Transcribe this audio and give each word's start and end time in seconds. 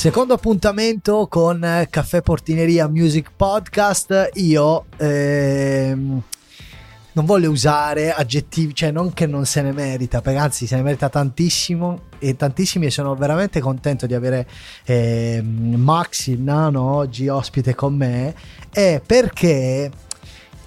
Secondo 0.00 0.32
appuntamento 0.32 1.26
con 1.28 1.86
Caffè 1.90 2.22
Portineria 2.22 2.88
Music 2.88 3.32
Podcast. 3.36 4.30
Io 4.36 4.86
ehm, 4.96 6.22
non 7.12 7.24
voglio 7.26 7.50
usare 7.50 8.10
aggettivi, 8.10 8.74
cioè 8.74 8.92
non 8.92 9.12
che 9.12 9.26
non 9.26 9.44
se 9.44 9.60
ne 9.60 9.72
merita, 9.72 10.22
perché 10.22 10.38
anzi 10.38 10.66
se 10.66 10.76
ne 10.76 10.80
merita 10.80 11.10
tantissimo 11.10 12.04
e 12.18 12.34
tantissimi 12.34 12.86
e 12.86 12.90
sono 12.90 13.14
veramente 13.14 13.60
contento 13.60 14.06
di 14.06 14.14
avere 14.14 14.48
eh, 14.86 15.42
Max 15.44 16.28
il 16.28 16.40
nano 16.40 16.80
oggi 16.80 17.28
ospite 17.28 17.74
con 17.74 17.94
me 17.94 18.34
è 18.70 19.02
perché 19.04 19.90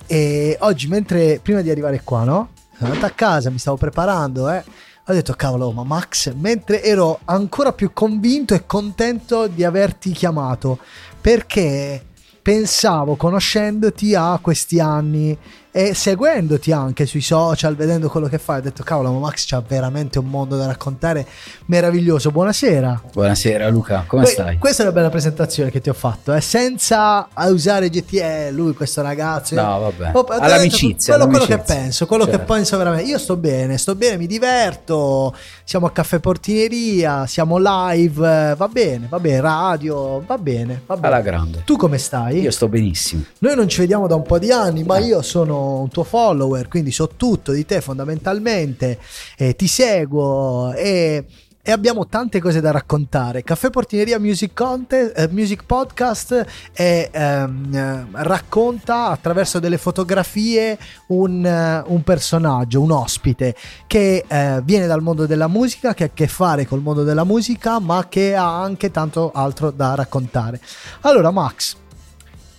eh, 0.06 0.58
oggi 0.60 0.88
mentre 0.88 1.40
prima 1.42 1.62
di 1.62 1.72
arrivare 1.72 2.02
qua 2.04 2.24
no 2.24 2.50
sono 2.78 2.90
andato 2.92 3.08
a 3.08 3.16
casa 3.16 3.50
mi 3.50 3.58
stavo 3.58 3.78
preparando 3.78 4.52
eh 4.52 4.64
ho 5.06 5.12
detto 5.12 5.34
cavolo 5.34 5.72
ma 5.74 5.84
Max 5.84 6.32
mentre 6.34 6.82
ero 6.82 7.20
ancora 7.26 7.74
più 7.74 7.92
convinto 7.92 8.54
e 8.54 8.66
contento 8.66 9.48
di 9.48 9.66
averti 9.66 10.12
chiamato 10.14 10.80
perché 11.20 12.02
pensavo 12.42 13.18
conoscendoti 13.18 14.16
a 14.16 14.40
questi 14.42 14.80
anni 14.80 15.38
e 15.76 15.96
seguendoti 15.96 16.72
anche 16.72 17.08
sui 17.08 17.22
social, 17.22 17.76
vedendo 17.76 18.08
quello 18.08 18.28
che 18.28 18.38
fai, 18.38 18.60
ho 18.60 18.62
detto 18.62 18.84
cavolo, 18.84 19.12
ma 19.12 19.18
Max 19.18 19.48
c'ha 19.48 19.60
veramente 19.68 20.20
un 20.20 20.28
mondo 20.28 20.56
da 20.56 20.68
raccontare 20.68 21.26
meraviglioso. 21.66 22.30
Buonasera. 22.30 23.02
Buonasera 23.12 23.68
Luca, 23.70 24.04
come 24.06 24.22
que- 24.22 24.32
stai? 24.32 24.58
Questa 24.60 24.84
è 24.84 24.86
una 24.86 24.94
bella 24.94 25.10
presentazione 25.10 25.72
che 25.72 25.82
ti 25.82 25.90
ho 25.90 25.96
fatto, 25.96 26.32
eh? 26.32 26.42
senza 26.42 27.28
usare 27.48 27.90
GTE, 27.90 28.52
lui 28.52 28.76
questo 28.76 29.02
ragazzo. 29.02 29.56
No, 29.56 29.80
vabbè. 29.80 30.12
Oh, 30.14 30.26
all'amicizia, 30.26 31.16
quello, 31.16 31.28
all'amicizia. 31.28 31.58
quello, 31.58 31.64
che 31.64 31.74
penso, 31.74 32.06
quello 32.06 32.26
certo. 32.26 32.40
che 32.40 32.46
penso 32.46 32.78
veramente. 32.78 33.10
Io 33.10 33.18
sto 33.18 33.36
bene, 33.36 33.78
sto 33.80 33.96
bene, 33.96 34.18
mi 34.18 34.28
diverto, 34.28 35.36
siamo 35.64 35.88
a 35.88 35.92
caffè 35.92 36.20
portineria, 36.20 37.26
siamo 37.26 37.58
live, 37.58 38.54
va 38.56 38.68
bene, 38.68 39.08
va 39.10 39.20
bene, 39.20 39.42
radio, 39.42 40.22
va 40.24 40.38
bene, 40.38 40.84
va 40.86 40.98
bene. 40.98 41.08
Alla 41.08 41.22
grande. 41.22 41.64
Tu 41.66 41.78
come 41.78 41.98
stai? 41.98 42.42
Io 42.42 42.52
sto 42.52 42.68
benissimo. 42.68 43.24
Noi 43.40 43.56
non 43.56 43.68
ci 43.68 43.80
vediamo 43.80 44.06
da 44.06 44.14
un 44.14 44.22
po' 44.22 44.38
di 44.38 44.52
anni, 44.52 44.84
ma 44.84 44.98
eh. 44.98 45.06
io 45.06 45.24
sono 45.24 45.62
un 45.64 45.90
tuo 45.90 46.04
follower, 46.04 46.68
quindi 46.68 46.92
so 46.92 47.08
tutto 47.08 47.52
di 47.52 47.66
te 47.66 47.82
fondamentalmente, 47.82 49.00
eh, 49.38 49.56
ti 49.56 49.68
seguo 49.68 50.74
e, 50.74 51.26
e, 51.62 51.72
abbiamo 51.72 52.08
tante 52.08 52.40
cose 52.40 52.62
da 52.62 52.72
raccontare. 52.72 53.44
Caffè 53.44 53.70
Portineria 53.70 54.20
Music, 54.20 54.54
Contest, 54.54 55.18
eh, 55.18 55.28
Music 55.32 55.64
Podcast 55.66 56.46
e, 56.74 57.10
ehm, 57.12 58.08
racconta 58.12 59.08
attraverso 59.08 59.60
delle 59.60 59.78
fotografie 59.78 60.78
un, 61.08 61.44
uh, 61.44 61.94
un 61.94 62.04
personaggio, 62.04 62.82
un 62.82 62.92
ospite 62.92 63.56
che 63.88 64.26
eh, 64.28 64.62
viene 64.64 64.88
dal 64.88 65.02
mondo 65.02 65.26
della 65.26 65.48
musica, 65.48 65.94
che 65.94 66.04
ha 66.04 66.08
a 66.08 66.12
che 66.14 66.28
fare 66.28 66.66
col 66.66 66.82
mondo 66.82 67.04
della 67.04 67.24
musica, 67.24 67.80
ma 67.80 68.08
che 68.10 68.36
ha 68.36 68.62
anche 68.62 68.92
tanto 68.92 69.32
altro 69.34 69.72
da 69.72 69.96
raccontare. 69.96 70.60
Allora 71.02 71.32
Max, 71.32 71.78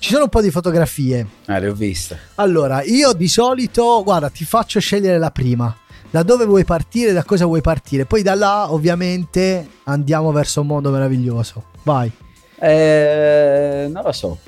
ci 0.05 0.11
sono 0.11 0.25
un 0.25 0.29
po' 0.29 0.43
di 0.43 0.51
fotografie. 0.51 1.27
Eh, 1.47 1.61
le 1.61 1.69
ho 1.69 1.73
viste. 1.73 2.19
Allora, 2.35 2.83
io 2.83 3.15
di 3.15 3.27
solito, 3.27 4.03
guarda, 4.05 4.29
ti 4.29 4.45
faccio 4.45 4.79
scegliere 4.79 5.17
la 5.17 5.31
prima. 5.31 5.75
Da 6.11 6.23
dove 6.23 6.45
vuoi 6.45 6.63
partire, 6.63 7.15
da 7.15 7.25
cosa 7.25 7.47
vuoi 7.47 7.63
partire. 7.63 8.05
Poi 8.05 8.21
da 8.21 8.35
là, 8.35 8.71
ovviamente, 8.71 9.67
andiamo 9.85 10.31
verso 10.31 10.61
un 10.61 10.67
mondo 10.67 10.91
meraviglioso. 10.91 11.65
Vai. 11.85 12.13
Eh, 12.61 13.89
non 13.91 14.03
lo 14.05 14.13
so. 14.13 14.39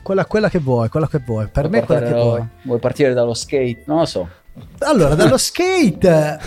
Quella, 0.00 0.26
quella 0.26 0.48
che 0.48 0.60
vuoi, 0.60 0.88
quella 0.88 1.08
che 1.08 1.20
vuoi. 1.26 1.48
Per 1.48 1.66
vuoi 1.66 1.80
me 1.80 1.84
quella 1.84 2.00
che 2.00 2.12
vuoi. 2.12 2.46
Vuoi 2.62 2.78
partire 2.78 3.14
dallo 3.14 3.34
skate? 3.34 3.82
Non 3.86 3.98
lo 3.98 4.04
so. 4.04 4.28
Allora, 4.80 5.14
dallo 5.14 5.36
skate, 5.36 6.38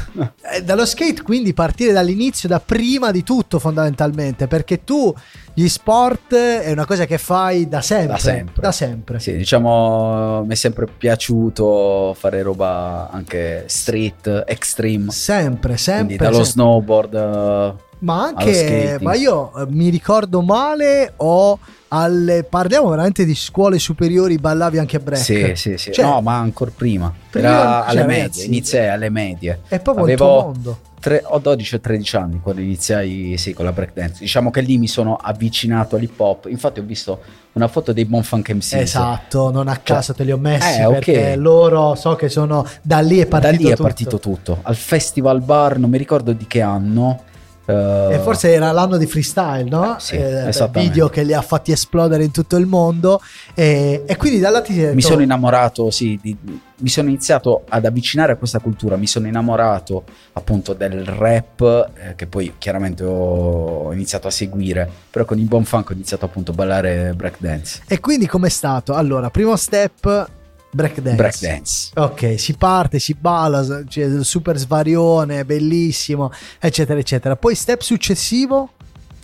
eh, 0.53 0.63
dallo 0.63 0.85
skate 0.85 1.23
quindi 1.23 1.53
partire 1.53 1.91
dall'inizio, 1.91 2.47
da 2.47 2.59
prima 2.59 3.11
di 3.11 3.23
tutto 3.23 3.59
fondamentalmente, 3.59 4.47
perché 4.47 4.83
tu 4.83 5.13
gli 5.53 5.67
sport 5.67 6.33
è 6.33 6.71
una 6.71 6.85
cosa 6.85 7.05
che 7.05 7.17
fai 7.17 7.67
da 7.67 7.81
sempre. 7.81 8.13
Da 8.13 8.17
sempre. 8.17 8.61
Da 8.61 8.71
sempre. 8.71 9.19
Sì, 9.19 9.35
diciamo, 9.35 10.43
mi 10.45 10.53
è 10.53 10.55
sempre 10.55 10.85
piaciuto 10.85 12.15
fare 12.17 12.41
roba 12.43 13.09
anche 13.11 13.63
street, 13.67 14.43
extreme. 14.47 15.11
Sempre, 15.11 15.75
sempre. 15.75 16.15
Quindi 16.15 16.23
dallo 16.23 16.43
sempre. 16.43 16.51
snowboard. 16.51 17.85
Ma 17.99 18.25
anche, 18.25 18.99
ma 19.01 19.15
io 19.15 19.51
eh, 19.55 19.65
mi 19.69 19.89
ricordo 19.89 20.41
male 20.41 21.13
o 21.17 21.57
alle, 21.89 22.43
parliamo 22.43 22.89
veramente 22.89 23.25
di 23.25 23.33
scuole 23.33 23.79
superiori, 23.79 24.37
ballavi 24.37 24.77
anche 24.77 24.97
a 24.97 24.99
break. 24.99 25.23
Sì, 25.23 25.51
sì, 25.55 25.77
sì. 25.77 25.91
Cioè, 25.91 26.05
no, 26.05 26.21
ma 26.21 26.37
ancora 26.37 26.71
prima. 26.75 27.13
prima 27.29 27.47
Era 27.47 27.85
alle 27.85 27.99
cioè, 27.99 28.07
medie, 28.07 28.21
ragazzi, 28.21 28.45
iniziai 28.45 28.89
alle 28.89 29.09
medie. 29.09 29.61
È 29.67 29.79
proprio 29.79 30.03
Avevo 30.05 30.39
il 30.39 30.43
mondo. 30.43 30.79
Tre, 30.99 31.21
ho 31.23 31.37
12 31.37 31.75
o 31.75 31.79
13 31.79 32.15
anni 32.15 32.39
quando 32.41 32.59
iniziai 32.61 33.35
sì, 33.37 33.53
con 33.53 33.65
la 33.65 33.71
breakdance. 33.71 34.17
Diciamo 34.19 34.49
che 34.49 34.61
lì 34.61 34.77
mi 34.77 34.87
sono 34.87 35.15
avvicinato 35.15 35.95
all'hip 35.95 36.19
hop. 36.19 36.47
Infatti 36.49 36.79
ho 36.79 36.83
visto 36.83 37.21
una 37.53 37.67
foto 37.67 37.93
dei 37.93 38.05
Bonfunk 38.05 38.49
MC. 38.49 38.73
Esatto, 38.73 39.51
non 39.51 39.67
a 39.67 39.73
cioè, 39.75 39.83
caso 39.83 40.13
te 40.13 40.23
li 40.23 40.31
ho 40.31 40.37
messi 40.37 40.81
eh, 40.81 40.87
perché 40.87 41.17
okay. 41.17 41.35
loro 41.35 41.93
so 41.95 42.15
che 42.15 42.29
sono 42.29 42.65
da 42.81 42.99
lì 42.99 43.19
è 43.19 43.27
partito 43.27 43.51
Da 43.51 43.57
lì 43.57 43.63
tutto. 43.69 43.73
è 43.73 43.77
partito 43.77 44.19
tutto. 44.19 44.59
Al 44.63 44.75
Festival 44.75 45.41
Bar, 45.41 45.77
non 45.77 45.89
mi 45.91 45.99
ricordo 45.99 46.33
di 46.33 46.47
che 46.47 46.61
anno 46.61 47.23
Uh, 47.67 48.13
e 48.13 48.19
forse 48.23 48.53
era 48.53 48.71
l'anno 48.71 48.95
di 48.95 49.05
freestyle, 49.05 49.69
no? 49.69 49.97
Sì, 49.99 50.15
eh, 50.15 50.49
video 50.71 51.09
che 51.09 51.23
li 51.23 51.33
ha 51.33 51.41
fatti 51.41 51.73
esplodere 51.73 52.23
in 52.23 52.31
tutto 52.31 52.55
il 52.55 52.65
mondo. 52.65 53.21
E, 53.53 54.03
e 54.05 54.15
quindi 54.15 54.39
da 54.39 54.49
là 54.49 54.61
ti 54.61 54.73
detto... 54.73 54.95
Mi 54.95 55.01
sono 55.01 55.21
innamorato, 55.21 55.91
sì, 55.91 56.17
di, 56.21 56.37
mi 56.77 56.87
sono 56.87 57.09
iniziato 57.09 57.63
ad 57.67 57.83
avvicinare 57.83 58.31
a 58.31 58.35
questa 58.37 58.59
cultura. 58.59 58.95
Mi 58.95 59.05
sono 59.05 59.27
innamorato 59.27 60.05
appunto 60.33 60.73
del 60.73 61.03
rap, 61.03 61.89
eh, 61.93 62.15
che 62.15 62.25
poi 62.27 62.53
chiaramente 62.57 63.03
ho 63.03 63.91
iniziato 63.91 64.27
a 64.27 64.31
seguire. 64.31 64.89
Però 65.11 65.25
con 65.25 65.37
il 65.37 65.45
buon 65.45 65.65
funk 65.65 65.89
ho 65.89 65.93
iniziato 65.93 66.23
appunto 66.23 66.51
a 66.51 66.53
ballare 66.53 67.13
breakdance. 67.15 67.81
E 67.87 67.99
quindi 67.99 68.27
com'è 68.27 68.49
stato? 68.49 68.93
Allora, 68.93 69.29
primo 69.29 69.57
step 69.57 70.29
Breakdance. 70.69 71.15
Breakdance. 71.15 71.91
Ok, 71.95 72.39
si 72.39 72.53
parte, 72.55 72.99
si 72.99 73.15
balla, 73.19 73.83
cioè, 73.87 74.23
super 74.23 74.57
svarione, 74.57 75.45
bellissimo, 75.45 76.31
eccetera, 76.59 76.99
eccetera. 76.99 77.35
Poi 77.35 77.55
step 77.55 77.81
successivo? 77.81 78.71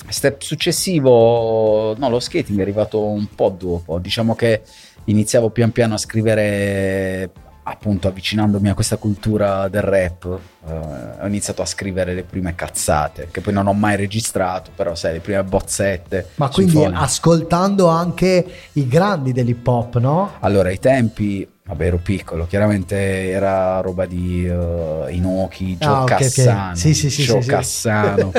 Step 0.08 0.42
successivo, 0.42 1.96
no, 1.98 2.10
lo 2.10 2.20
skating 2.20 2.60
è 2.60 2.62
arrivato 2.62 3.02
un 3.02 3.28
po' 3.34 3.56
dopo. 3.58 4.00
Diciamo 4.00 4.36
che 4.36 4.62
iniziavo 5.06 5.50
pian 5.50 5.72
piano 5.72 5.96
a 5.96 5.98
scrivere 5.98 7.30
appunto 7.64 8.08
avvicinandomi 8.08 8.70
a 8.70 8.74
questa 8.74 8.98
cultura 8.98 9.68
del 9.70 9.82
rap, 9.82 10.40
eh, 10.68 11.22
ho 11.22 11.28
iniziato 11.28 11.62
a 11.62 11.66
scrivere 11.66 12.14
le 12.14 12.24
prime 12.24 12.56
cazzate, 12.56 13.30
che 13.32 13.42
poi 13.42 13.54
non 13.54 13.68
ho 13.68 13.74
mai 13.74 13.96
registrato, 13.96 14.72
però 14.76 14.96
sai, 14.96 15.14
le 15.14 15.20
prime 15.20 15.44
bozzette. 15.44 16.30
Ma 16.36 16.50
quindi 16.50 16.74
phone. 16.74 16.98
ascoltando 16.98 17.88
anche 17.88 18.46
i 18.74 18.88
grandi 18.88 19.32
dell'hip 19.32 19.66
hop, 19.66 19.98
no? 20.00 20.32
Allora, 20.40 20.70
ai 20.70 20.80
tempi, 20.80 21.48
vabbè, 21.66 21.86
ero 21.86 22.00
piccolo, 22.00 22.46
chiaramente 22.48 23.30
era 23.30 23.80
roba 23.80 24.06
di 24.06 24.46
uh, 24.46 25.06
Inoki, 25.08 25.78
Joe 25.78 26.02
ah, 26.02 26.04
Cassano, 26.04 26.62
okay. 26.64 26.76
Sì, 26.76 26.94
sì, 26.94 27.10
sì, 27.10 27.24
sì, 27.24 27.40
Cassano, 27.48 28.32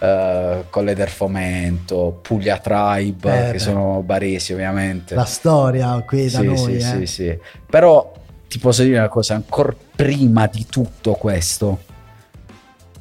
uh, 0.00 0.64
Colle 0.70 0.94
del 0.94 1.08
Fomento, 1.08 2.20
Puglia 2.22 2.56
Tribe, 2.56 3.30
eh, 3.30 3.46
che 3.46 3.52
beh. 3.52 3.58
sono 3.58 4.02
baresi 4.02 4.54
ovviamente. 4.54 5.14
La 5.14 5.24
storia 5.24 6.02
qui 6.06 6.30
da 6.30 6.38
sì, 6.38 6.44
noi. 6.46 6.56
Sì, 6.56 6.72
eh. 6.74 6.80
sì, 6.80 7.06
sì. 7.06 7.38
Però 7.68 8.24
ti 8.48 8.58
posso 8.58 8.82
dire 8.82 8.98
una 8.98 9.08
cosa, 9.08 9.34
ancora 9.34 9.74
prima 9.94 10.46
di 10.46 10.66
tutto 10.68 11.12
questo, 11.14 11.80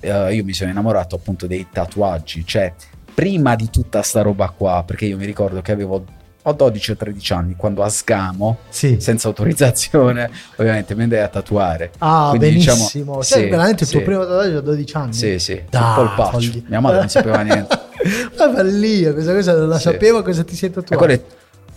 uh, 0.02 0.28
io 0.30 0.44
mi 0.44 0.54
sono 0.54 0.70
innamorato 0.70 1.16
appunto 1.16 1.48
dei 1.48 1.68
tatuaggi, 1.72 2.46
cioè 2.46 2.74
prima 3.14 3.56
di 3.56 3.70
tutta 3.70 4.02
sta 4.02 4.22
roba 4.22 4.50
qua, 4.50 4.84
perché 4.86 5.06
io 5.06 5.18
mi 5.18 5.26
ricordo 5.26 5.62
che 5.62 5.72
avevo 5.72 6.04
ho 6.48 6.54
12 6.54 6.92
o 6.92 6.96
13 6.96 7.34
anni 7.34 7.56
quando 7.56 7.82
a 7.82 7.90
sgamo, 7.90 8.60
sì. 8.70 8.98
senza 9.00 9.28
autorizzazione, 9.28 10.30
ovviamente 10.58 10.94
mi 10.94 11.04
andai 11.04 11.22
a 11.22 11.28
tatuare. 11.28 11.92
Ah, 11.98 12.28
Quindi, 12.30 12.50
benissimo. 12.50 12.76
Diciamo, 12.76 13.24
cioè, 13.24 13.40
sì, 13.40 13.50
veramente 13.50 13.84
il 13.84 13.90
tuo 13.90 14.02
primo 14.04 14.22
tatuaggio 14.22 14.58
a 14.58 14.62
12 14.62 14.96
anni. 14.96 15.14
Sì, 15.14 15.40
sì, 15.40 15.64
da, 15.70 15.80
un 15.80 15.94
polpaccio. 15.96 16.52
Mia 16.68 16.80
madre 16.80 17.00
non 17.00 17.10
sapeva 17.10 17.42
niente. 17.42 17.80
Ma 18.38 18.54
follia, 18.54 19.14
questa 19.14 19.34
cosa 19.34 19.58
non 19.58 19.70
la 19.70 19.80
sapevo, 19.80 20.22
cosa 20.22 20.44
ti 20.44 20.56
sei 20.56 20.70
tatuato? 20.70 21.04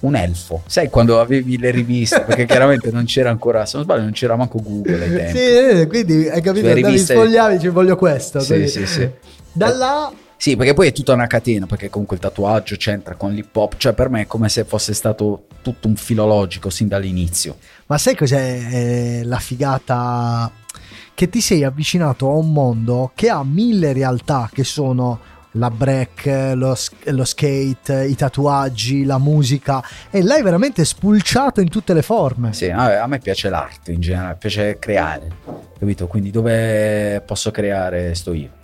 Un 0.01 0.15
elfo. 0.15 0.63
Sai 0.67 0.89
quando 0.89 1.21
avevi 1.21 1.59
le 1.59 1.71
riviste? 1.71 2.21
Perché 2.23 2.47
chiaramente 2.47 2.91
non 2.91 3.05
c'era 3.05 3.31
ancora, 3.31 3.67
se 3.67 3.77
non 3.77 3.85
sbaglio, 3.85 4.03
non 4.03 4.13
c'era 4.13 4.37
manco 4.37 4.61
Google 4.63 5.03
ai 5.03 5.13
tempi. 5.13 5.39
Sì, 5.39 5.45
eh, 5.45 5.87
quindi 5.87 6.29
hai 6.29 6.41
capito, 6.41 6.67
andavi 6.67 6.85
riviste... 6.85 7.15
sfogliavi, 7.15 7.61
ci 7.61 7.69
voglio 7.69 7.97
questo. 7.97 8.41
Sì, 8.41 8.69
sì, 8.69 8.87
sì. 8.87 9.09
Da 9.53 9.69
là... 9.75 10.13
Sì, 10.37 10.55
perché 10.55 10.73
poi 10.73 10.87
è 10.87 10.93
tutta 10.93 11.15
una 11.15 11.27
catena, 11.27 11.67
perché 11.67 11.91
comunque 11.91 12.15
il 12.15 12.23
tatuaggio 12.23 12.77
c'entra 12.77 13.17
con 13.17 13.33
l'hip 13.33 13.55
hop, 13.57 13.75
cioè 13.77 13.93
per 13.93 14.09
me 14.09 14.21
è 14.21 14.27
come 14.27 14.49
se 14.49 14.65
fosse 14.65 14.95
stato 14.95 15.47
tutto 15.63 15.89
un 15.89 15.97
filologico 15.97 16.71
sin 16.71 16.87
dall'inizio. 16.87 17.57
Ma 17.87 17.99
sai 17.99 18.15
cos'è 18.15 18.61
eh, 18.71 19.21
la 19.25 19.39
figata? 19.39 20.51
Che 21.13 21.29
ti 21.29 21.41
sei 21.41 21.65
avvicinato 21.65 22.29
a 22.29 22.35
un 22.35 22.53
mondo 22.53 23.11
che 23.17 23.29
ha 23.29 23.43
mille 23.43 23.93
realtà 23.93 24.49
che 24.53 24.63
sono 24.63 25.19
la 25.59 25.71
break, 25.71 26.53
lo, 26.55 26.77
lo, 27.05 27.25
skate, 27.25 28.07
i 28.07 28.15
tatuaggi, 28.15 29.05
la 29.05 29.19
musica 29.19 29.83
e 30.11 30.23
l'hai 30.23 30.43
veramente 30.43 30.85
spulciato 30.85 31.61
in 31.61 31.69
tutte 31.69 31.93
le 31.93 32.03
forme. 32.03 32.53
Sì, 32.53 32.71
a 32.71 33.07
me 33.07 33.19
piace 33.19 33.49
l'arte 33.49 33.93
in 33.93 34.01
generale, 34.01 34.37
piace 34.37 34.79
creare, 34.79 35.29
capito? 35.79 36.07
Quindi 36.07 36.31
dove 36.31 37.23
posso 37.27 37.51
creare 37.51 38.15
sto 38.15 38.33
io. 38.33 38.58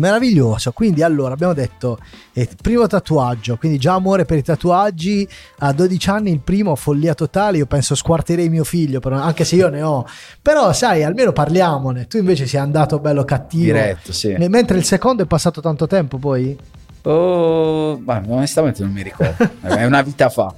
Meraviglioso, 0.00 0.72
quindi 0.72 1.02
allora 1.02 1.34
abbiamo 1.34 1.52
detto 1.52 1.98
eh, 2.32 2.48
primo 2.60 2.86
tatuaggio, 2.86 3.56
quindi 3.56 3.78
già 3.78 3.94
amore 3.94 4.24
per 4.24 4.38
i 4.38 4.42
tatuaggi 4.42 5.28
a 5.58 5.72
12 5.72 6.10
anni, 6.10 6.32
il 6.32 6.40
primo 6.40 6.74
follia 6.74 7.14
totale, 7.14 7.58
io 7.58 7.66
penso 7.66 7.94
squarterei 7.94 8.48
mio 8.48 8.64
figlio, 8.64 8.98
però, 8.98 9.16
anche 9.16 9.44
se 9.44 9.56
io 9.56 9.68
ne 9.68 9.82
ho, 9.82 10.06
però 10.42 10.72
sai, 10.72 11.04
almeno 11.04 11.32
parliamone, 11.32 12.06
tu 12.06 12.16
invece 12.16 12.46
sei 12.46 12.60
andato 12.60 12.98
bello 12.98 13.24
cattivo, 13.24 13.64
Diretto, 13.64 14.12
sì. 14.12 14.34
Mentre 14.48 14.78
il 14.78 14.84
secondo 14.84 15.22
è 15.22 15.26
passato 15.26 15.60
tanto 15.60 15.86
tempo 15.86 16.18
poi? 16.18 16.56
Oh, 17.02 17.98
ma 17.98 18.22
onestamente 18.26 18.82
non 18.82 18.92
mi 18.92 19.02
ricordo, 19.02 19.48
è 19.62 19.84
una 19.84 20.02
vita 20.02 20.28
fa. 20.28 20.52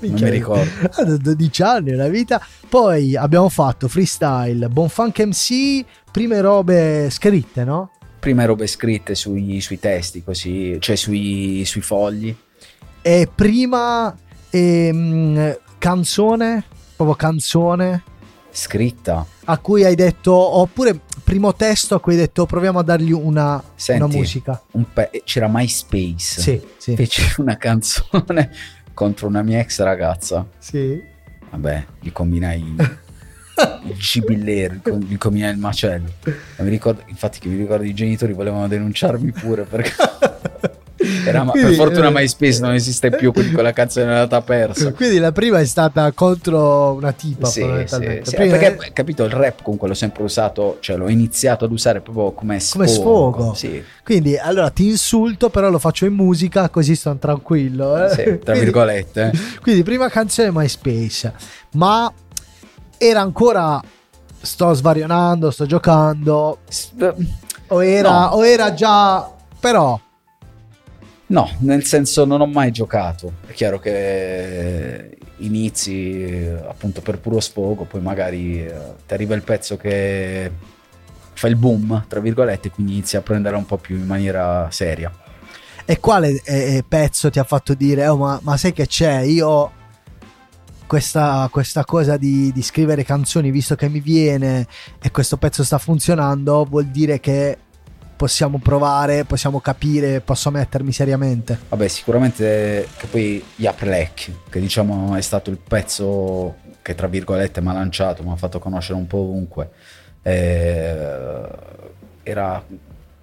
Non 0.00 0.20
mi 0.20 0.30
ricordo. 0.30 0.70
Ah, 0.92 1.04
da 1.04 1.16
12 1.16 1.62
anni, 1.62 1.92
una 1.92 2.06
vita. 2.06 2.40
Poi 2.68 3.16
abbiamo 3.16 3.48
fatto 3.48 3.88
freestyle, 3.88 4.68
Bonfunk 4.68 5.18
MC, 5.18 5.84
prime 6.12 6.40
robe 6.40 7.08
scritte, 7.10 7.64
no? 7.64 7.90
Prime 8.18 8.44
robe 8.46 8.66
scritte 8.66 9.14
sui, 9.14 9.60
sui 9.60 9.78
testi, 9.78 10.22
così, 10.24 10.76
cioè 10.80 10.96
sui, 10.96 11.64
sui 11.64 11.80
fogli. 11.80 12.34
E 13.00 13.28
prima 13.32 14.14
ehm, 14.50 15.58
canzone, 15.78 16.64
proprio 16.96 17.16
canzone, 17.16 18.02
Scritta. 18.50 19.24
a 19.44 19.58
cui 19.58 19.84
hai 19.84 19.94
detto, 19.94 20.32
oppure 20.34 20.98
primo 21.22 21.54
testo 21.54 21.94
a 21.94 22.00
cui 22.00 22.14
hai 22.14 22.18
detto 22.18 22.44
proviamo 22.46 22.80
a 22.80 22.82
dargli 22.82 23.12
una, 23.12 23.62
Senti, 23.76 24.02
una 24.02 24.12
musica. 24.14 24.62
un 24.72 24.84
pe- 24.92 25.22
c'era 25.24 25.48
MySpace. 25.48 26.40
Sì, 26.40 26.60
sì. 26.76 26.96
Feci 26.96 27.22
una 27.40 27.56
canzone 27.56 28.50
contro 28.94 29.28
una 29.28 29.42
mia 29.42 29.60
ex 29.60 29.80
ragazza. 29.82 30.46
sì. 30.58 31.16
Vabbè, 31.50 31.86
gli 32.00 32.12
combinai 32.12 32.76
il 33.86 33.94
gibilleri, 33.96 34.76
gli 34.76 34.80
com- 34.90 35.04
gli 35.06 35.16
combinai 35.18 35.52
il 35.52 35.58
macello. 35.58 36.06
Mi 36.58 36.68
ricordo, 36.70 37.02
infatti, 37.06 37.38
che 37.38 37.48
mi 37.48 37.56
ricordo 37.56 37.84
i 37.84 37.94
genitori 37.94 38.32
volevano 38.32 38.68
denunciarmi 38.68 39.32
pure 39.32 39.62
perché 39.64 39.92
era, 41.24 41.44
ma- 41.44 41.52
per 41.52 41.60
Quindi, 41.62 41.76
fortuna 41.76 42.08
eh, 42.08 42.12
MySpace 42.12 42.60
non 42.60 42.74
esiste 42.74 43.10
più, 43.10 43.32
quindi 43.32 43.52
quella 43.52 43.72
canzone 43.72 44.06
è 44.06 44.08
andata 44.08 44.40
persa. 44.42 44.92
Quindi 44.92 45.18
la 45.18 45.30
prima 45.32 45.60
è 45.60 45.64
stata 45.64 46.10
contro 46.12 46.92
una 46.92 47.12
tipa, 47.12 47.46
Sì, 47.46 47.52
sì, 47.52 47.60
fondamentalmente. 47.60 48.24
sì. 48.30 48.36
Prima- 48.36 48.56
perché 48.58 48.92
capito 48.92 49.24
il 49.24 49.30
rap 49.30 49.62
comunque 49.62 49.88
l'ho 49.88 49.94
sempre 49.94 50.22
usato, 50.24 50.78
cioè 50.80 50.96
l'ho 50.96 51.08
iniziato 51.08 51.64
ad 51.66 51.72
usare 51.72 52.00
proprio 52.00 52.32
come 52.32 52.58
sfogo. 52.60 52.84
Come 52.84 52.88
sfogo. 52.96 53.54
Sì, 53.54 53.82
Quindi 54.04 54.36
allora 54.36 54.70
ti 54.70 54.88
insulto, 54.88 55.50
però 55.50 55.70
lo 55.70 55.78
faccio 55.78 56.04
in 56.04 56.14
musica, 56.14 56.68
così 56.68 56.94
sto 56.96 57.14
tranquillo. 57.16 58.04
eh. 58.04 58.08
sì, 58.10 58.22
tra 58.24 58.34
Quindi- 58.52 58.60
virgolette. 58.60 59.32
Quindi 59.62 59.82
prima 59.84 60.08
canzone 60.08 60.50
MySpace, 60.52 61.32
ma 61.72 62.12
era 62.98 63.20
ancora 63.20 63.80
sto 64.40 64.74
svarionando, 64.74 65.50
sto 65.50 65.66
giocando 65.66 66.58
o 67.68 67.84
era, 67.84 68.10
No. 68.10 68.26
o 68.36 68.46
era 68.46 68.74
già 68.74 69.30
però 69.58 69.98
No, 71.30 71.46
nel 71.58 71.84
senso 71.84 72.24
non 72.24 72.40
ho 72.40 72.46
mai 72.46 72.70
giocato. 72.70 73.32
È 73.46 73.52
chiaro 73.52 73.78
che 73.78 75.18
inizi 75.38 76.22
eh, 76.24 76.52
appunto 76.66 77.02
per 77.02 77.18
puro 77.18 77.38
sfogo, 77.38 77.84
poi 77.84 78.00
magari 78.00 78.64
eh, 78.64 78.74
ti 79.06 79.12
arriva 79.12 79.34
il 79.34 79.42
pezzo 79.42 79.76
che 79.76 80.50
fa 81.34 81.46
il 81.48 81.56
boom, 81.56 82.06
tra 82.08 82.20
virgolette, 82.20 82.70
quindi 82.70 82.92
inizi 82.92 83.16
a 83.18 83.20
prendere 83.20 83.56
un 83.56 83.66
po' 83.66 83.76
più 83.76 83.96
in 83.96 84.06
maniera 84.06 84.68
seria. 84.70 85.12
e 85.84 86.00
quale 86.00 86.40
eh, 86.44 86.82
pezzo 86.88 87.28
ti 87.28 87.38
ha 87.38 87.44
fatto 87.44 87.74
dire 87.74 88.08
oh 88.08 88.16
ma, 88.16 88.40
ma 88.42 88.56
sai 88.56 88.72
che 88.72 88.86
c'è 88.86 89.20
io 89.20 89.72
questa, 90.88 91.48
questa 91.52 91.84
cosa 91.84 92.16
di, 92.16 92.50
di 92.52 92.62
scrivere 92.62 93.04
canzoni 93.04 93.52
visto 93.52 93.76
che 93.76 93.88
mi 93.88 94.00
viene 94.00 94.66
e 95.00 95.12
questo 95.12 95.36
pezzo 95.36 95.62
sta 95.62 95.78
funzionando 95.78 96.64
vuol 96.64 96.86
dire 96.86 97.20
che 97.20 97.56
possiamo 98.16 98.58
provare 98.58 99.24
possiamo 99.24 99.60
capire 99.60 100.20
posso 100.20 100.50
mettermi 100.50 100.90
seriamente 100.90 101.56
Vabbè, 101.68 101.86
sicuramente 101.86 102.88
che 102.96 103.06
poi 103.06 103.44
Yaplek, 103.54 104.30
che 104.50 104.58
diciamo 104.58 105.14
è 105.14 105.20
stato 105.20 105.50
il 105.50 105.58
pezzo 105.58 106.56
che 106.88 106.94
tra 106.94 107.06
virgolette 107.06 107.60
mi 107.60 107.68
ha 107.68 107.74
lanciato, 107.74 108.22
mi 108.22 108.32
ha 108.32 108.36
fatto 108.36 108.58
conoscere 108.58 108.98
un 108.98 109.06
po' 109.06 109.18
ovunque. 109.18 109.68
Eh, 110.22 111.48
era 112.22 112.64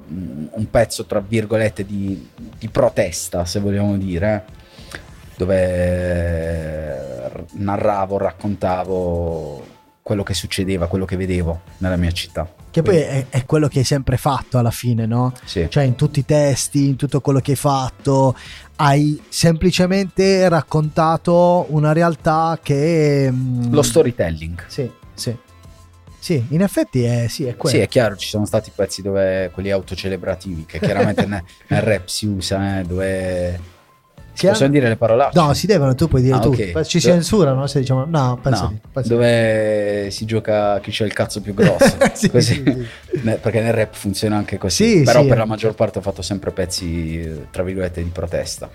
un 0.07 0.68
pezzo 0.69 1.06
tra 1.06 1.19
virgolette 1.19 1.83
di, 1.83 2.29
di 2.59 2.69
protesta, 2.69 3.44
se 3.45 3.59
vogliamo 3.59 3.97
dire, 3.97 4.45
dove 5.35 6.44
narravo, 7.56 8.18
raccontavo 8.18 9.66
quello 10.02 10.24
che 10.24 10.34
succedeva, 10.36 10.88
quello 10.88 11.06
che 11.06 11.16
vedevo 11.16 11.62
nella 11.80 11.96
mia 11.96 12.12
città. 12.12 12.48
che 12.69 12.81
poi 12.84 12.98
è, 12.98 13.25
è 13.30 13.44
quello 13.46 13.68
che 13.68 13.80
hai 13.80 13.86
sempre 13.86 14.18
fatto 14.18 14.60
alla 14.60 14.69
fine 14.69 15.06
no? 15.07 15.34
Sì. 15.46 15.66
cioè 15.69 15.84
in 15.84 15.96
tutti 15.96 16.19
i 16.19 16.25
testi, 16.25 16.90
in 16.90 16.96
tutto 16.96 17.22
quello 17.22 17.40
che 17.40 17.52
hai 17.52 17.57
fatto, 17.57 18.36
hai 18.75 19.19
semplicemente 19.30 20.48
raccontato 20.48 21.66
una 21.69 21.92
realtà 21.92 22.60
che... 22.62 23.30
mm, 23.31 23.74
Lo 23.74 23.81
storytelling. 23.81 24.63
Sì, 24.68 24.90
sì. 25.13 25.36
Sì, 26.19 26.44
in 26.50 26.62
effetti 26.62 27.04
è, 27.04 27.28
sì, 27.28 27.46
è 27.46 27.56
quello. 27.56 27.75
Sì, 27.75 27.81
è 27.81 27.88
chiaro, 27.88 28.16
ci 28.16 28.28
sono 28.28 28.46
stati 28.46 28.72
pezzi 28.74 29.02
dove 29.04 29.50
quelli 29.54 29.69
autocelebrativi, 29.72 30.66
che 30.66 30.80
chiaramente 30.80 31.25
nel, 31.28 31.44
nel 31.68 31.81
rap 31.81 32.07
si 32.07 32.25
usa, 32.28 32.80
eh, 32.80 32.84
dove... 32.84 33.74
Si 34.35 34.45
possono 34.47 34.65
hanno- 34.65 34.73
dire 34.73 34.89
le 34.89 34.95
parolacce? 34.97 35.39
No, 35.39 35.53
si 35.53 35.65
devono, 35.65 35.95
tu 35.95 36.07
puoi 36.07 36.21
dire 36.21 36.35
Ah, 36.35 36.39
tu. 36.39 36.49
ok. 36.49 36.55
Ci 36.83 36.99
Dove- 36.99 37.13
censurano 37.13 37.67
se 37.67 37.79
diciamo... 37.79 38.05
No, 38.05 38.37
penso 38.41 38.63
No, 38.93 39.01
di- 39.01 39.07
dove 39.07 40.07
si 40.11 40.25
gioca 40.25 40.79
chi 40.79 40.91
c'è 40.91 41.05
il 41.05 41.13
cazzo 41.13 41.41
più 41.41 41.53
grosso. 41.53 41.97
Sì, 42.13 42.29
così. 42.29 42.53
sì, 42.53 42.63
sì. 43.19 43.21
Perché 43.41 43.61
nel 43.61 43.73
rap 43.73 43.93
funziona 43.95 44.35
anche 44.37 44.57
così. 44.57 44.97
Sì, 44.99 45.03
Però 45.03 45.25
per 45.25 45.37
la 45.37 45.45
maggior 45.45 45.73
parte 45.73 45.99
ho 45.99 46.01
fatto 46.01 46.21
sempre 46.21 46.51
pezzi, 46.51 47.19
eh, 47.19 47.45
tra 47.51 47.63
virgolette, 47.63 48.03
di 48.03 48.09
protesta. 48.09 48.69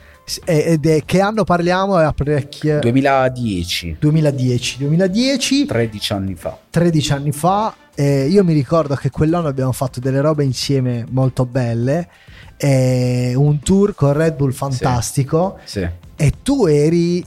E- 0.44 0.64
Ed 0.72 0.86
è 0.86 1.02
che 1.04 1.20
anno 1.20 1.44
parliamo? 1.44 1.98
È 1.98 2.04
apparecchio- 2.04 2.78
2010, 2.80 3.96
2010. 3.98 4.78
2010, 4.78 5.66
13 5.66 6.12
anni 6.12 6.34
fa. 6.34 6.56
13 6.70 7.12
anni 7.12 7.32
fa. 7.32 7.74
eh, 7.96 8.26
io 8.28 8.42
mi 8.44 8.54
ricordo 8.54 8.94
che 8.94 9.10
quell'anno 9.10 9.48
abbiamo 9.48 9.72
fatto 9.72 10.00
delle 10.00 10.20
robe 10.22 10.42
insieme 10.44 11.04
molto 11.10 11.44
belle. 11.44 12.08
Eh, 12.62 13.32
un 13.34 13.58
tour 13.60 13.94
con 13.94 14.12
Red 14.12 14.36
Bull 14.36 14.52
fantastico. 14.52 15.58
Sì. 15.64 15.88
e 16.16 16.32
tu 16.42 16.66
eri 16.66 17.24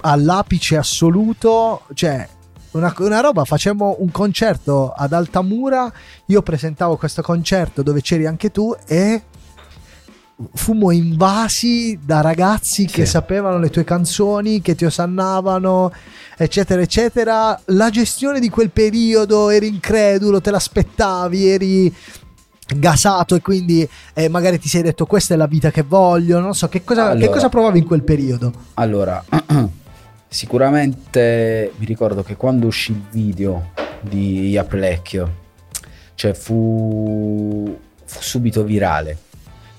all'apice 0.00 0.76
assoluto, 0.78 1.82
cioè 1.92 2.26
una, 2.72 2.92
una 2.98 3.20
roba, 3.20 3.44
facemmo 3.44 3.96
un 3.98 4.10
concerto 4.10 4.90
ad 4.90 5.12
Altamura, 5.12 5.92
io 6.26 6.42
presentavo 6.42 6.96
questo 6.96 7.20
concerto 7.22 7.82
dove 7.82 8.00
c'eri 8.00 8.26
anche 8.26 8.50
tu 8.50 8.74
e 8.86 9.22
fummo 10.52 10.90
invasi 10.90 11.98
da 12.04 12.20
ragazzi 12.20 12.86
che 12.86 13.04
Sì. 13.04 13.12
sapevano 13.12 13.58
le 13.58 13.70
tue 13.70 13.84
canzoni, 13.84 14.60
che 14.62 14.74
ti 14.74 14.84
osannavano, 14.84 15.92
eccetera, 16.36 16.80
eccetera. 16.82 17.60
La 17.66 17.88
gestione 17.90 18.40
di 18.40 18.48
quel 18.48 18.70
periodo, 18.70 19.50
eri 19.50 19.68
incredulo, 19.68 20.40
te 20.40 20.50
l'aspettavi, 20.50 21.46
eri 21.48 21.94
gasato 22.76 23.34
e 23.34 23.40
quindi 23.40 23.86
eh, 24.14 24.28
magari 24.28 24.58
ti 24.58 24.68
sei 24.68 24.82
detto 24.82 25.04
questa 25.06 25.34
è 25.34 25.36
la 25.36 25.46
vita 25.46 25.70
che 25.70 25.82
voglio, 25.82 26.38
non 26.40 26.54
so, 26.54 26.68
che 26.68 26.82
cosa, 26.84 27.08
che 27.08 27.12
Allora. 27.12 27.30
cosa 27.32 27.48
provavi 27.48 27.78
in 27.78 27.84
quel 27.86 28.02
periodo? 28.02 28.52
Allora, 28.74 29.22
sicuramente 30.28 31.72
mi 31.76 31.86
ricordo 31.86 32.22
che 32.22 32.36
quando 32.36 32.66
uscì 32.66 32.92
il 32.92 33.02
video 33.10 33.70
di 34.00 34.48
Iaprelecchio, 34.50 35.42
cioè 36.14 36.32
fu, 36.34 37.78
fu 38.04 38.20
subito 38.20 38.62
virale. 38.64 39.18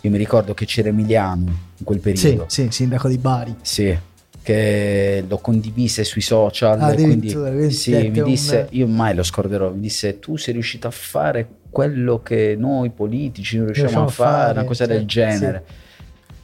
Io 0.02 0.12
mi 0.12 0.18
ricordo 0.18 0.54
che 0.54 0.66
c'era 0.66 0.90
Emiliano 0.90 1.46
in 1.78 1.84
quel 1.84 1.98
Sì, 1.98 2.04
periodo. 2.04 2.46
sì, 2.48 2.68
sindaco 2.70 3.08
di 3.08 3.18
Bari. 3.18 3.56
Sì, 3.62 3.98
che 4.44 5.24
lo 5.28 5.38
condivise 5.40 6.04
sui 6.04 6.22
social. 6.22 6.80
Ah, 6.80 6.94
quindi, 6.94 7.30
sì, 7.70 7.92
mi 8.10 8.20
un- 8.20 8.24
disse, 8.24 8.68
io 8.72 8.88
mai 8.88 9.16
lo 9.16 9.24
scorderò, 9.24 9.72
mi 9.72 9.80
disse 9.82 10.20
tu 10.20 10.38
sei 10.38 10.54
riuscito 10.54 10.88
a 10.88 10.92
fare 10.92 11.48
quello 11.76 12.22
che 12.24 12.56
noi 12.58 12.90
politici 12.90 13.58
non 13.58 13.66
riusciamo 13.66 13.90
a 13.90 13.92
Riusciamo 14.04 14.08
a 14.08 14.32
fare, 14.32 14.44
fare, 14.46 14.60
una 14.60 14.64
cosa 14.64 14.86
del 14.86 15.00
sì, 15.02 15.06
genere. 15.08 15.66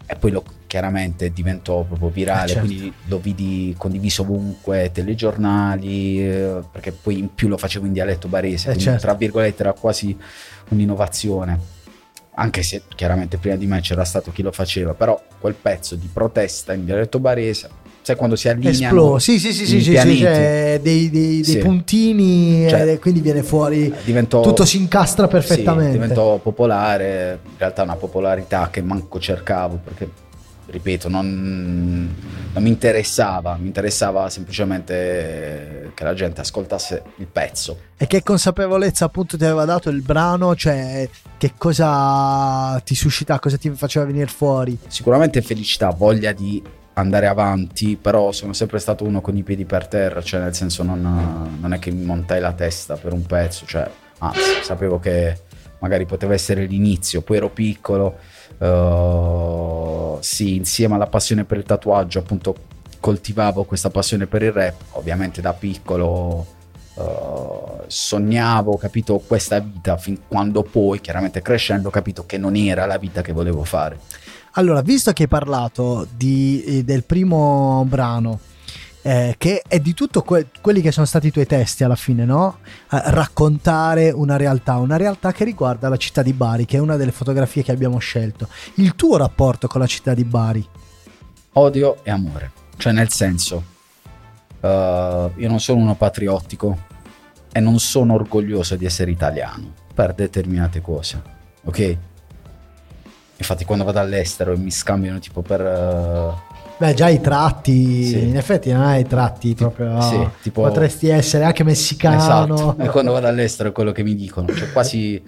E 0.06 0.16
poi 0.18 0.32
lo, 0.32 0.44
chiaramente 0.68 1.32
diventò 1.32 1.84
proprio 1.84 2.10
virale, 2.10 2.44
Eh, 2.44 2.54
certo. 2.56 2.66
quindi 2.68 2.94
lo 3.06 3.18
vidi 3.20 3.74
condiviso 3.78 4.24
ovunque, 4.24 4.92
telegiornali, 4.92 6.22
eh, 6.22 6.60
perché 6.70 6.92
poi 6.92 7.20
in 7.20 7.34
più 7.34 7.48
lo 7.48 7.56
facevo 7.56 7.86
in 7.86 7.94
dialetto 7.94 8.28
barese, 8.28 8.72
Eh, 8.72 8.74
quindi 8.74 8.84
certo. 8.84 9.00
tra 9.04 9.14
virgolette 9.14 9.62
era 9.62 9.72
quasi 9.72 10.18
un'innovazione. 10.68 11.58
Anche 12.36 12.62
se 12.62 12.82
chiaramente 12.94 13.38
prima 13.38 13.56
di 13.56 13.68
me 13.68 13.80
c'era 13.80 14.04
stato 14.04 14.34
chi 14.34 14.42
lo 14.42 14.52
faceva, 14.52 14.94
però 14.94 15.18
quel 15.40 15.54
pezzo 15.54 15.96
di 15.96 16.10
protesta 16.12 16.74
in 16.74 16.84
dialetto 16.84 17.20
barese, 17.20 17.70
sai 18.12 18.16
quando 18.16 18.36
si 18.36 18.48
allineano 18.50 18.96
Esploso, 18.96 19.20
sì, 19.20 19.40
sì, 19.40 19.54
sì, 19.54 19.66
sì, 19.66 19.82
sì, 19.82 19.98
sì, 19.98 20.18
cioè, 20.18 20.80
dei, 20.82 21.10
dei- 21.10 21.42
dei 21.42 21.58
puntini 21.58 22.68
Cioè, 22.70 22.92
e 22.92 23.00
quindi 23.00 23.22
viene 23.22 23.44
fuori, 23.44 23.94
diventò 24.04 24.42
tutto 24.42 24.66
si 24.66 24.78
incastra 24.78 25.28
perfettamente. 25.28 25.92
diventò 25.92 26.38
popolare, 26.38 27.40
in 27.44 27.58
realtà 27.58 27.84
una 27.84 27.96
popolarità 27.96 28.70
che 28.70 28.82
manco 28.82 29.20
cercavo 29.20 29.80
perché 29.84 30.10
ripeto, 30.72 31.10
non, 31.10 32.16
non 32.54 32.64
mi 32.64 32.70
interessava, 32.70 33.58
mi 33.60 33.68
interessava 33.68 34.30
semplicemente 34.30 35.92
che 35.94 36.04
la 36.04 36.14
gente 36.14 36.42
ascoltasse 36.42 37.04
il 37.18 37.28
pezzo. 37.28 37.78
E 37.98 38.08
che 38.08 38.24
consapevolezza 38.24 39.06
appunto 39.06 39.38
ti 39.38 39.44
aveva 39.44 39.66
dato 39.66 39.90
il 39.90 40.02
brano, 40.02 40.56
cioè 40.56 41.08
che 41.38 41.54
cosa 41.58 42.82
ti 42.86 42.96
suscita, 42.96 43.38
cosa 43.40 43.58
ti 43.58 43.70
faceva 43.72 44.06
venire 44.06 44.28
fuori? 44.28 44.78
Sicuramente 44.88 45.42
felicità, 45.42 45.90
voglia 45.90 46.32
di 46.32 46.62
andare 47.02 47.28
avanti, 47.28 47.98
però 47.98 48.32
sono 48.32 48.54
sempre 48.54 48.80
stato 48.80 49.04
uno 49.04 49.22
con 49.22 49.36
i 49.36 49.44
piedi 49.44 49.66
per 49.66 49.88
terra, 49.88 50.22
cioè 50.22 50.40
nel 50.40 50.56
senso 50.56 50.84
non, 50.84 51.58
non 51.60 51.74
è 51.74 51.80
che 51.80 51.92
mi 51.92 52.06
montai 52.06 52.40
la 52.40 52.54
testa 52.54 52.96
per 52.96 53.14
un 53.14 53.26
pezzo, 53.26 53.66
cioè 53.66 53.90
anzi 54.20 54.64
sapevo 54.64 55.00
che 55.00 55.38
magari 55.80 56.06
poteva 56.06 56.34
essere 56.34 56.66
l'inizio, 56.66 57.22
poi 57.22 57.38
ero 57.38 57.50
piccolo, 57.50 58.18
uh, 58.58 60.18
sì, 60.22 60.56
insieme 60.56 60.96
alla 60.96 61.08
passione 61.08 61.44
per 61.44 61.58
il 61.58 61.64
tatuaggio 61.64 62.20
appunto 62.20 62.56
coltivavo 63.00 63.64
questa 63.64 63.90
passione 63.90 64.28
per 64.28 64.44
il 64.44 64.52
rap, 64.52 64.76
ovviamente 64.92 65.42
da 65.42 65.54
piccolo 65.54 66.46
uh, 66.94 67.82
sognavo, 67.88 68.78
capito, 68.78 69.18
questa 69.18 69.60
vita, 69.60 69.98
fin 69.98 70.20
quando 70.28 70.62
poi 70.62 71.02
chiaramente 71.02 71.42
crescendo 71.42 71.88
ho 71.88 71.92
capito 71.92 72.26
che 72.26 72.38
non 72.38 72.56
era 72.56 72.86
la 72.86 72.98
vita 72.98 73.22
che 73.22 73.34
volevo 73.34 73.64
fare. 73.64 74.00
Allora, 74.56 74.82
visto 74.82 75.14
che 75.14 75.24
hai 75.24 75.30
parlato 75.30 76.08
di, 76.14 76.64
eh, 76.66 76.84
del 76.84 77.04
primo 77.04 77.86
brano, 77.88 78.40
eh, 79.02 79.36
che 79.38 79.64
è 79.66 79.80
di 79.80 79.94
tutto 79.94 80.22
que- 80.24 80.48
quelli 80.60 80.82
che 80.82 80.92
sono 80.92 81.06
stati 81.06 81.28
i 81.28 81.32
tuoi 81.32 81.46
testi 81.46 81.86
alla 81.86 81.96
fine, 81.96 82.26
no? 82.26 82.58
Eh, 82.92 83.02
raccontare 83.06 84.12
una 84.12 84.36
realtà, 84.36 84.76
una 84.76 84.98
realtà 84.98 85.32
che 85.32 85.46
riguarda 85.46 85.88
la 85.88 85.96
città 85.96 86.22
di 86.22 86.34
Bari, 86.34 86.66
che 86.66 86.78
è 86.78 86.80
una 86.82 86.98
delle 86.98 87.14
fotografie 87.14 87.64
che 87.64 87.72
abbiamo 87.72 87.98
scelto. 87.98 88.50
Il 88.76 88.96
tuo 88.96 89.16
rapporto 89.18 89.68
con 89.68 89.80
la 89.80 89.88
città 89.88 90.14
di 90.14 90.26
Bari? 90.26 90.68
Odio 91.54 92.04
e 92.04 92.12
amore, 92.12 92.52
cioè 92.78 92.92
nel 92.92 93.10
senso, 93.10 93.64
uh, 94.60 94.68
io 94.68 95.48
non 95.48 95.60
sono 95.60 95.82
uno 95.82 95.96
patriottico 95.96 96.78
e 97.52 97.60
non 97.60 97.80
sono 97.80 98.14
orgoglioso 98.14 98.76
di 98.76 98.86
essere 98.86 99.12
italiano 99.12 99.74
per 99.94 100.14
determinate 100.14 100.80
cose, 100.82 101.22
ok? 101.64 101.98
Infatti 103.42 103.66
quando 103.66 103.84
vado 103.84 103.98
all'estero 103.98 104.54
e 104.54 104.58
mi 104.58 104.70
scambiano 104.70 105.18
tipo 105.18 105.42
per... 105.42 105.62
Uh, 105.62 106.56
Beh, 106.78 106.94
già 106.94 107.10
i 107.10 107.20
tratti, 107.20 108.06
sì. 108.06 108.20
in 108.20 108.38
effetti 108.38 108.72
non 108.72 108.84
hai 108.84 109.02
i 109.02 109.08
tratti 109.08 109.56
proprio. 109.56 110.00
Sì, 110.02 110.30
tipo, 110.44 110.62
potresti 110.62 111.08
essere 111.10 111.44
anche 111.44 111.64
messicano. 111.64 112.18
Esatto. 112.18 112.76
E 112.78 112.88
quando 112.90 113.12
vado 113.12 113.26
all'estero 113.26 113.70
è 113.70 113.72
quello 113.72 113.92
che 113.92 114.04
mi 114.04 114.14
dicono. 114.14 114.48
Cioè, 114.54 114.72
quasi 114.72 115.22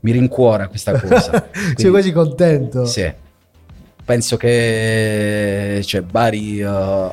mi 0.00 0.12
rincuora 0.12 0.68
questa 0.68 0.98
cosa. 0.98 1.42
Quindi, 1.50 1.74
Sei 1.82 1.90
quasi 1.90 2.12
contento. 2.12 2.86
Sì. 2.86 3.12
Penso 4.04 4.36
che 4.36 5.80
cioè, 5.84 6.02
Bari, 6.02 6.62
uh, 6.62 7.10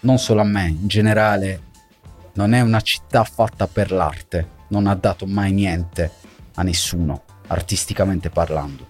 non 0.00 0.18
solo 0.18 0.40
a 0.40 0.44
me, 0.44 0.66
in 0.68 0.86
generale, 0.86 1.60
non 2.34 2.54
è 2.54 2.60
una 2.62 2.80
città 2.80 3.24
fatta 3.24 3.66
per 3.66 3.90
l'arte. 3.92 4.48
Non 4.68 4.86
ha 4.86 4.94
dato 4.94 5.26
mai 5.26 5.52
niente 5.52 6.10
a 6.54 6.62
nessuno, 6.62 7.22
artisticamente 7.48 8.30
parlando 8.30 8.89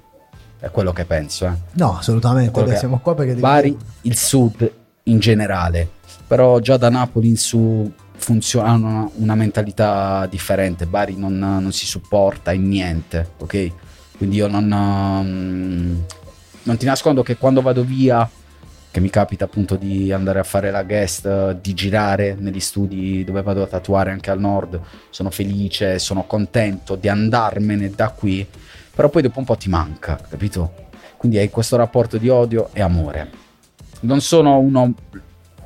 è 0.61 0.71
quello 0.71 0.93
che 0.93 1.05
penso. 1.05 1.47
Eh. 1.47 1.52
No, 1.73 1.99
assolutamente. 1.99 2.62
Beh, 2.62 2.76
siamo 2.76 3.00
qua 3.00 3.14
perché 3.14 3.35
Bari, 3.35 3.76
il 4.02 4.17
sud 4.17 4.71
in 5.05 5.19
generale, 5.19 5.88
però 6.26 6.61
già 6.61 6.76
da 6.76 6.90
Napoli 6.90 7.29
in 7.29 7.37
su 7.37 7.90
funzionano 8.17 8.87
una, 8.87 9.11
una 9.17 9.35
mentalità 9.35 10.26
differente. 10.26 10.87
Bari 10.87 11.17
non, 11.17 11.38
non, 11.38 11.73
si 11.73 11.87
supporta 11.87 12.52
in 12.52 12.69
niente, 12.69 13.31
ok? 13.38 13.73
Quindi 14.19 14.37
io 14.37 14.47
non, 14.47 14.71
um, 14.71 16.05
non 16.64 16.76
ti 16.76 16.85
nascondo 16.85 17.23
che 17.23 17.38
quando 17.38 17.62
vado 17.62 17.83
via 17.83 18.29
che 18.90 19.00
mi 19.00 19.09
capita 19.09 19.45
appunto 19.45 19.76
di 19.76 20.12
andare 20.12 20.40
a 20.40 20.43
fare 20.43 20.71
la 20.71 20.83
guest, 20.83 21.52
di 21.52 21.75
girare 21.75 22.37
negli 22.38 22.59
studi 22.59 23.23
dove 23.25 23.40
vado 23.40 23.62
a 23.62 23.67
tatuare 23.67 24.11
anche 24.11 24.31
al 24.31 24.40
nord, 24.40 24.81
sono 25.11 25.31
felice, 25.31 25.99
sono 25.99 26.25
contento 26.25 26.97
di 26.97 27.09
andarmene 27.09 27.90
da 27.90 28.11
qui 28.11 28.47
però 29.00 29.12
poi 29.12 29.23
dopo 29.23 29.38
un 29.38 29.47
po' 29.47 29.57
ti 29.57 29.71
manca, 29.71 30.21
capito? 30.28 30.75
Quindi 31.16 31.38
hai 31.38 31.49
questo 31.49 31.76
rapporto 31.76 32.19
di 32.19 32.28
odio 32.28 32.69
e 32.75 32.83
amore. 32.83 33.30
Non 34.00 34.21
sono 34.21 34.59
uno... 34.59 34.92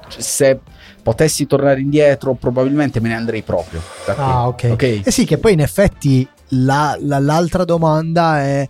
Se 0.07 0.61
potessi 1.03 1.45
tornare 1.45 1.81
indietro, 1.81 2.35
probabilmente 2.35 3.01
me 3.01 3.09
ne 3.09 3.17
andrei 3.17 3.43
proprio. 3.43 3.83
Ah, 4.07 4.47
ok. 4.47 4.69
okay? 4.71 5.03
Eh 5.05 5.11
sì, 5.11 5.25
che 5.25 5.39
poi 5.39 5.55
in 5.55 5.63
effetti 5.63 6.25
la, 6.51 6.97
la, 7.01 7.19
l'altra 7.19 7.65
domanda 7.65 8.41
è... 8.41 8.69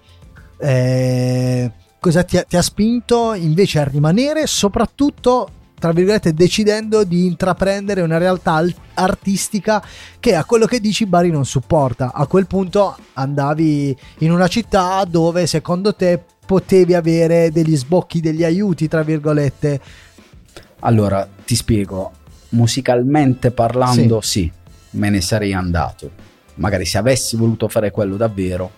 è 0.56 1.70
cosa 1.98 2.22
ti 2.22 2.38
ha, 2.38 2.42
ti 2.44 2.56
ha 2.56 2.62
spinto 2.62 3.34
invece 3.34 3.80
a 3.80 3.84
rimanere, 3.84 4.46
soprattutto 4.46 5.48
tra 5.84 5.92
virgolette, 5.92 6.32
decidendo 6.32 7.04
di 7.04 7.26
intraprendere 7.26 8.00
una 8.00 8.16
realtà 8.16 8.64
artistica 8.94 9.84
che 10.18 10.34
a 10.34 10.46
quello 10.46 10.64
che 10.64 10.80
dici 10.80 11.04
Bari 11.04 11.30
non 11.30 11.44
supporta. 11.44 12.14
A 12.14 12.26
quel 12.26 12.46
punto 12.46 12.96
andavi 13.12 13.94
in 14.20 14.32
una 14.32 14.48
città 14.48 15.04
dove 15.04 15.46
secondo 15.46 15.94
te 15.94 16.24
potevi 16.46 16.94
avere 16.94 17.52
degli 17.52 17.76
sbocchi, 17.76 18.22
degli 18.22 18.44
aiuti, 18.44 18.88
tra 18.88 19.02
virgolette. 19.02 19.78
Allora, 20.78 21.28
ti 21.44 21.54
spiego, 21.54 22.12
musicalmente 22.50 23.50
parlando, 23.50 24.22
sì, 24.22 24.40
sì 24.40 24.52
me 24.92 25.10
ne 25.10 25.20
sarei 25.20 25.52
andato. 25.52 26.10
Magari 26.54 26.86
se 26.86 26.96
avessi 26.96 27.36
voluto 27.36 27.68
fare 27.68 27.90
quello 27.90 28.16
davvero, 28.16 28.70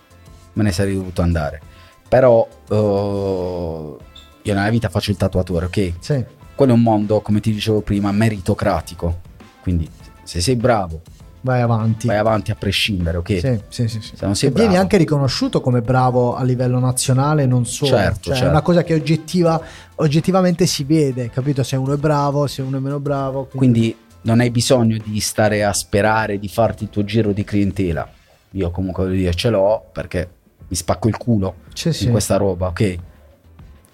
me 0.51 0.63
ne 0.63 0.73
sarei 0.73 0.95
dovuto 0.95 1.21
andare. 1.21 1.61
Però 2.09 2.45
uh, 2.67 3.97
io 4.41 4.53
nella 4.53 4.69
vita 4.69 4.89
faccio 4.89 5.11
il 5.11 5.15
tatuatore, 5.15 5.67
ok? 5.67 5.93
Sì 5.99 6.35
quello 6.57 6.71
è 6.71 6.75
un 6.75 6.81
mondo, 6.81 7.21
come 7.21 7.39
ti 7.39 7.53
dicevo 7.53 7.81
prima, 7.81 8.11
meritocratico. 8.11 9.21
Quindi 9.61 9.87
se 10.23 10.41
sei 10.41 10.55
bravo, 10.55 11.01
vai 11.41 11.61
avanti. 11.61 12.07
Vai 12.07 12.17
avanti 12.17 12.49
a 12.49 12.55
prescindere, 12.55 13.17
ok? 13.17 13.39
Sì, 13.39 13.61
sì, 13.69 13.87
sì. 13.87 14.01
sì. 14.01 14.15
Se 14.15 14.25
non 14.25 14.35
sei 14.35 14.49
e 14.49 14.51
bravo. 14.51 14.67
vieni 14.67 14.81
anche 14.81 14.97
riconosciuto 14.97 15.61
come 15.61 15.81
bravo 15.81 16.35
a 16.35 16.43
livello 16.43 16.79
nazionale, 16.79 17.45
non 17.45 17.65
solo. 17.67 17.91
Certo, 17.91 18.19
cioè, 18.21 18.33
certo. 18.33 18.47
È 18.47 18.49
una 18.49 18.61
cosa 18.61 18.83
che 18.83 18.95
oggettiva, 18.95 19.61
oggettivamente 19.95 20.65
si 20.65 20.83
vede, 20.83 21.29
capito? 21.29 21.61
Se 21.61 21.75
uno 21.75 21.93
è 21.93 21.97
bravo, 21.97 22.47
se 22.47 22.63
uno 22.63 22.77
è 22.77 22.79
meno 22.79 22.99
bravo. 22.99 23.45
Quindi... 23.45 23.79
quindi 23.79 23.97
non 24.21 24.39
hai 24.39 24.49
bisogno 24.49 24.97
di 25.05 25.19
stare 25.19 25.63
a 25.63 25.71
sperare 25.71 26.39
di 26.39 26.49
farti 26.49 26.85
il 26.85 26.89
tuo 26.89 27.03
giro 27.03 27.31
di 27.31 27.43
clientela. 27.43 28.09
Io 28.51 28.71
comunque 28.71 29.03
voglio 29.03 29.15
dire 29.15 29.33
ce 29.35 29.49
l'ho 29.49 29.85
perché 29.91 30.29
mi 30.67 30.75
spacco 30.75 31.07
il 31.07 31.17
culo 31.17 31.57
sì, 31.73 31.89
in 31.89 31.93
sì. 31.93 32.09
questa 32.09 32.35
roba, 32.35 32.67
ok? 32.67 32.97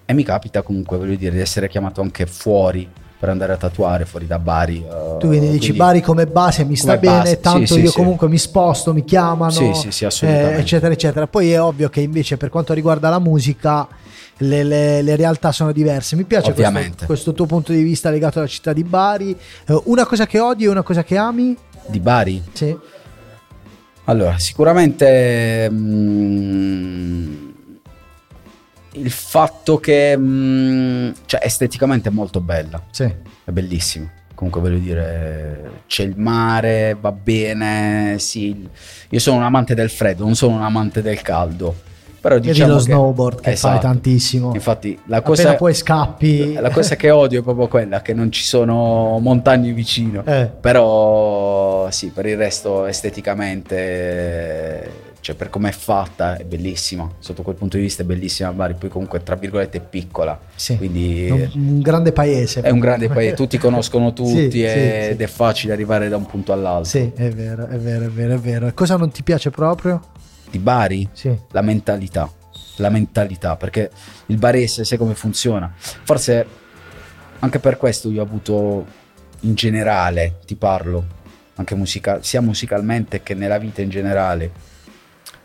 E 0.06 0.12
mi 0.12 0.22
capita 0.22 0.62
comunque, 0.62 0.96
voglio 0.98 1.16
dire, 1.16 1.32
di 1.32 1.40
essere 1.40 1.68
chiamato 1.68 2.00
anche 2.00 2.26
fuori 2.26 2.88
per 3.24 3.32
andare 3.32 3.54
a 3.54 3.56
tatuare 3.56 4.04
fuori 4.04 4.26
da 4.26 4.38
Bari. 4.38 4.84
Uh, 4.86 5.16
tu 5.16 5.28
quindi 5.28 5.48
dici 5.48 5.72
Bari 5.72 6.02
come 6.02 6.26
base 6.26 6.64
mi 6.64 6.76
sta 6.76 6.98
bene, 6.98 7.18
base. 7.20 7.40
tanto 7.40 7.74
sì, 7.74 7.80
io 7.80 7.88
sì, 7.88 7.96
comunque 7.96 8.26
sì. 8.26 8.32
mi 8.32 8.38
sposto, 8.38 8.92
mi 8.92 9.02
chiamano, 9.02 9.50
sì, 9.50 9.72
sì, 9.72 9.90
sì, 9.90 10.04
assolutamente. 10.04 10.56
Eh, 10.56 10.60
eccetera, 10.60 10.92
eccetera. 10.92 11.26
Poi 11.26 11.52
è 11.52 11.60
ovvio 11.60 11.88
che 11.88 12.02
invece 12.02 12.36
per 12.36 12.50
quanto 12.50 12.74
riguarda 12.74 13.08
la 13.08 13.18
musica 13.18 13.88
le, 14.38 14.62
le, 14.62 15.00
le 15.00 15.16
realtà 15.16 15.52
sono 15.52 15.72
diverse. 15.72 16.16
Mi 16.16 16.24
piace 16.24 16.52
questo, 16.52 17.06
questo, 17.06 17.32
tuo 17.32 17.46
punto 17.46 17.72
di 17.72 17.82
vista 17.82 18.10
legato 18.10 18.40
alla 18.40 18.48
città 18.48 18.74
di 18.74 18.84
Bari. 18.84 19.34
Uh, 19.68 19.82
una 19.86 20.04
cosa 20.04 20.26
che 20.26 20.38
odi 20.38 20.64
e 20.64 20.68
una 20.68 20.82
cosa 20.82 21.02
che 21.02 21.16
ami? 21.16 21.56
Di 21.86 22.00
Bari? 22.00 22.42
Sì. 22.52 22.76
Allora, 24.04 24.38
sicuramente... 24.38 25.66
Mm, 25.70 27.52
il 28.94 29.10
fatto 29.10 29.78
che 29.78 30.16
mh, 30.16 30.22
mm, 30.22 31.10
cioè, 31.26 31.40
esteticamente 31.44 32.08
è 32.08 32.12
molto 32.12 32.40
bella. 32.40 32.82
Sì. 32.90 33.12
È 33.44 33.50
bellissimo. 33.50 34.10
Comunque 34.34 34.60
voglio 34.60 34.78
dire, 34.78 35.82
c'è 35.86 36.02
il 36.02 36.14
mare, 36.16 36.96
va 37.00 37.12
bene, 37.12 38.16
sì. 38.18 38.68
Io 39.10 39.18
sono 39.20 39.36
un 39.36 39.44
amante 39.44 39.74
del 39.74 39.90
freddo, 39.90 40.24
non 40.24 40.34
sono 40.34 40.56
un 40.56 40.62
amante 40.62 41.02
del 41.02 41.22
caldo. 41.22 41.92
Però 42.20 42.38
diciamo 42.38 42.72
lo 42.72 42.76
che, 42.76 42.82
snowboard 42.84 43.40
che 43.42 43.50
esatto. 43.50 43.74
fai 43.74 43.82
tantissimo. 43.82 44.54
Infatti, 44.54 44.98
la 45.06 45.20
cosa, 45.20 45.42
Appena 45.42 45.58
poi 45.58 45.74
scappi. 45.74 46.54
La 46.54 46.70
cosa 46.70 46.96
che 46.96 47.10
odio 47.10 47.40
è 47.40 47.42
proprio 47.42 47.68
quella 47.68 48.00
che 48.00 48.14
non 48.14 48.32
ci 48.32 48.44
sono 48.44 49.18
montagne 49.20 49.72
vicino. 49.72 50.24
Eh. 50.24 50.50
Però 50.58 51.90
sì, 51.90 52.08
per 52.08 52.24
il 52.24 52.38
resto 52.38 52.86
esteticamente 52.86 55.03
cioè 55.24 55.34
per 55.36 55.48
come 55.48 55.70
è 55.70 55.72
fatta 55.72 56.36
è 56.36 56.44
bellissima, 56.44 57.10
sotto 57.18 57.40
quel 57.40 57.54
punto 57.54 57.78
di 57.78 57.82
vista 57.84 58.02
è 58.02 58.04
bellissima 58.04 58.52
Bari, 58.52 58.74
poi 58.74 58.90
comunque 58.90 59.22
tra 59.22 59.36
virgolette 59.36 59.78
è 59.78 59.80
piccola, 59.80 60.38
sì, 60.54 60.76
quindi 60.76 61.30
un, 61.30 61.50
un, 61.54 61.80
grande 61.80 62.12
paese. 62.12 62.60
È 62.60 62.68
un 62.68 62.78
grande 62.78 63.08
paese, 63.08 63.34
tutti 63.34 63.56
conoscono 63.56 64.12
tutti 64.12 64.50
sì, 64.50 64.62
ed 64.62 65.16
sì, 65.16 65.22
è 65.22 65.26
facile 65.26 65.72
arrivare 65.72 66.10
da 66.10 66.18
un 66.18 66.26
punto 66.26 66.52
all'altro. 66.52 66.90
Sì, 66.90 67.10
è 67.14 67.30
vero, 67.30 67.66
è 67.66 67.78
vero, 67.78 68.04
è 68.04 68.08
vero, 68.08 68.34
è 68.34 68.38
vero. 68.38 68.70
Cosa 68.74 68.96
non 68.96 69.10
ti 69.10 69.22
piace 69.22 69.48
proprio? 69.48 69.98
Di 70.50 70.58
Bari? 70.58 71.08
Sì. 71.12 71.34
La 71.52 71.62
mentalità, 71.62 72.30
la 72.76 72.90
mentalità, 72.90 73.56
perché 73.56 73.90
il 74.26 74.36
barese 74.36 74.84
sai 74.84 74.98
come 74.98 75.14
funziona. 75.14 75.72
Forse 75.74 76.46
anche 77.38 77.58
per 77.60 77.78
questo 77.78 78.10
io 78.10 78.20
ho 78.20 78.24
avuto 78.24 78.84
in 79.40 79.54
generale, 79.54 80.40
ti 80.44 80.54
parlo, 80.54 81.02
anche 81.54 81.74
musica- 81.74 82.22
sia 82.22 82.42
musicalmente 82.42 83.22
che 83.22 83.32
nella 83.32 83.56
vita 83.56 83.80
in 83.80 83.88
generale 83.88 84.72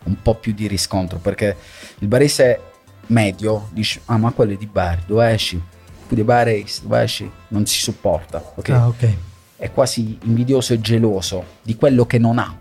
un 0.04 0.16
po' 0.22 0.34
più 0.34 0.52
di 0.52 0.66
riscontro 0.66 1.18
perché 1.18 1.56
il 1.98 2.08
barese 2.08 2.60
medio 3.06 3.68
dice 3.72 4.00
ah 4.06 4.16
ma 4.16 4.30
quello 4.32 4.52
è 4.52 4.56
di 4.56 4.66
Bari 4.66 5.02
dove 5.06 5.28
esci 5.30 5.60
Pude 6.10 6.24
Bares, 6.24 6.80
Bashi, 6.80 7.30
non 7.50 7.66
si 7.66 7.78
supporta, 7.78 8.42
ok? 8.56 8.68
Ah, 8.70 8.88
ok. 8.88 9.14
È 9.54 9.70
quasi 9.70 10.18
invidioso 10.24 10.72
e 10.72 10.80
geloso 10.80 11.44
di 11.62 11.76
quello 11.76 12.04
che 12.04 12.18
non 12.18 12.38
ha. 12.38 12.52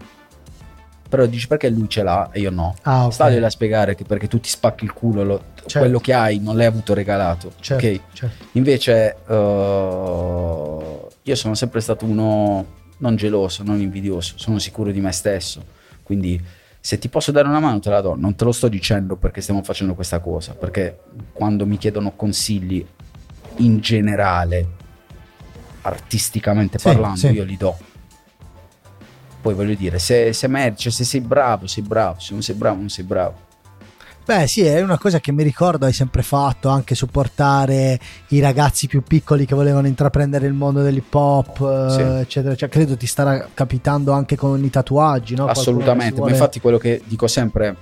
Però 1.09 1.25
dici 1.25 1.47
perché 1.47 1.67
lui 1.71 1.89
ce 1.89 2.03
l'ha 2.03 2.29
e 2.31 2.41
io 2.41 2.51
no. 2.51 2.75
Ah, 2.83 3.05
ok. 3.05 3.13
Stagliela 3.13 3.47
a 3.47 3.49
spiegare 3.49 3.95
che 3.95 4.03
perché 4.03 4.27
tu 4.27 4.39
ti 4.39 4.49
spacchi 4.49 4.83
il 4.83 4.93
culo, 4.93 5.23
lo- 5.23 5.43
Certo. 5.55 5.79
quello 5.79 5.99
che 5.99 6.13
hai 6.13 6.37
non 6.37 6.57
l'hai 6.57 6.67
avuto 6.67 6.93
regalato. 6.93 7.53
Certo, 7.59 7.83
ok? 7.87 8.01
certo. 8.13 8.45
Invece 8.51 9.15
eh, 9.27 10.99
io 11.23 11.35
sono 11.35 11.55
sempre 11.55 11.81
stato 11.81 12.05
uno 12.05 12.65
non 12.97 13.15
geloso, 13.15 13.63
non 13.63 13.81
invidioso, 13.81 14.33
sono 14.35 14.59
sicuro 14.59 14.91
di 14.91 14.99
me 14.99 15.11
stesso. 15.11 15.63
Quindi 16.03 16.39
se 16.79 16.97
ti 16.97 17.09
posso 17.09 17.31
dare 17.31 17.47
una 17.47 17.59
mano 17.59 17.79
te 17.79 17.89
la 17.89 18.01
do, 18.01 18.15
non 18.15 18.35
te 18.35 18.45
lo 18.45 18.51
sto 18.51 18.67
dicendo 18.67 19.15
perché 19.15 19.41
stiamo 19.41 19.63
facendo 19.63 19.93
questa 19.95 20.19
cosa, 20.19 20.53
perché 20.53 20.99
quando 21.33 21.65
mi 21.65 21.77
chiedono 21.77 22.13
consigli 22.15 22.85
in 23.57 23.79
generale, 23.79 24.67
artisticamente 25.81 26.77
Sì, 26.77 26.85
parlando, 26.85 27.17
sì. 27.17 27.27
io 27.27 27.43
li 27.43 27.57
do. 27.57 27.77
Poi 29.41 29.53
voglio 29.53 29.75
dire, 29.75 29.99
se, 29.99 30.33
se 30.33 30.73
cioè, 30.75 30.91
se 30.91 31.03
sei 31.03 31.21
bravo, 31.21 31.67
sei 31.67 31.83
bravo, 31.83 32.19
se 32.19 32.33
non 32.33 32.41
sei 32.41 32.55
bravo, 32.55 32.77
non 32.77 32.89
sei 32.89 33.03
bravo. 33.05 33.47
Beh, 34.29 34.45
sì, 34.45 34.61
è 34.63 34.79
una 34.79 34.99
cosa 34.99 35.19
che 35.19 35.31
mi 35.31 35.41
ricordo 35.41 35.87
hai 35.87 35.91
sempre 35.91 36.21
fatto, 36.21 36.69
anche 36.69 36.93
supportare 36.93 37.99
i 38.27 38.39
ragazzi 38.39 38.85
più 38.85 39.01
piccoli 39.01 39.47
che 39.47 39.55
volevano 39.55 39.87
intraprendere 39.87 40.45
il 40.45 40.53
mondo 40.53 40.83
dell'hip 40.83 41.11
hop, 41.15 41.59
eh, 41.61 41.91
Sì. 41.91 42.01
eccetera. 42.01 42.53
Cioè, 42.53 42.69
credo 42.69 42.95
ti 42.95 43.07
starà 43.07 43.49
capitando 43.51 44.11
anche 44.11 44.35
con 44.35 44.63
i 44.63 44.69
tatuaggi, 44.69 45.33
no? 45.33 45.47
Assolutamente, 45.47 46.17
vuole- 46.17 46.29
ma 46.29 46.37
infatti 46.37 46.59
quello 46.59 46.77
che 46.77 47.01
dico 47.05 47.25
sempre, 47.25 47.75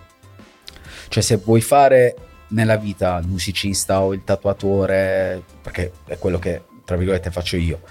cioè 1.09 1.21
se 1.21 1.35
vuoi 1.35 1.59
fare 1.59 2.15
nella 2.51 2.77
vita 2.77 3.17
il 3.21 3.27
musicista 3.27 3.99
o 4.01 4.13
il 4.13 4.23
tatuatore, 4.23 5.43
perché 5.61 5.91
è 6.05 6.17
quello 6.17 6.39
che 6.39 6.61
tra 6.85 6.95
virgolette 6.95 7.29
faccio 7.29 7.57
io, 7.57 7.81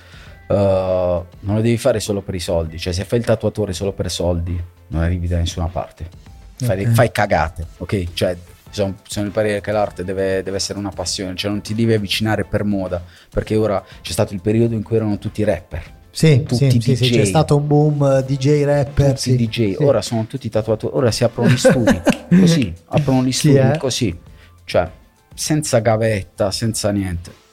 eh, 0.48 0.54
non 0.54 1.54
lo 1.56 1.60
devi 1.60 1.76
fare 1.76 2.00
solo 2.00 2.22
per 2.22 2.34
i 2.34 2.40
soldi, 2.40 2.78
cioè 2.78 2.94
se 2.94 3.04
fai 3.04 3.18
il 3.18 3.26
tatuatore 3.26 3.74
solo 3.74 3.92
per 3.92 4.10
soldi 4.10 4.58
non 4.88 5.02
arrivi 5.02 5.28
da 5.28 5.36
nessuna 5.36 5.66
parte, 5.66 6.08
fai, 6.56 6.84
Ok. 6.84 6.92
fai 6.92 7.10
cagate, 7.12 7.66
ok? 7.78 8.12
Cioè 8.12 8.36
sono, 8.70 8.96
sono 9.06 9.26
il 9.26 9.32
parere 9.32 9.60
che 9.60 9.72
l'arte 9.72 10.04
deve, 10.04 10.42
deve 10.42 10.56
essere 10.56 10.78
una 10.78 10.90
passione, 10.90 11.34
cioè 11.34 11.50
non 11.50 11.60
ti 11.60 11.74
devi 11.74 11.94
avvicinare 11.94 12.44
per 12.44 12.64
moda, 12.64 13.02
perché 13.30 13.56
ora 13.56 13.82
c'è 14.02 14.12
stato 14.12 14.34
il 14.34 14.40
periodo 14.40 14.74
in 14.74 14.82
cui 14.82 14.96
erano 14.96 15.18
tutti 15.18 15.42
rapper. 15.44 15.94
Sì, 16.10 16.44
tutti 16.44 16.70
sì, 16.70 16.80
sì, 16.80 16.96
sì, 16.96 17.10
DJ. 17.10 17.14
c'è 17.16 17.24
stato 17.26 17.56
un 17.56 17.66
boom 17.66 18.02
eh, 18.02 18.24
DJ 18.24 18.64
rapper. 18.64 19.08
tutti 19.08 19.20
sì, 19.20 19.36
DJ, 19.36 19.76
sì. 19.76 19.82
ora 19.82 20.00
sono 20.00 20.26
tutti 20.26 20.48
tatuatori, 20.48 20.94
ora 20.96 21.10
si 21.10 21.24
aprono 21.24 21.50
gli 21.50 21.58
studi, 21.58 22.00
così, 22.40 22.72
aprono 22.86 23.22
gli 23.22 23.32
studi 23.32 23.56
eh? 23.56 23.76
così, 23.78 24.18
cioè 24.64 24.90
senza 25.34 25.78
gavetta, 25.80 26.50
senza 26.50 26.90
niente. 26.90 27.44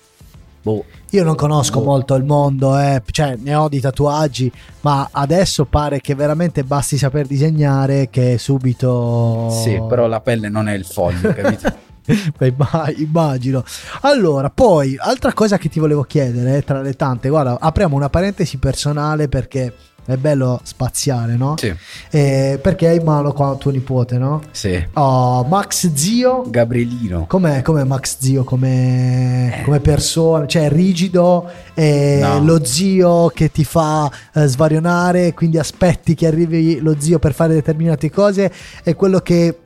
Boh, 0.64 0.86
Io 1.10 1.24
non 1.26 1.36
conosco 1.36 1.80
Boh. 1.80 1.86
molto 1.86 2.16
il 2.16 2.24
mondo, 2.24 2.80
eh, 2.80 3.02
cioè 3.12 3.36
ne 3.38 3.54
ho 3.54 3.68
di 3.68 3.82
tatuaggi, 3.82 4.50
ma 4.82 5.10
adesso 5.12 5.66
pare 5.66 6.00
che 6.00 6.16
veramente 6.16 6.64
basti 6.64 6.98
saper 6.98 7.28
disegnare 7.28 8.10
che 8.10 8.38
subito... 8.38 9.50
sì, 9.52 9.82
però 9.88 10.08
la 10.08 10.22
pelle 10.22 10.48
non 10.48 10.70
è 10.70 10.74
il 10.74 10.86
foglio, 10.86 11.32
capito? 11.36 11.92
Beh, 12.38 12.48
imma- 12.48 12.92
immagino. 12.96 13.64
Allora, 14.02 14.50
poi, 14.50 14.96
altra 14.98 15.34
cosa 15.34 15.58
che 15.58 15.68
ti 15.68 15.80
volevo 15.80 16.04
chiedere, 16.04 16.58
eh, 16.58 16.64
tra 16.64 16.82
le 16.82 16.94
tante, 16.94 17.28
guarda, 17.28 17.60
apriamo 17.60 17.96
una 17.96 18.10
parentesi 18.10 18.58
personale 18.58 19.28
perché 19.28 19.74
è 20.06 20.16
bello 20.18 20.60
spaziare, 20.64 21.36
no? 21.36 21.56
sì, 21.58 21.74
Eh, 22.12 22.60
perché 22.62 22.88
hai 22.90 22.98
in 22.98 23.04
mano 23.04 23.32
qua 23.34 23.56
tuo 23.58 23.72
nipote, 23.72 24.18
no? 24.18 24.42
sì. 24.52 24.84
Oh, 24.94 25.44
Max 25.46 25.92
Zio. 25.94 26.44
Gabrielino. 26.48 27.26
Com'è, 27.28 27.62
com'è 27.62 27.84
Max 27.84 28.18
Zio 28.20 28.44
come, 28.44 29.62
come 29.64 29.80
persona? 29.80 30.46
Cioè, 30.46 30.70
rigido, 30.70 31.50
è 31.74 32.20
No. 32.22 32.44
lo 32.44 32.64
zio 32.66 33.28
che 33.30 33.50
ti 33.52 33.64
fa 33.64 34.10
eh, 34.34 34.46
svarionare, 34.48 35.34
quindi 35.34 35.58
aspetti 35.58 36.16
che 36.16 36.28
arrivi 36.28 36.80
lo 36.80 36.96
zio 37.00 37.20
per 37.20 37.34
fare 37.34 37.54
determinate 37.54 38.10
cose, 38.12 38.52
è 38.84 38.96
quello 38.96 39.20
che 39.20 39.58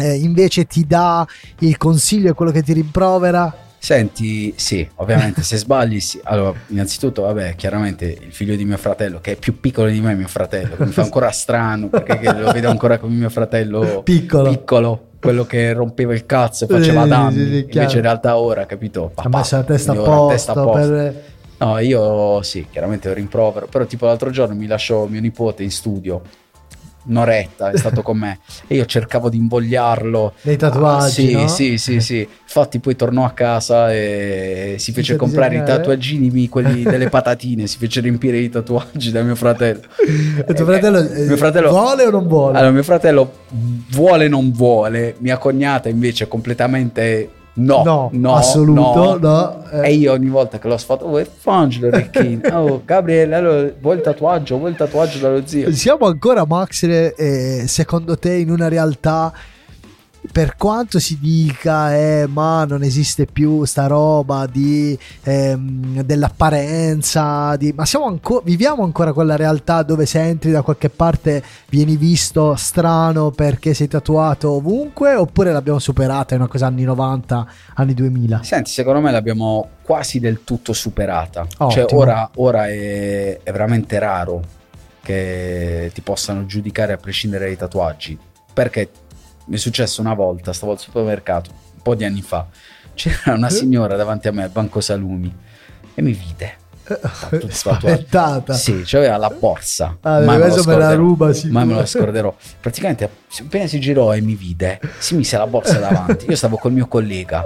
eh, 0.00 0.14
invece 0.14 0.66
ti 0.66 0.86
dà 0.86 1.26
il 1.60 1.76
consiglio, 1.76 2.30
è 2.30 2.34
quello 2.34 2.52
che 2.52 2.62
ti 2.62 2.72
rimprovera. 2.72 3.66
Senti, 3.80 4.52
sì, 4.56 4.86
ovviamente 4.96 5.42
se 5.42 5.56
sbagli, 5.56 6.00
sì. 6.00 6.20
Allora, 6.24 6.52
innanzitutto, 6.68 7.22
vabbè, 7.22 7.54
chiaramente 7.54 8.04
il 8.06 8.32
figlio 8.32 8.56
di 8.56 8.64
mio 8.64 8.76
fratello, 8.76 9.20
che 9.20 9.32
è 9.32 9.36
più 9.36 9.60
piccolo 9.60 9.88
di 9.88 10.00
me, 10.00 10.14
mio 10.14 10.26
fratello, 10.28 10.74
mi 10.78 10.90
fa 10.90 11.02
ancora 11.02 11.30
strano 11.30 11.88
perché 11.88 12.32
lo 12.32 12.50
vedo 12.52 12.68
ancora 12.70 12.98
come 12.98 13.14
mio 13.14 13.30
fratello 13.30 14.02
Piccolo. 14.04 14.50
piccolo, 14.50 15.06
quello 15.20 15.44
che 15.46 15.72
rompeva 15.72 16.12
il 16.12 16.26
cazzo 16.26 16.64
e 16.64 16.66
faceva 16.68 17.02
Sì, 17.04 17.08
danni. 17.08 17.32
sì, 17.34 17.44
sì, 17.44 17.50
chiaro. 17.66 17.78
Invece 17.78 17.96
in 17.96 18.02
realtà 18.02 18.36
ora, 18.38 18.66
capito? 18.66 19.12
Ha 19.14 19.22
Papà, 19.22 19.38
messo 19.38 19.56
la 19.56 19.62
testa 19.64 19.92
a 19.92 19.94
posto. 19.94 20.26
testa 20.28 20.52
a 20.52 20.54
posto. 20.54 20.90
per- 20.92 21.22
No, 21.60 21.78
io 21.80 22.40
sì, 22.42 22.66
chiaramente 22.70 23.10
ho 23.10 23.14
rimprovero, 23.14 23.66
però 23.66 23.84
tipo 23.84 24.06
l'altro 24.06 24.30
giorno 24.30 24.54
mi 24.54 24.66
lasciò 24.66 25.06
mio 25.06 25.20
nipote 25.20 25.64
in 25.64 25.70
studio. 25.72 26.22
Un'oretta 27.06 27.70
è 27.70 27.76
stato 27.76 28.02
con 28.02 28.18
me 28.18 28.38
e 28.66 28.76
io 28.76 28.84
cercavo 28.84 29.28
di 29.28 29.38
invogliarlo 29.38 30.34
Nei 30.42 30.56
tatuaggi, 30.56 31.10
sì, 31.10 31.32
no? 31.32 31.48
sì, 31.48 31.78
sì, 31.78 32.00
sì. 32.00 32.28
Infatti 32.42 32.78
poi 32.78 32.96
tornò 32.96 33.24
a 33.24 33.30
casa 33.30 33.92
e 33.92 34.76
si 34.78 34.92
fece 34.92 35.08
fece 35.08 35.16
comprare 35.16 35.56
i 35.56 35.62
tatuaggini, 35.64 36.48
quelli 36.48 36.82
delle 36.82 37.08
patatine, 37.08 37.66
si 37.66 37.78
fece 37.78 38.00
riempire 38.00 38.38
i 38.38 38.50
tatuaggi 38.50 39.10
da 39.10 39.22
mio 39.22 39.34
fratello. 39.34 39.82
E 40.46 40.54
tuo 40.54 40.64
fratello, 40.64 40.98
eh, 40.98 41.26
mio 41.26 41.36
fratello 41.36 41.70
vuole 41.70 42.04
o 42.04 42.10
non 42.10 42.26
vuole? 42.26 42.58
Allora, 42.58 42.72
mio 42.72 42.82
fratello 42.82 43.32
vuole 43.90 44.26
o 44.26 44.28
non 44.28 44.52
vuole, 44.52 45.14
mia 45.18 45.38
cognata 45.38 45.88
invece 45.88 46.28
completamente 46.28 47.30
no, 47.58 48.10
no, 48.12 48.34
assoluto, 48.36 49.18
no. 49.18 49.60
no. 49.70 49.70
eh. 49.70 49.88
E 49.88 49.94
io 49.94 50.12
ogni 50.12 50.28
volta 50.28 50.58
che 50.58 50.68
l'ho 50.68 50.76
sfatto, 50.76 51.04
oh, 51.04 51.24
fangelo 51.24 51.90
Ricchino, 51.90 52.42
oh, 52.58 52.82
Gabriele, 52.84 53.34
allora 53.34 53.70
vuoi 53.80 53.96
il 53.96 54.02
tatuaggio, 54.02 54.58
vuoi 54.58 54.70
il 54.70 54.76
tatuaggio 54.76 55.18
dallo 55.18 55.46
zio? 55.46 55.72
Siamo 55.72 56.06
ancora, 56.06 56.44
Max, 56.46 56.84
eh, 56.84 57.64
secondo 57.66 58.16
te, 58.18 58.34
in 58.34 58.50
una 58.50 58.68
realtà, 58.68 59.32
per 60.30 60.56
quanto 60.56 60.98
si 60.98 61.18
dica, 61.18 61.94
eh, 61.96 62.26
ma 62.28 62.64
non 62.64 62.82
esiste 62.82 63.26
più 63.26 63.64
sta 63.64 63.86
roba 63.86 64.46
di, 64.46 64.98
ehm, 65.22 66.02
dell'apparenza, 66.02 67.56
di, 67.56 67.72
ma 67.74 67.84
siamo 67.84 68.06
anco- 68.06 68.42
viviamo 68.44 68.84
ancora 68.84 69.12
quella 69.12 69.36
realtà 69.36 69.82
dove 69.82 70.06
se 70.06 70.20
entri 70.20 70.50
da 70.50 70.62
qualche 70.62 70.90
parte 70.90 71.42
vieni 71.68 71.96
visto 71.96 72.54
strano 72.56 73.30
perché 73.30 73.74
sei 73.74 73.88
tatuato 73.88 74.50
ovunque, 74.52 75.14
oppure 75.14 75.52
l'abbiamo 75.52 75.78
superata, 75.78 76.34
è 76.34 76.38
una 76.38 76.48
cosa 76.48 76.66
anni 76.66 76.84
90, 76.84 77.46
anni 77.74 77.94
2000? 77.94 78.42
Senti, 78.42 78.70
secondo 78.70 79.00
me 79.00 79.10
l'abbiamo 79.10 79.68
quasi 79.82 80.20
del 80.20 80.44
tutto 80.44 80.72
superata. 80.72 81.46
Ottimo. 81.58 81.70
Cioè, 81.70 81.94
ora, 81.94 82.30
ora 82.36 82.68
è, 82.68 83.40
è 83.42 83.52
veramente 83.52 83.98
raro 83.98 84.42
che 85.02 85.90
ti 85.94 86.02
possano 86.02 86.44
giudicare 86.44 86.92
a 86.92 86.96
prescindere 86.98 87.46
dai 87.46 87.56
tatuaggi. 87.56 88.18
Perché 88.52 88.90
mi 89.48 89.56
è 89.56 89.58
successo 89.58 90.00
una 90.00 90.14
volta, 90.14 90.52
stavo 90.52 90.72
al 90.72 90.78
supermercato, 90.78 91.50
un 91.50 91.82
po' 91.82 91.94
di 91.94 92.04
anni 92.04 92.22
fa. 92.22 92.46
C'era 92.94 93.34
una 93.34 93.48
Eh? 93.48 93.50
signora 93.50 93.96
davanti 93.96 94.28
a 94.28 94.32
me 94.32 94.44
al 94.44 94.50
banco 94.50 94.80
salumi 94.80 95.34
e 95.94 96.02
mi 96.02 96.12
vide. 96.12 96.56
tutto 97.28 97.48
Spaventata. 97.50 98.54
Sì, 98.54 98.82
c'aveva 98.84 99.16
la 99.18 99.28
borsa. 99.28 99.98
Ah, 100.00 100.20
mai 100.20 100.36
adesso 100.36 100.62
me 100.64 100.76
la 100.76 100.88
scorderò. 100.90 100.94
ruba. 100.96 101.30
Mai 101.50 101.66
me 101.66 101.74
la 101.74 101.84
scorderò. 101.86 102.34
Praticamente, 102.60 103.10
appena 103.40 103.66
si 103.66 103.78
girò 103.78 104.14
e 104.14 104.20
mi 104.22 104.34
vide, 104.34 104.80
si 104.98 105.14
mise 105.14 105.36
la 105.36 105.46
borsa 105.46 105.78
davanti. 105.78 106.26
Io 106.28 106.36
stavo 106.36 106.56
col 106.56 106.72
mio 106.72 106.86
collega 106.88 107.44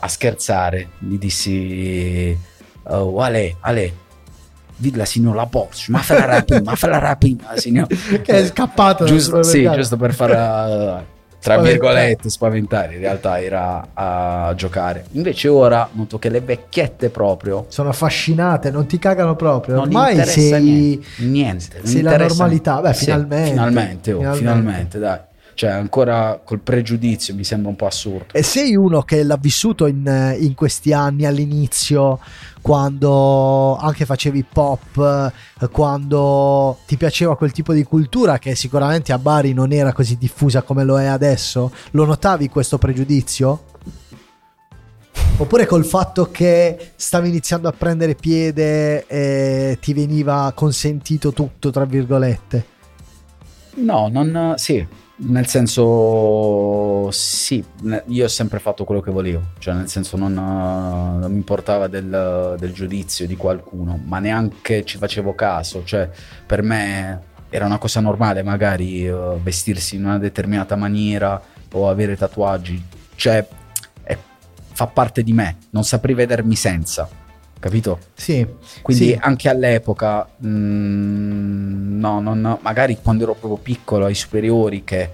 a 0.00 0.08
scherzare. 0.08 0.90
Gli 0.98 1.16
dissi: 1.18 2.36
Oh, 2.84 3.18
Ale, 3.20 3.56
Ale, 3.60 3.92
di 4.76 4.94
la 4.94 5.04
signora 5.04 5.36
la 5.36 5.46
borsa, 5.46 5.86
ma 5.92 5.98
fa 5.98 6.14
la 6.18 6.24
rapina, 6.26 6.60
ma 6.62 6.74
fa 6.74 6.88
la 6.88 6.98
rapina, 6.98 7.44
la 7.50 7.56
signora. 7.56 7.86
Che 7.94 8.22
è 8.32 8.46
scappato 8.46 9.04
Giusto, 9.04 9.42
sì, 9.42 9.68
giusto 9.72 9.96
per 9.96 10.12
far. 10.14 11.04
tra 11.40 11.58
virgolette 11.60 12.30
spaventare 12.30 12.94
in 12.94 13.00
realtà 13.00 13.40
era 13.40 13.88
a 13.92 14.52
giocare 14.56 15.04
invece 15.12 15.48
ora 15.48 15.86
noto 15.92 16.18
che 16.18 16.30
le 16.30 16.40
vecchiette 16.40 17.10
proprio 17.10 17.66
sono 17.68 17.90
affascinate, 17.90 18.70
non 18.70 18.86
ti 18.86 18.98
cagano 18.98 19.36
proprio. 19.36 19.74
non 19.74 19.84
Ormai 19.84 20.24
sei, 20.24 20.62
niente, 20.62 21.06
niente 21.18 21.80
sei 21.86 22.02
la 22.02 22.16
normalità. 22.16 22.80
Beh, 22.80 22.94
Sì, 22.94 23.04
finalmente. 23.04 23.50
finalmente, 23.50 24.12
oh, 24.12 24.18
Finalmente. 24.18 24.38
finalmente, 24.38 24.98
dai 24.98 25.18
cioè 25.54 25.70
ancora 25.70 26.40
col 26.44 26.60
pregiudizio 26.60 27.34
mi 27.34 27.44
sembra 27.44 27.70
un 27.70 27.76
po' 27.76 27.86
assurdo 27.86 28.26
E 28.32 28.42
sei 28.42 28.74
uno 28.76 29.02
che 29.02 29.22
l'ha 29.22 29.36
vissuto 29.36 29.86
in, 29.86 30.36
in 30.38 30.54
questi 30.54 30.92
anni 30.92 31.24
all'inizio, 31.24 32.18
quando 32.60 33.76
anche 33.76 34.04
facevi 34.04 34.44
pop, 34.50 35.32
eh, 35.60 35.68
quando 35.68 36.78
ti 36.86 36.96
piaceva 36.96 37.36
quel 37.36 37.52
tipo 37.52 37.72
di 37.72 37.84
cultura 37.84 38.38
che 38.38 38.54
sicuramente 38.54 39.12
a 39.12 39.18
Bari 39.18 39.52
non 39.52 39.72
era 39.72 39.92
così 39.92 40.16
diffusa 40.16 40.62
come 40.62 40.84
lo 40.84 40.98
è 41.00 41.06
adesso. 41.06 41.72
Lo 41.92 42.04
notavi 42.04 42.48
questo 42.48 42.78
pregiudizio? 42.78 43.64
Oppure 45.36 45.66
col 45.66 45.84
fatto 45.84 46.30
che 46.30 46.92
stavi 46.94 47.28
iniziando 47.28 47.68
a 47.68 47.72
prendere 47.72 48.14
piede 48.14 49.06
e 49.06 49.78
ti 49.80 49.92
veniva 49.92 50.52
consentito 50.54 51.32
tutto, 51.32 51.70
tra 51.70 51.84
virgolette? 51.84 52.72
no 53.76 54.08
non 54.08 54.54
sì 54.56 54.86
Nel 55.16 55.46
senso, 55.46 57.08
sì, 57.12 57.64
io 58.06 58.24
ho 58.24 58.28
sempre 58.28 58.58
fatto 58.58 58.84
quello 58.84 59.00
che 59.00 59.12
volevo, 59.12 59.42
cioè 59.58 59.72
nel 59.74 59.88
senso 59.88 60.16
non, 60.16 60.34
non 60.34 61.30
mi 61.30 61.36
importava 61.36 61.86
del, 61.86 62.56
del, 62.58 62.72
giudizio 62.72 63.24
di 63.24 63.36
qualcuno, 63.36 64.00
ma 64.04 64.18
neanche 64.18 64.84
ci 64.84 64.98
facevo 64.98 65.36
caso, 65.36 65.84
cioè 65.84 66.10
per 66.44 66.62
me 66.62 67.22
era 67.48 67.64
una 67.64 67.78
cosa 67.78 68.00
normale 68.00 68.42
magari 68.42 69.08
uh, 69.08 69.40
vestirsi 69.40 69.94
in 69.94 70.04
una 70.04 70.18
determinata 70.18 70.74
maniera 70.74 71.40
o 71.70 71.88
avere 71.88 72.16
tatuaggi, 72.16 72.84
cioè 73.14 73.46
è, 74.02 74.18
fa 74.72 74.86
parte 74.88 75.22
di 75.22 75.32
me, 75.32 75.58
non 75.70 75.84
saprei 75.84 76.16
vedermi 76.16 76.56
senza 76.56 77.08
capito? 77.64 77.98
Sì. 78.12 78.46
Quindi 78.82 79.06
sì. 79.06 79.18
anche 79.18 79.48
all'epoca, 79.48 80.28
mh, 80.36 80.46
mm, 80.46 81.98
no, 81.98 82.20
no, 82.20 82.58
magari 82.60 82.98
quando 83.00 83.22
ero 83.22 83.34
proprio 83.34 83.58
piccolo 83.58 84.04
ai 84.04 84.14
superiori 84.14 84.84
che 84.84 85.12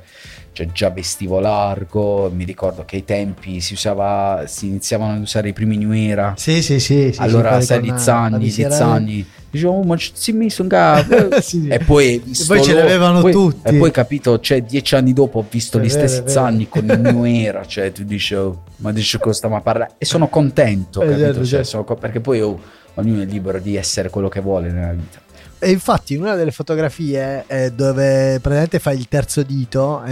cioè, 0.61 0.73
già 0.73 0.91
vestivo 0.91 1.41
largo, 1.41 2.31
mi 2.33 2.45
ricordo 2.45 2.85
che 2.85 2.97
ai 2.97 3.05
tempi 3.05 3.61
si 3.61 3.75
usava, 3.75 4.45
si 4.47 4.67
iniziavano 4.67 5.15
ad 5.15 5.21
usare 5.21 5.49
i 5.49 5.53
primi 5.53 5.77
New 5.77 5.93
Era. 5.93 6.35
Sì, 6.37 6.63
sì, 6.63 6.79
sì. 6.79 7.13
sì 7.13 7.21
allora, 7.21 7.61
sai, 7.61 7.81
Lizzani, 7.81 8.39
Lizzani 8.39 9.27
dicevo 9.51 9.73
oh, 9.73 9.83
ma 9.83 9.97
si 9.99 10.33
mi 10.33 10.49
sono 10.49 10.69
capo 10.69 11.41
sì, 11.41 11.67
e 11.67 11.81
poi 11.81 12.23
e 12.23 12.45
poi 12.47 12.63
ce 12.63 12.73
l'avevano 12.73 13.21
poi, 13.21 13.33
tutti 13.33 13.69
e 13.69 13.75
poi 13.75 13.91
capito 13.91 14.39
cioè 14.39 14.63
dieci 14.63 14.95
anni 14.95 15.13
dopo 15.13 15.41
ho 15.41 15.47
visto 15.51 15.79
è 15.79 15.81
gli 15.81 15.89
vero, 15.89 16.07
stessi 16.07 16.23
Zanni 16.31 16.69
con 16.69 16.89
il 16.89 17.01
New 17.01 17.25
Era 17.25 17.65
cioè 17.67 17.91
tu 17.91 18.05
dici 18.05 18.33
oh, 18.37 18.63
ma 18.77 18.93
dici 18.93 19.19
cosa 19.19 19.37
stiamo 19.37 19.57
a 19.57 19.61
parlare 19.61 19.95
e 19.99 20.05
sono 20.05 20.29
contento 20.29 21.01
capito? 21.01 21.19
Certo, 21.19 21.39
cioè, 21.39 21.47
certo. 21.47 21.65
Sono, 21.65 21.85
perché 21.97 22.21
poi 22.21 22.41
oh, 22.41 22.61
ognuno 22.95 23.23
è 23.23 23.25
libero 23.25 23.59
di 23.59 23.75
essere 23.75 24.09
quello 24.09 24.29
che 24.29 24.41
vuole 24.41 24.71
nella 24.71 24.93
vita 24.93 25.21
e 25.63 25.71
infatti 25.71 26.15
in 26.15 26.23
una 26.23 26.37
delle 26.37 26.53
fotografie 26.53 27.45
eh, 27.47 27.71
dove 27.71 28.39
praticamente 28.41 28.79
fai 28.79 28.97
il 28.97 29.09
terzo 29.09 29.43
dito, 29.43 30.03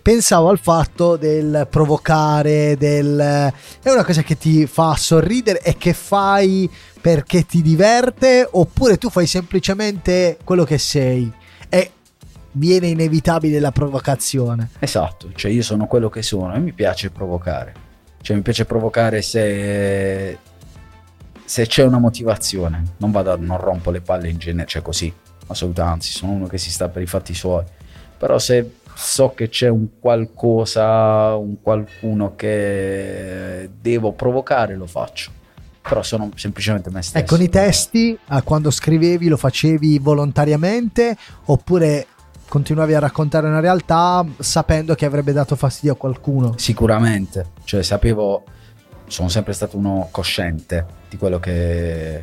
pensavo 0.00 0.48
al 0.48 0.60
fatto 0.60 1.16
del 1.16 1.66
provocare, 1.68 2.76
del... 2.76 3.18
è 3.18 3.90
una 3.90 4.04
cosa 4.04 4.22
che 4.22 4.38
ti 4.38 4.66
fa 4.66 4.94
sorridere 4.94 5.60
e 5.60 5.76
che 5.76 5.92
fai 5.92 6.70
perché 7.00 7.46
ti 7.46 7.62
diverte 7.62 8.48
oppure 8.48 8.96
tu 8.96 9.10
fai 9.10 9.26
semplicemente 9.26 10.38
quello 10.44 10.62
che 10.62 10.78
sei 10.78 11.30
e 11.68 11.90
viene 12.52 12.86
inevitabile 12.86 13.58
la 13.58 13.72
provocazione. 13.72 14.70
Esatto, 14.78 15.32
cioè 15.34 15.50
io 15.50 15.62
sono 15.62 15.86
quello 15.86 16.08
che 16.08 16.22
sono 16.22 16.54
e 16.54 16.60
mi 16.60 16.72
piace 16.72 17.10
provocare. 17.10 17.86
Cioè 18.20 18.36
mi 18.36 18.42
piace 18.42 18.64
provocare 18.64 19.20
se 19.20 20.38
se 21.48 21.66
c'è 21.66 21.82
una 21.82 21.98
motivazione, 21.98 22.82
non 22.98 23.10
vado, 23.10 23.34
non 23.38 23.56
rompo 23.56 23.90
le 23.90 24.02
palle 24.02 24.28
in 24.28 24.36
genere, 24.36 24.68
cioè 24.68 24.82
così, 24.82 25.10
assolutamente, 25.46 25.94
anzi, 25.94 26.12
sono 26.12 26.32
uno 26.32 26.46
che 26.46 26.58
si 26.58 26.70
sta 26.70 26.90
per 26.90 27.00
i 27.00 27.06
fatti 27.06 27.32
suoi. 27.32 27.64
Però 28.18 28.38
se 28.38 28.72
so 28.94 29.32
che 29.34 29.48
c'è 29.48 29.68
un 29.68 29.98
qualcosa, 29.98 31.36
un 31.36 31.62
qualcuno 31.62 32.34
che 32.36 33.70
devo 33.80 34.12
provocare, 34.12 34.76
lo 34.76 34.86
faccio. 34.86 35.30
Però 35.80 36.02
sono 36.02 36.28
semplicemente 36.34 36.90
me 36.90 37.00
stesso. 37.00 37.24
E 37.24 37.26
con 37.26 37.40
i 37.40 37.48
testi, 37.48 38.18
quando 38.44 38.70
scrivevi, 38.70 39.28
lo 39.28 39.38
facevi 39.38 39.98
volontariamente 40.00 41.16
oppure 41.46 42.08
continuavi 42.46 42.92
a 42.92 42.98
raccontare 42.98 43.46
una 43.46 43.60
realtà 43.60 44.22
sapendo 44.38 44.94
che 44.94 45.06
avrebbe 45.06 45.32
dato 45.32 45.56
fastidio 45.56 45.94
a 45.94 45.96
qualcuno? 45.96 46.52
Sicuramente, 46.58 47.52
cioè 47.64 47.82
sapevo 47.82 48.44
sono 49.08 49.28
sempre 49.28 49.52
stato 49.52 49.76
uno 49.76 50.08
cosciente 50.10 50.86
di 51.08 51.16
quello 51.16 51.38
che, 51.40 52.22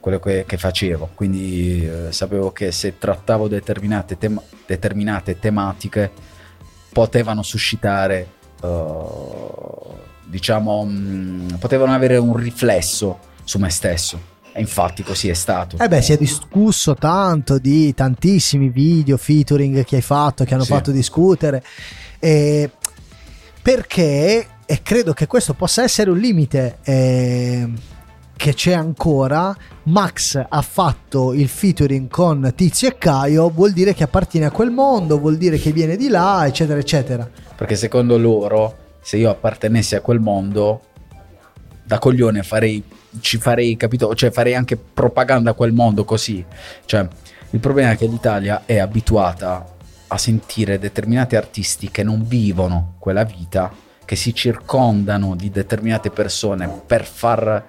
quello 0.00 0.20
che, 0.20 0.44
che 0.46 0.56
facevo, 0.56 1.10
quindi 1.14 1.84
eh, 1.84 2.12
sapevo 2.12 2.52
che 2.52 2.70
se 2.70 2.98
trattavo 2.98 3.48
determinate, 3.48 4.16
tema- 4.16 4.42
determinate 4.66 5.38
tematiche 5.38 6.10
potevano 6.92 7.42
suscitare, 7.42 8.26
uh, 8.60 9.94
diciamo, 10.26 10.84
mh, 10.84 10.90
mm, 10.90 11.48
potevano 11.58 11.94
avere 11.94 12.18
un 12.18 12.36
riflesso 12.36 13.18
su 13.44 13.58
me 13.58 13.70
stesso. 13.70 14.30
E 14.54 14.60
infatti 14.60 15.02
così 15.02 15.30
è 15.30 15.34
stato. 15.34 15.78
Eh 15.78 15.88
beh, 15.88 16.02
si 16.02 16.12
è 16.12 16.18
discusso 16.18 16.94
tanto 16.94 17.58
di 17.58 17.94
tantissimi 17.94 18.68
video, 18.68 19.16
featuring 19.16 19.82
che 19.82 19.96
hai 19.96 20.02
fatto, 20.02 20.44
che 20.44 20.52
hanno 20.52 20.64
sì. 20.64 20.72
fatto 20.72 20.90
discutere. 20.90 21.64
E 22.18 22.70
perché 23.62 24.46
e 24.72 24.80
credo 24.80 25.12
che 25.12 25.26
questo 25.26 25.52
possa 25.52 25.82
essere 25.82 26.08
un 26.08 26.16
limite 26.16 26.78
eh, 26.82 27.70
che 28.34 28.54
c'è 28.54 28.72
ancora. 28.72 29.54
Max 29.82 30.42
ha 30.48 30.62
fatto 30.62 31.34
il 31.34 31.46
featuring 31.48 32.08
con 32.08 32.50
Tizio 32.56 32.88
e 32.88 32.96
Caio, 32.96 33.50
vuol 33.50 33.72
dire 33.72 33.92
che 33.92 34.02
appartiene 34.02 34.46
a 34.46 34.50
quel 34.50 34.70
mondo, 34.70 35.18
vuol 35.18 35.36
dire 35.36 35.58
che 35.58 35.72
viene 35.72 35.94
di 35.96 36.08
là, 36.08 36.46
eccetera, 36.46 36.78
eccetera. 36.78 37.28
Perché 37.54 37.76
secondo 37.76 38.16
loro, 38.16 38.76
se 39.02 39.18
io 39.18 39.28
appartenessi 39.28 39.94
a 39.94 40.00
quel 40.00 40.20
mondo, 40.20 40.80
da 41.84 41.98
coglione 41.98 42.42
farei, 42.42 42.82
ci 43.20 43.36
farei, 43.36 43.76
capito? 43.76 44.14
Cioè 44.14 44.30
farei 44.30 44.54
anche 44.54 44.78
propaganda 44.78 45.50
a 45.50 45.52
quel 45.52 45.72
mondo 45.72 46.06
così. 46.06 46.42
Cioè, 46.86 47.06
il 47.50 47.60
problema 47.60 47.90
è 47.90 47.96
che 47.98 48.06
l'Italia 48.06 48.62
è 48.64 48.78
abituata 48.78 49.66
a 50.06 50.16
sentire 50.16 50.78
determinati 50.78 51.36
artisti 51.36 51.90
che 51.90 52.02
non 52.02 52.24
vivono 52.26 52.94
quella 52.98 53.24
vita 53.24 53.90
che 54.12 54.18
si 54.18 54.34
circondano 54.34 55.34
di 55.34 55.50
determinate 55.50 56.10
persone 56.10 56.68
per 56.68 57.06
far 57.06 57.64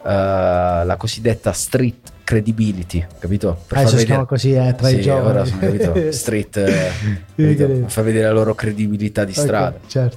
uh, 0.00 0.02
la 0.02 0.94
cosiddetta 0.98 1.52
street 1.52 2.12
credibility, 2.24 3.06
capito? 3.18 3.64
Per 3.66 3.76
Adesso 3.76 3.98
si 3.98 4.06
chiama 4.06 4.24
così 4.24 4.54
eh, 4.54 4.74
tra 4.74 4.88
sì, 4.88 4.96
i 4.96 5.02
giovani. 5.02 5.26
ora 5.26 5.44
sono 5.44 5.60
capito, 5.60 5.92
street, 6.10 6.56
eh, 6.56 6.90
capito? 7.36 7.66
per 7.66 7.90
far 7.90 8.02
vedere 8.02 8.24
la 8.24 8.32
loro 8.32 8.54
credibilità 8.54 9.24
di 9.26 9.34
strada. 9.34 9.76
Okay, 9.76 9.88
certo. 9.88 10.16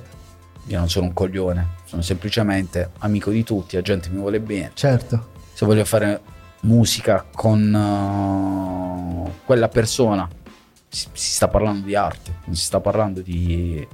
Io 0.67 0.79
non 0.79 0.87
sono 0.87 1.07
un 1.07 1.13
coglione, 1.13 1.67
sono 1.83 2.01
semplicemente 2.01 2.91
amico 2.99 3.29
di 3.29 3.43
tutti, 3.43 3.75
la 3.75 3.81
gente 3.81 4.07
mi 4.07 4.19
vuole 4.19 4.39
bene. 4.39 4.71
Certo. 4.73 5.31
Se 5.51 5.65
voglio 5.65 5.83
fare 5.83 6.21
musica 6.61 7.25
con 7.29 7.73
uh, 7.73 9.43
quella 9.43 9.67
persona, 9.67 10.29
si, 10.87 11.07
si 11.11 11.31
sta 11.33 11.49
parlando 11.49 11.85
di 11.85 11.93
arte, 11.93 12.35
non 12.45 12.55
si 12.55 12.63
sta 12.63 12.79
parlando 12.79 13.19
di 13.19 13.85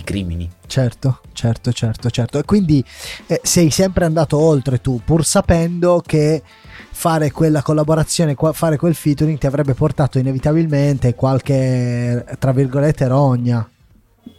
di 0.00 0.02
crimini. 0.02 0.50
Certo, 0.66 1.20
certo, 1.32 1.72
certo, 1.72 2.10
certo. 2.10 2.38
E 2.38 2.44
quindi 2.44 2.84
eh, 3.26 3.40
sei 3.42 3.70
sempre 3.70 4.04
andato 4.04 4.38
oltre 4.38 4.80
tu, 4.80 5.00
pur 5.04 5.24
sapendo 5.24 6.02
che 6.04 6.42
fare 6.90 7.30
quella 7.30 7.62
collaborazione, 7.62 8.34
fare 8.52 8.76
quel 8.76 8.94
featuring 8.94 9.38
ti 9.38 9.46
avrebbe 9.46 9.74
portato 9.74 10.18
inevitabilmente 10.18 11.14
qualche, 11.14 12.24
tra 12.38 12.52
virgolette, 12.52 13.06
rogna. 13.06 13.68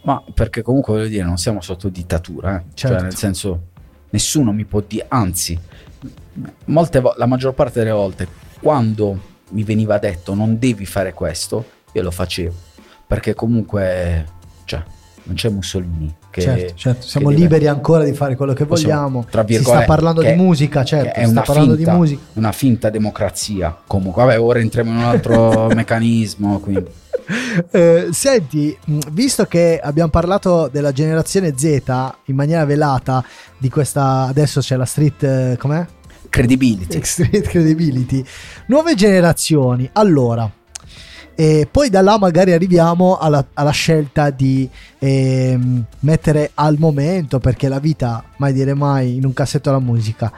Ma 0.02 0.22
perché 0.34 0.62
comunque 0.62 0.94
voglio 0.94 1.08
dire, 1.08 1.24
non 1.24 1.38
siamo 1.38 1.60
sotto 1.60 1.88
dittatura, 1.88 2.56
eh? 2.56 2.62
Cioè, 2.74 2.90
certo. 2.90 2.96
cioè 2.96 3.02
nel 3.02 3.16
senso, 3.16 3.60
nessuno 4.10 4.52
mi 4.52 4.64
può 4.64 4.82
dire, 4.86 5.06
anzi, 5.08 5.58
molte 6.66 7.00
vo- 7.00 7.14
la 7.16 7.26
maggior 7.26 7.54
parte 7.54 7.78
delle 7.78 7.92
volte, 7.92 8.26
quando 8.60 9.30
mi 9.50 9.64
veniva 9.64 9.98
detto 9.98 10.34
non 10.34 10.58
devi 10.58 10.86
fare 10.86 11.12
questo, 11.12 11.64
io 11.92 12.02
lo 12.02 12.10
facevo, 12.10 12.54
perché 13.06 13.34
comunque, 13.34 14.26
cioè, 14.64 14.82
non 15.24 15.36
c'è 15.36 15.48
Mussolini. 15.48 16.14
Che, 16.30 16.40
certo, 16.40 16.72
certo. 16.74 17.06
siamo 17.06 17.28
liberi 17.28 17.66
ancora 17.66 18.04
di 18.04 18.12
fare 18.14 18.36
quello 18.36 18.52
che 18.54 18.64
vogliamo. 18.64 19.26
Tra 19.30 19.44
si 19.46 19.62
sta 19.62 19.82
parlando 19.82 20.22
di 20.22 20.32
musica, 20.32 20.84
certo. 20.84 21.18
È 21.18 21.24
una 21.24 21.42
finta, 21.42 21.98
una 22.34 22.52
finta 22.52 22.90
democrazia. 22.90 23.76
Comunque, 23.86 24.24
vabbè, 24.24 24.40
ora 24.40 24.58
entriamo 24.58 24.90
in 24.90 24.96
un 24.96 25.04
altro 25.04 25.68
meccanismo. 25.74 26.58
Quindi. 26.58 26.86
Eh, 27.70 28.08
senti, 28.10 28.76
visto 29.10 29.44
che 29.44 29.78
abbiamo 29.82 30.10
parlato 30.10 30.68
della 30.72 30.92
generazione 30.92 31.54
Z 31.56 31.64
in 32.24 32.34
maniera 32.34 32.64
velata, 32.64 33.24
di 33.58 33.68
questa 33.68 34.22
adesso 34.22 34.60
c'è 34.60 34.76
la 34.76 34.86
street, 34.86 35.22
eh, 35.22 35.56
com'è? 35.58 35.86
Credibility. 36.28 37.04
Street 37.04 37.46
credibility. 37.46 38.24
Nuove 38.66 38.94
generazioni. 38.94 39.88
Allora, 39.92 40.50
e 41.34 41.66
poi 41.70 41.88
da 41.88 42.02
là 42.02 42.18
magari 42.18 42.52
arriviamo 42.52 43.16
alla, 43.18 43.44
alla 43.54 43.70
scelta 43.70 44.30
di 44.30 44.68
eh, 44.98 45.58
mettere 46.00 46.50
al 46.54 46.76
momento, 46.78 47.38
perché 47.38 47.68
la 47.68 47.78
vita, 47.78 48.22
mai 48.36 48.52
dire 48.52 48.74
mai, 48.74 49.16
in 49.16 49.24
un 49.24 49.32
cassetto 49.32 49.70
la 49.70 49.78
musica. 49.78 50.32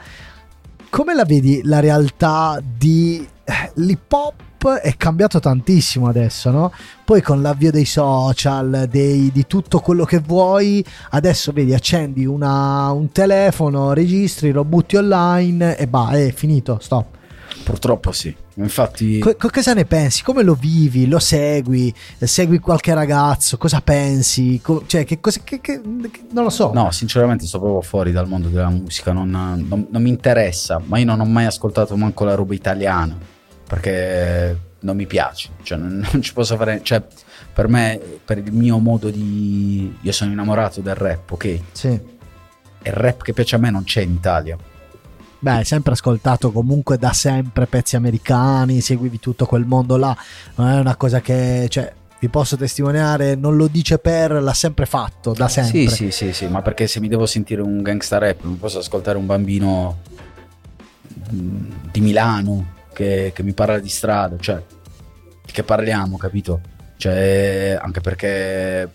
Come 0.89 1.13
la 1.13 1.25
vedi 1.25 1.61
la 1.63 1.79
realtà 1.79 2.61
di 2.63 3.27
eh, 3.43 3.71
l'hip 3.75 4.11
hop? 4.11 4.43
È 4.65 4.95
cambiato 4.97 5.39
tantissimo 5.39 6.07
adesso, 6.07 6.49
no? 6.49 6.71
Poi 7.03 7.21
con 7.21 7.43
l'avvio 7.43 7.69
dei 7.69 7.85
social, 7.85 8.87
dei, 8.89 9.29
di 9.31 9.45
tutto 9.45 9.79
quello 9.79 10.05
che 10.05 10.17
vuoi, 10.17 10.83
adesso 11.11 11.51
vedi, 11.51 11.73
accendi 11.73 12.25
una, 12.25 12.89
un 12.91 13.11
telefono, 13.11 13.93
registri, 13.93 14.51
lo 14.51 14.65
butti 14.65 14.95
online 14.95 15.77
e 15.77 15.85
bah, 15.85 16.11
è 16.11 16.31
finito, 16.31 16.79
stop. 16.81 17.05
Purtroppo 17.65 18.11
sì. 18.11 18.33
Infatti, 18.57 19.17
Co- 19.17 19.35
cosa 19.35 19.73
ne 19.73 19.85
pensi? 19.85 20.21
Come 20.21 20.43
lo 20.43 20.53
vivi? 20.53 21.07
Lo 21.07 21.17
segui? 21.17 21.91
Segui 22.19 22.59
qualche 22.59 22.93
ragazzo? 22.93 23.57
Cosa 23.57 23.81
pensi? 23.81 24.61
Co- 24.61 24.83
cioè, 24.85 25.03
che 25.03 25.19
cosa. 25.19 25.41
Che, 25.43 25.59
che, 25.59 25.81
non 25.83 26.43
lo 26.43 26.51
so. 26.51 26.71
No, 26.71 26.91
sinceramente 26.91 27.47
sto 27.47 27.59
proprio 27.59 27.81
fuori 27.81 28.11
dal 28.11 28.27
mondo 28.27 28.49
della 28.49 28.69
musica. 28.69 29.13
Non, 29.13 29.31
non, 29.31 29.87
non 29.89 30.01
mi 30.01 30.09
interessa. 30.09 30.79
Ma 30.85 30.99
io 30.99 31.05
non 31.05 31.19
ho 31.19 31.25
mai 31.25 31.45
ascoltato 31.45 31.97
manco 31.97 32.23
la 32.23 32.35
roba 32.35 32.53
italiana. 32.53 33.17
Perché 33.67 34.59
non 34.81 34.95
mi 34.95 35.07
piace, 35.07 35.49
cioè 35.63 35.79
non, 35.79 36.05
non 36.11 36.21
ci 36.21 36.31
posso 36.31 36.55
fare, 36.55 36.81
cioè 36.83 37.01
per 37.51 37.67
me, 37.67 37.99
per 38.23 38.37
il 38.37 38.51
mio 38.51 38.77
modo 38.77 39.09
di... 39.09 39.97
io 39.99 40.11
sono 40.11 40.31
innamorato 40.31 40.81
del 40.81 40.93
rap, 40.93 41.31
ok? 41.31 41.59
Sì. 41.71 41.87
E 41.87 42.01
il 42.83 42.93
rap 42.93 43.23
che 43.23 43.33
piace 43.33 43.55
a 43.55 43.57
me 43.57 43.71
non 43.71 43.83
c'è 43.83 44.01
in 44.01 44.11
Italia. 44.11 44.55
Beh, 45.45 45.51
hai 45.51 45.63
sempre 45.63 45.93
ascoltato 45.93 46.51
comunque 46.51 46.97
da 46.97 47.13
sempre 47.13 47.67
pezzi 47.67 47.95
americani, 47.95 48.81
seguivi 48.81 49.19
tutto 49.19 49.45
quel 49.45 49.63
mondo 49.63 49.95
là, 49.95 50.17
non 50.55 50.69
è 50.69 50.79
una 50.79 50.95
cosa 50.95 51.21
che, 51.21 51.67
cioè, 51.69 51.93
vi 52.17 52.29
posso 52.29 52.57
testimoniare, 52.57 53.35
non 53.35 53.55
lo 53.55 53.67
dice 53.67 53.99
per, 53.99 54.31
l'ha 54.31 54.53
sempre 54.55 54.87
fatto, 54.87 55.33
da 55.33 55.47
sempre. 55.47 55.87
Sì, 55.87 55.87
sì, 55.87 56.09
sì, 56.09 56.33
sì, 56.33 56.47
ma 56.47 56.63
perché 56.63 56.87
se 56.87 56.99
mi 56.99 57.07
devo 57.07 57.27
sentire 57.27 57.61
un 57.61 57.83
gangsta 57.83 58.17
rap 58.17 58.41
non 58.41 58.57
posso 58.57 58.79
ascoltare 58.79 59.19
un 59.19 59.27
bambino 59.27 59.99
mm, 61.31 61.71
di 61.91 62.01
Milano 62.01 62.73
che, 62.91 63.31
che 63.35 63.43
mi 63.43 63.53
parla 63.53 63.77
di 63.77 63.89
strada, 63.89 64.37
cioè, 64.39 64.59
che 65.45 65.61
parliamo, 65.61 66.17
capito? 66.17 66.59
Cioè, 66.97 67.77
anche 67.79 68.01
perché 68.01 68.89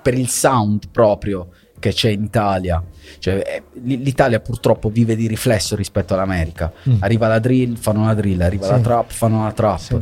per 0.00 0.14
il 0.14 0.30
sound 0.30 0.88
proprio 0.90 1.50
che 1.80 1.92
c'è 1.92 2.10
in 2.10 2.22
Italia, 2.22 2.80
cioè, 3.18 3.42
eh, 3.44 3.62
l'Italia 3.82 4.38
purtroppo 4.38 4.88
vive 4.90 5.16
di 5.16 5.26
riflesso 5.26 5.74
rispetto 5.74 6.14
all'America. 6.14 6.72
Mm. 6.88 6.96
Arriva 7.00 7.26
la 7.26 7.40
drill, 7.40 7.74
fanno 7.74 8.04
la 8.06 8.14
drill, 8.14 8.40
arriva 8.40 8.66
Sì. 8.66 8.70
la 8.70 8.78
trap, 8.78 9.10
fanno 9.10 9.42
la 9.42 9.52
trap. 9.52 9.78
Sì. 9.78 9.96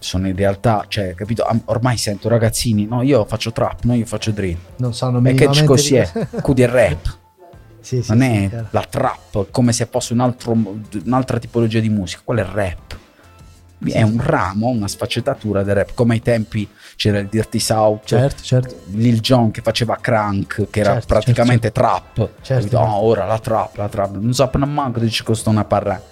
Sono 0.00 0.28
in 0.28 0.36
realtà, 0.36 0.84
cioè, 0.88 1.14
capito? 1.14 1.44
Ormai 1.66 1.96
sento 1.96 2.28
ragazzini, 2.28 2.86
no, 2.86 3.02
io 3.02 3.24
faccio 3.24 3.50
trap, 3.52 3.82
no, 3.82 3.94
io 3.94 4.06
faccio 4.06 4.30
drill. 4.30 4.56
Non 4.76 4.94
sanno 4.94 5.20
E 5.28 5.34
che 5.34 5.64
così 5.64 5.96
è? 5.96 6.08
Cudi 6.40 6.62
il 6.62 6.68
rap, 6.68 7.16
Sì, 7.80 8.04
non 8.08 8.22
è 8.22 8.48
la 8.70 8.84
trap, 8.88 9.50
come 9.50 9.72
se 9.72 9.86
fosse 9.90 10.12
un 10.12 10.20
altro- 10.20 10.56
un'altra 11.04 11.38
tipologia 11.38 11.80
di 11.80 11.88
musica, 11.88 12.22
quello 12.24 12.40
è 12.40 12.44
il 12.44 12.50
rap. 12.50 12.96
È 13.84 14.02
un 14.02 14.20
ramo, 14.20 14.68
una 14.68 14.88
sfaccettatura 14.88 15.62
del 15.62 15.74
rap, 15.76 15.90
come 15.94 16.14
ai 16.14 16.22
tempi 16.22 16.68
c'era 16.98 17.20
il 17.20 17.28
Dirty 17.28 17.60
South, 17.60 18.06
Certo, 18.06 18.42
certo. 18.42 18.74
Lil 18.86 19.20
Jon 19.20 19.52
che 19.52 19.62
faceva 19.62 19.96
crank, 20.00 20.66
che 20.68 20.80
era 20.80 20.94
Certo, 20.94 21.06
praticamente 21.06 21.70
trap. 21.70 22.28
Certo. 22.42 22.68
Capito? 22.76 22.78
Oh, 22.78 23.04
ora 23.04 23.24
la 23.24 23.38
trap, 23.38 23.76
la 23.76 23.88
trap, 23.88 24.16
non 24.16 24.34
so 24.34 24.48
per 24.48 24.64
manco 24.66 24.98
di 24.98 25.08
ci 25.08 25.22
costa 25.22 25.48
una 25.48 25.64
parra. 25.64 26.02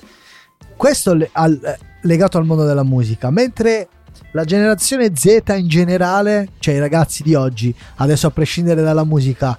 Questo 0.77 1.15
le- 1.15 1.29
al- 1.33 1.61
eh, 1.61 1.77
legato 2.03 2.39
al 2.39 2.45
mondo 2.45 2.65
della 2.65 2.85
musica, 2.85 3.31
mentre 3.31 3.89
la 4.31 4.45
generazione 4.45 5.11
Z 5.13 5.43
in 5.57 5.67
generale, 5.67 6.51
cioè 6.61 6.75
i 6.75 6.79
ragazzi 6.79 7.25
di 7.25 7.35
oggi, 7.35 7.75
adesso 7.97 8.29
a 8.29 8.31
prescindere 8.31 8.83
dalla 8.83 9.03
musica, 9.05 9.59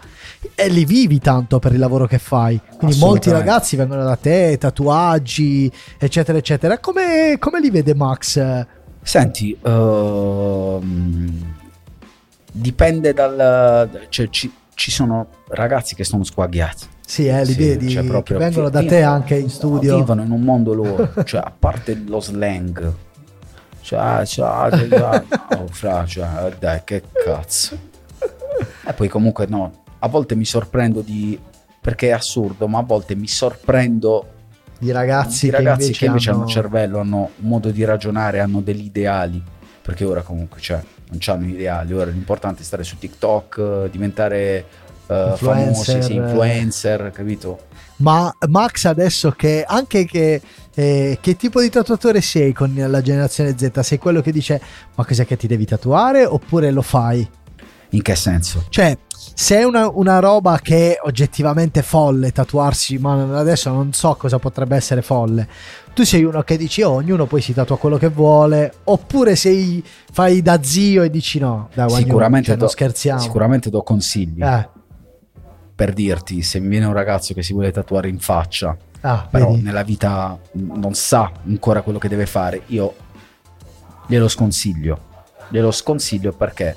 e 0.56 0.70
li 0.70 0.86
vivi 0.86 1.20
tanto 1.20 1.60
per 1.60 1.74
il 1.74 1.80
lavoro 1.80 2.08
che 2.08 2.20
fai. 2.20 2.58
Quindi 2.78 2.98
molti 3.00 3.32
ragazzi 3.32 3.76
vengono 3.76 4.04
da 4.06 4.16
te, 4.16 4.56
tatuaggi, 4.58 5.70
eccetera, 5.98 6.38
eccetera. 6.38 6.78
Come, 6.80 7.36
come 7.38 7.60
li 7.60 7.70
vede 7.70 7.94
Max? 7.96 8.66
Senti, 9.08 9.58
ehm, 9.64 11.56
dipende 12.52 13.14
dal... 13.14 14.06
Cioè, 14.10 14.28
ci, 14.28 14.52
ci 14.74 14.92
sono 14.92 15.28
ragazzi 15.48 15.96
che 15.96 16.04
sono 16.04 16.26
squagliati. 16.26 16.86
Sì, 17.06 17.26
eh, 17.28 17.46
li 17.46 17.54
Sì, 17.54 17.58
vedi 17.58 17.90
cioè, 17.90 18.04
proprio- 18.04 18.38
vengono 18.38 18.68
da 18.68 18.84
te 18.84 19.04
anche 19.04 19.36
in 19.36 19.50
studio. 19.50 19.96
Vivono 19.96 20.24
in 20.24 20.32
un 20.32 20.42
mondo 20.42 20.74
loro, 20.74 21.10
cioè 21.24 21.40
a 21.40 21.54
parte 21.58 22.04
lo 22.06 22.20
slang. 22.20 22.94
Cioè, 23.80 24.26
cioè, 24.26 24.70
cioè, 24.72 25.24
oh, 25.56 25.68
fra, 25.68 26.06
cioè, 26.06 26.54
dai, 26.60 26.82
che 26.84 27.04
cazzo. 27.24 27.80
E 28.86 28.92
poi 28.92 29.08
comunque 29.08 29.46
no, 29.48 29.84
a 30.00 30.10
volte 30.10 30.36
mi 30.36 30.44
sorprendo 30.44 31.00
di... 31.00 31.40
perché 31.80 32.10
è 32.10 32.12
assurdo, 32.12 32.68
ma 32.68 32.80
a 32.80 32.84
volte 32.84 33.16
mi 33.16 33.28
sorprendo 33.28 34.34
Di 34.80 34.92
ragazzi, 34.92 35.46
di 35.46 35.52
ragazzi 35.52 35.92
che 35.92 35.98
che 36.00 36.06
invece 36.06 36.30
hanno 36.30 36.40
hanno 36.40 36.50
cervello, 36.50 37.00
hanno 37.00 37.32
un 37.38 37.48
modo 37.50 37.72
di 37.72 37.84
ragionare, 37.84 38.40
hanno 38.40 38.62
degli 38.62 38.86
ideali. 38.86 39.42
Perché 39.82 40.06
ora 40.06 40.22
comunque 40.22 40.60
cioè, 40.60 40.82
non 41.10 41.20
hanno 41.26 41.48
ideali, 41.48 41.94
ora 41.94 42.12
l'importante 42.12 42.62
è 42.62 42.66
stare 42.66 42.84
su 42.84 42.98
TikTok, 42.98 43.90
diventare 43.90 44.66
eh, 45.08 45.28
Influencer. 45.30 45.86
famosi, 45.86 46.02
sì, 46.02 46.14
influencer, 46.16 47.12
capito? 47.12 47.60
Ma 47.98 48.32
Max 48.50 48.86
adesso 48.86 49.32
che 49.32 49.64
anche 49.68 50.06
che 50.06 50.40
eh, 50.76 51.18
che 51.20 51.36
tipo 51.36 51.62
di 51.62 51.70
tatuatore 51.70 52.22
sei 52.22 52.54
con 52.54 52.72
la 52.76 53.02
generazione 53.02 53.56
Z? 53.58 53.80
Sei 53.80 53.98
quello 53.98 54.22
che 54.22 54.32
dice 54.32 54.62
ma 54.94 55.04
cos'è 55.04 55.26
che 55.26 55.38
ti 55.38 55.48
devi 55.48 55.66
tatuare 55.66 56.24
oppure 56.24 56.70
lo 56.70 56.84
fai? 56.84 57.28
In 57.92 58.02
che 58.02 58.16
senso? 58.16 58.66
Cioè, 58.70 58.98
se 59.40 59.60
è 59.60 59.64
una, 59.64 59.88
una 59.88 60.18
roba 60.18 60.58
che 60.60 60.96
è 60.96 61.00
oggettivamente 61.04 61.84
folle 61.84 62.32
tatuarsi, 62.32 62.98
ma 62.98 63.38
adesso 63.38 63.70
non 63.70 63.94
so 63.94 64.16
cosa 64.16 64.40
potrebbe 64.40 64.76
essere 64.76 65.04
folle. 65.04 65.48
Tu 65.94 66.04
sei 66.06 66.24
uno 66.24 66.42
che 66.42 66.58
dici 66.58 66.82
oh, 66.82 66.94
ognuno 66.94 67.28
poi 67.28 67.40
si 67.42 67.54
tatua 67.54 67.78
quello 67.78 67.98
che 67.98 68.08
vuole, 68.10 68.74
oppure 68.86 69.36
sei 69.36 69.86
fai 70.12 70.42
da 70.42 70.64
zio 70.64 71.04
e 71.04 71.12
dici 71.12 71.38
no, 71.38 71.70
dai, 71.76 71.86
ognuno, 71.86 72.02
Sicuramente, 72.02 72.48
cioè, 72.48 72.56
non 72.56 72.66
do, 72.66 72.72
scherziamo. 72.72 73.20
sicuramente 73.20 73.70
do 73.70 73.84
consigli. 73.84 74.42
Eh, 74.42 74.70
Per 75.76 75.94
dirti, 75.94 76.42
se 76.42 76.60
mi 76.60 76.70
viene 76.70 76.88
un 76.88 76.94
ragazzo 76.94 77.36
che 77.36 77.44
si 77.44 77.54
vuole 77.54 77.72
tatuare 77.72 78.10
in 78.10 78.18
faccia, 78.18 78.76
ah, 79.02 79.28
però 79.30 79.52
vedi? 79.52 79.62
nella 79.62 79.84
vita 79.84 80.36
non 80.54 80.96
sa 80.96 81.32
ancora 81.46 81.84
quello 81.84 82.00
che 82.00 82.08
deve 82.10 82.26
fare, 82.26 82.64
io 82.68 82.92
glielo 84.08 84.28
sconsiglio. 84.30 85.00
Glielo 85.50 85.70
sconsiglio 85.70 86.34
perché 86.34 86.76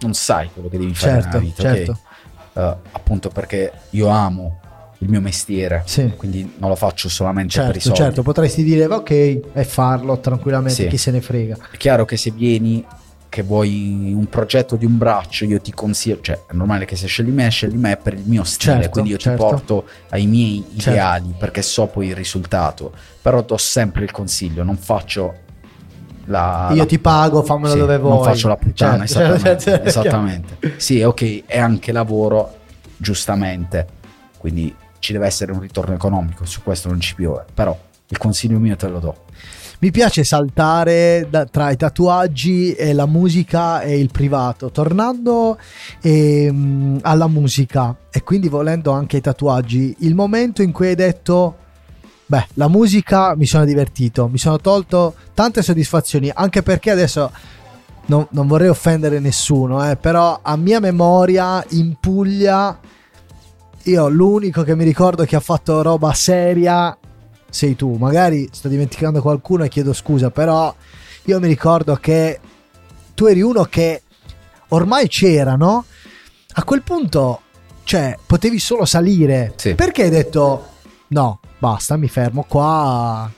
non 0.00 0.14
sai 0.14 0.50
quello 0.52 0.68
che 0.68 0.78
devi 0.78 0.94
fare 0.94 1.12
Certo, 1.12 1.28
nella 1.28 1.40
vita, 1.40 1.62
certo. 1.62 1.90
ok? 1.92 2.58
Eh, 2.58 2.76
appunto 2.92 3.28
perché 3.30 3.72
io 3.90 4.08
amo 4.08 4.60
il 4.98 5.08
mio 5.10 5.20
mestiere, 5.20 5.82
Sì. 5.84 6.10
quindi 6.16 6.54
non 6.58 6.70
lo 6.70 6.76
faccio 6.76 7.08
solamente 7.08 7.58
per 7.58 7.68
i 7.68 7.72
Certo, 7.72 7.80
soldi. 7.88 7.96
certo, 7.98 8.22
potresti 8.22 8.62
dire 8.62 8.86
ok 8.86 9.10
e 9.10 9.64
farlo 9.64 10.18
tranquillamente, 10.20 10.82
Sì. 10.82 10.86
chi 10.88 10.96
se 10.96 11.10
ne 11.10 11.20
frega. 11.20 11.56
È 11.70 11.76
chiaro 11.76 12.04
che 12.04 12.16
se 12.16 12.30
vieni 12.30 12.84
che 13.28 13.42
vuoi 13.42 14.14
un 14.16 14.26
progetto 14.30 14.76
di 14.76 14.86
un 14.86 14.96
braccio, 14.96 15.44
io 15.44 15.60
ti 15.60 15.70
consiglio, 15.72 16.20
cioè 16.22 16.44
è 16.46 16.54
normale 16.54 16.86
che 16.86 16.96
se 16.96 17.06
scegli 17.06 17.28
me, 17.28 17.46
scegli 17.50 17.74
me 17.76 17.98
per 17.98 18.14
il 18.14 18.22
mio 18.24 18.44
stile, 18.44 18.72
Certo, 18.74 18.88
quindi 18.90 19.10
io 19.10 19.18
certo. 19.18 19.44
ti 19.44 19.50
porto 19.50 19.88
ai 20.08 20.26
miei 20.26 20.64
Certo. 20.78 20.90
ideali 20.90 21.34
perché 21.38 21.60
so 21.60 21.86
poi 21.86 22.06
il 22.08 22.14
risultato, 22.14 22.92
però 23.20 23.42
do 23.42 23.58
sempre 23.58 24.04
il 24.04 24.10
consiglio, 24.12 24.62
non 24.62 24.78
faccio 24.78 25.40
la... 26.26 26.68
Io 26.70 26.76
la- 26.76 26.86
ti 26.86 26.98
pago, 26.98 27.42
fammelo 27.42 27.72
sì, 27.72 27.78
dove 27.78 27.98
vuoi. 27.98 28.14
Non 28.16 28.24
faccio 28.24 28.48
la 28.48 28.56
puttana, 28.56 29.06
Certo, 29.06 29.34
esattamente. 29.34 29.58
certo, 29.62 29.86
esattamente. 29.88 30.58
Sì, 30.76 31.02
ok, 31.02 31.44
è 31.46 31.58
anche 31.58 31.92
lavoro, 31.92 32.58
giustamente, 32.96 33.86
quindi 34.38 34.74
ci 34.98 35.12
deve 35.12 35.26
essere 35.26 35.52
un 35.52 35.60
ritorno 35.60 35.94
economico, 35.94 36.44
su 36.44 36.62
questo 36.62 36.88
non 36.88 37.00
ci 37.00 37.14
piove, 37.14 37.44
però 37.52 37.76
il 38.08 38.18
consiglio 38.18 38.58
mio 38.58 38.76
te 38.76 38.88
lo 38.88 38.98
do. 38.98 39.16
Mi 39.78 39.90
piace 39.90 40.24
saltare 40.24 41.26
da- 41.28 41.44
tra 41.44 41.70
i 41.70 41.76
tatuaggi 41.76 42.72
e 42.72 42.94
la 42.94 43.04
musica 43.04 43.82
e 43.82 43.98
il 43.98 44.10
privato. 44.10 44.70
Tornando 44.70 45.58
ehm, 46.00 46.98
alla 47.02 47.26
musica 47.28 47.94
e 48.10 48.22
quindi 48.22 48.48
volendo 48.48 48.92
anche 48.92 49.18
i 49.18 49.20
tatuaggi, 49.20 49.96
il 50.00 50.14
momento 50.14 50.62
in 50.62 50.72
cui 50.72 50.88
hai 50.88 50.94
detto, 50.94 51.56
beh, 52.26 52.46
la 52.54 52.68
musica 52.68 53.34
mi 53.36 53.46
sono 53.46 53.64
divertito, 53.64 54.28
mi 54.28 54.38
sono 54.38 54.58
tolto 54.58 55.14
tante 55.32 55.62
soddisfazioni, 55.62 56.30
anche 56.34 56.62
perché 56.62 56.90
adesso 56.90 57.30
non, 58.06 58.26
non 58.30 58.46
vorrei 58.46 58.68
offendere 58.68 59.20
nessuno, 59.20 59.88
eh, 59.88 59.96
però 59.96 60.40
a 60.42 60.56
mia 60.56 60.80
memoria 60.80 61.64
in 61.70 61.96
Puglia 62.00 62.78
io 63.82 64.08
l'unico 64.08 64.62
che 64.62 64.74
mi 64.74 64.84
ricordo 64.84 65.24
che 65.24 65.36
ha 65.36 65.40
fatto 65.40 65.82
roba 65.82 66.12
seria 66.12 66.96
sei 67.48 67.76
tu. 67.76 67.94
Magari 67.94 68.48
sto 68.52 68.68
dimenticando 68.68 69.20
qualcuno 69.20 69.64
e 69.64 69.68
chiedo 69.68 69.92
scusa, 69.92 70.30
però 70.30 70.74
io 71.24 71.40
mi 71.40 71.46
ricordo 71.46 71.94
che 71.96 72.40
tu 73.14 73.26
eri 73.26 73.40
uno 73.40 73.64
che 73.64 74.02
ormai 74.68 75.08
c'era, 75.08 75.54
no? 75.54 75.84
A 76.58 76.64
quel 76.64 76.82
punto, 76.82 77.40
cioè, 77.84 78.16
potevi 78.24 78.58
solo 78.58 78.84
salire. 78.84 79.52
Sì. 79.56 79.74
Perché 79.74 80.04
hai 80.04 80.10
detto 80.10 80.66
no, 81.08 81.40
basta, 81.58 81.96
mi 81.96 82.08
fermo 82.08 82.44
qua. 82.48 83.30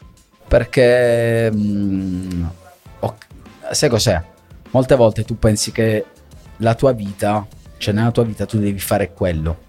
Perché 0.47 1.51
mm, 1.53 2.45
ok, 3.01 3.27
sai 3.73 3.89
cos'è? 3.89 4.23
Molte 4.71 4.95
volte 4.97 5.25
tu 5.25 5.39
pensi 5.39 5.73
che 5.73 6.05
la 6.59 6.75
tua 6.75 6.93
vita, 6.93 7.47
cioè 7.77 7.95
nella 7.95 8.11
tua 8.11 8.25
vita 8.25 8.47
tu 8.47 8.59
devi 8.59 8.79
fare 8.79 9.13
quello. 9.13 9.67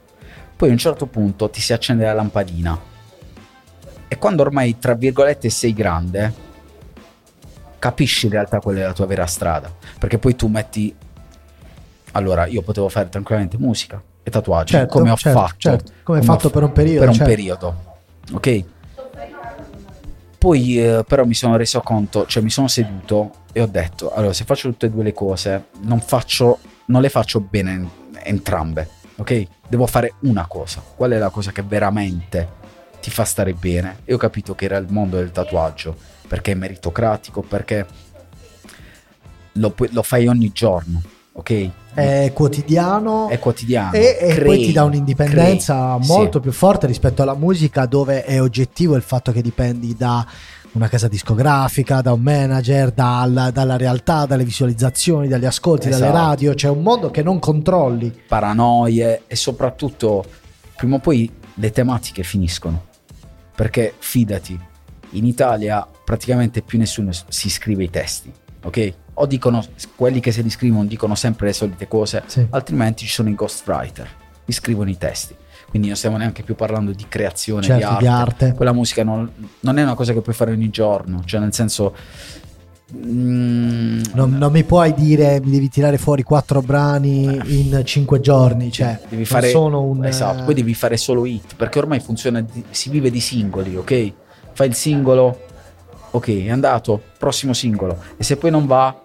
Poi 0.56 0.70
a 0.70 0.72
un 0.72 0.78
certo 0.78 1.06
punto 1.06 1.50
ti 1.50 1.62
si 1.62 1.74
accende 1.74 2.06
la 2.06 2.14
lampadina. 2.14 2.78
E 4.08 4.18
quando 4.18 4.42
ormai, 4.42 4.78
tra 4.80 4.94
virgolette, 4.96 5.50
sei 5.50 5.74
grande, 5.74 6.34
capisci 7.78 8.26
in 8.26 8.32
realtà 8.34 8.60
qual 8.60 8.76
è 8.76 8.82
la 8.84 8.94
tua 8.94 9.06
vera 9.06 9.26
strada. 9.26 9.72
Perché 9.98 10.18
poi 10.18 10.36
tu 10.36 10.48
metti. 10.48 10.94
Allora, 12.14 12.46
io 12.48 12.62
potevo 12.62 12.90
fare 12.90 13.08
tranquillamente 13.10 13.58
musica 13.58 14.02
e 14.24 14.32
tatuaggi, 14.32 14.74
Certo, 14.74 14.98
come 14.98 15.12
ho 15.12 15.16
certo, 15.16 15.40
fatto. 15.40 15.56
certo, 15.58 15.92
come 16.04 16.20
ho 16.20 16.24
fatto 16.24 16.50
per 16.50 16.64
un 16.64 16.72
periodo, 16.72 17.00
Per 17.02 17.08
un 17.10 17.14
certo. 17.14 17.30
periodo, 17.30 17.84
ok? 18.34 18.64
Poi 20.38 20.80
eh, 20.80 21.04
però 21.06 21.26
mi 21.26 21.34
sono 21.34 21.58
reso 21.58 21.82
conto, 21.82 22.26
cioè 22.26 22.42
mi 22.42 22.50
sono 22.50 22.68
seduto 22.68 23.32
e 23.52 23.62
ho 23.62 23.66
detto, 23.66 24.12
allora 24.14 24.34
se 24.34 24.46
faccio 24.46 24.70
tutte 24.70 24.86
e 24.86 24.90
due 24.90 25.04
le 25.04 25.14
cose, 25.14 25.66
non, 25.82 26.00
faccio, 26.00 26.60
non 26.86 27.02
le 27.02 27.10
faccio 27.10 27.42
bene 27.42 27.74
en- 27.74 27.90
entrambe, 28.24 28.88
ok? 29.18 29.48
Devo 29.68 29.86
fare 29.86 30.14
una 30.22 30.46
cosa. 30.48 30.82
Qual 30.96 31.12
è 31.12 31.18
la 31.18 31.30
cosa 31.30 31.52
che 31.52 31.62
veramente 31.62 32.58
ti 33.02 33.10
fa 33.10 33.24
stare 33.24 33.54
bene. 33.54 34.00
E 34.06 34.14
ho 34.14 34.18
capito 34.18 34.56
che 34.56 34.66
era 34.66 34.78
il 34.78 34.88
mondo 34.90 35.18
del 35.18 35.32
tatuaggio, 35.32 35.96
perché 36.28 36.52
è 36.52 36.56
meritocratico, 36.56 37.42
perché 37.42 37.86
lo, 39.54 39.74
lo 39.76 40.04
fai 40.04 40.28
ogni 40.28 40.52
giorno, 40.54 41.02
ok? 41.40 41.70
È 41.94 42.32
quotidiano. 42.34 43.28
È 43.28 43.40
quotidiano. 43.40 43.94
E, 43.94 44.18
e 44.20 44.42
poi 44.42 44.60
ti 44.60 44.72
dà 44.72 44.84
un'indipendenza 44.84 45.96
crei, 45.96 46.08
molto 46.08 46.38
sì. 46.38 46.40
più 46.40 46.52
forte 46.52 46.88
rispetto 46.88 47.22
alla 47.22 47.36
musica, 47.36 47.86
dove 47.86 48.24
è 48.24 48.42
oggettivo 48.42 48.96
il 48.96 49.02
fatto 49.02 49.32
che 49.32 49.42
dipendi 49.42 49.96
da 49.98 50.26
una 50.74 50.88
casa 50.88 51.08
discografica, 51.08 52.02
da 52.02 52.14
un 52.14 52.22
manager, 52.22 52.92
dal- 52.92 53.50
dalla 53.52 53.76
realtà, 53.76 54.26
dalle 54.26 54.44
visualizzazioni, 54.44 55.28
dagli 55.28 55.46
ascolti, 55.46 55.90
dalle 55.90 56.06
Esatto. 56.06 56.26
radio. 56.26 56.54
C'è 56.54 56.70
un 56.70 56.84
mondo 56.84 57.10
che 57.10 57.24
non 57.24 57.40
controlli. 57.40 58.14
paranoie 58.28 59.24
e 59.26 59.36
soprattutto 59.36 60.24
prima 60.76 60.98
o 60.98 61.00
poi 61.00 61.30
le 61.56 61.72
tematiche 61.72 62.24
finiscono. 62.24 62.86
Perché 63.56 63.94
fidati, 63.98 64.58
in 65.12 65.26
Italia 65.26 65.86
praticamente 66.06 66.62
più 66.62 66.78
nessuno 66.78 67.12
si 67.28 67.50
scrive 67.50 67.84
i 67.84 67.90
testi, 67.90 68.32
ok? 68.64 68.94
O 69.22 69.26
dicono, 69.26 69.64
quelli 69.96 70.20
che 70.20 70.32
se 70.32 70.42
li 70.42 70.50
scrivono 70.50 70.86
dicono 70.86 71.14
sempre 71.16 71.48
le 71.48 71.54
solite 71.54 71.88
cose, 71.88 72.24
Sì. 72.26 72.46
altrimenti 72.52 73.06
ci 73.06 73.12
sono 73.12 73.30
i 73.30 73.36
ghostwriter, 73.36 74.08
li 74.46 74.54
scrivono 74.54 74.90
i 74.90 74.98
testi. 74.98 75.36
Quindi 75.70 75.88
non 75.90 75.98
stiamo 75.98 76.18
neanche 76.18 76.42
più 76.44 76.56
parlando 76.56 76.92
di 76.94 77.06
creazione, 77.08 77.62
Certo, 77.64 77.78
di, 77.80 77.84
arte. 77.94 78.00
di 78.04 78.08
arte. 78.08 78.54
Quella 78.56 78.72
musica 78.74 79.04
non, 79.04 79.30
non 79.60 79.78
è 79.78 79.84
una 79.84 79.94
cosa 79.94 80.14
che 80.14 80.22
puoi 80.22 80.34
fare 80.34 80.52
ogni 80.52 80.70
giorno, 80.70 81.22
cioè 81.26 81.40
nel 81.42 81.54
senso... 81.54 81.94
mm, 82.96 84.02
Non, 84.14 84.38
non 84.38 84.52
mi 84.52 84.64
puoi 84.64 84.94
dire 84.94 85.40
mi 85.42 85.52
devi 85.52 85.70
tirare 85.70 85.98
fuori 85.98 86.24
quattro 86.24 86.62
brani 86.62 87.24
in 87.60 87.82
cinque 87.86 88.20
giorni. 88.20 88.72
Cioè, 88.72 89.00
devi 89.10 89.26
fare 89.26 89.50
sono 89.50 89.82
un. 89.82 90.06
esatto, 90.06 90.44
poi 90.46 90.54
devi 90.54 90.74
fare 90.74 90.98
solo 90.98 91.26
hit 91.26 91.56
perché 91.56 91.80
ormai 91.80 92.00
funziona 92.00 92.44
si 92.72 92.90
vive 92.90 93.12
di 93.12 93.20
singoli 93.20 93.76
ok 93.76 94.14
fai 94.54 94.68
il 94.70 94.74
singolo 94.76 95.40
ok 96.12 96.46
è 96.46 96.50
andato 96.50 97.00
prossimo 97.18 97.54
singolo 97.54 97.98
e 98.18 98.24
se 98.24 98.38
poi 98.38 98.50
non 98.52 98.66
va 98.66 99.04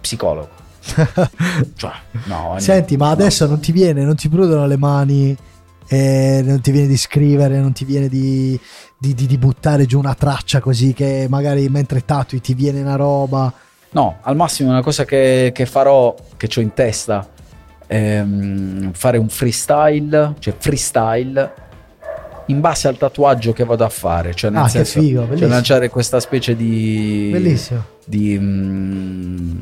psicologo 0.00 0.48
cioè 1.76 1.92
no 2.26 2.54
Senti, 2.58 2.96
ma 2.96 3.06
no. 3.06 3.12
adesso 3.12 3.46
non 3.46 3.60
ti 3.60 3.72
viene, 3.72 4.02
non 4.04 4.14
ti 4.16 4.28
prudono 4.28 4.66
le 4.66 4.76
mani, 4.78 5.36
eh, 5.88 6.40
non 6.44 6.60
ti 6.60 6.70
viene 6.70 6.86
di 6.86 6.96
scrivere, 6.96 7.58
non 7.58 7.72
ti 7.72 7.84
viene 7.84 8.08
di, 8.08 8.58
di- 8.96 9.12
di- 9.14 9.26
di 9.26 9.36
buttare 9.38 9.84
giù 9.86 9.98
una 9.98 10.14
traccia 10.14 10.60
così 10.60 10.94
che 10.94 11.26
magari 11.28 11.68
mentre 11.68 12.04
tatui 12.04 12.40
ti 12.40 12.54
viene 12.54 12.80
una 12.80 12.96
roba. 12.96 13.52
no 13.90 14.18
al 14.22 14.36
massimo 14.36 14.70
una 14.70 14.82
cosa 14.82 15.04
che, 15.04 15.50
che 15.54 15.66
farò 15.66 16.14
che 16.36 16.48
ho 16.56 16.60
in 16.60 16.72
testa 16.72 17.28
è 17.86 18.22
mm, 18.22 18.90
fare 18.92 19.18
un 19.18 19.28
freestyle 19.28 20.34
cioè 20.38 20.54
freestyle 20.56 21.52
in 22.46 22.60
base 22.60 22.88
al 22.88 22.96
tatuaggio 22.96 23.52
che 23.52 23.64
vado 23.64 23.84
a 23.84 23.88
fare 23.90 24.34
cioè 24.34 24.50
nel 24.50 24.60
Ah, 24.62 24.64
che 24.64 24.70
senso 24.84 25.00
figo, 25.00 25.36
cioè 25.36 25.48
lanciare 25.48 25.90
questa 25.90 26.18
specie 26.18 26.56
di 26.56 27.28
Bellissimo. 27.32 27.96
Di 28.08 28.38
mm, 28.38 29.58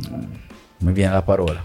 mi 0.79 0.93
viene 0.93 1.13
la 1.13 1.23
parola 1.23 1.65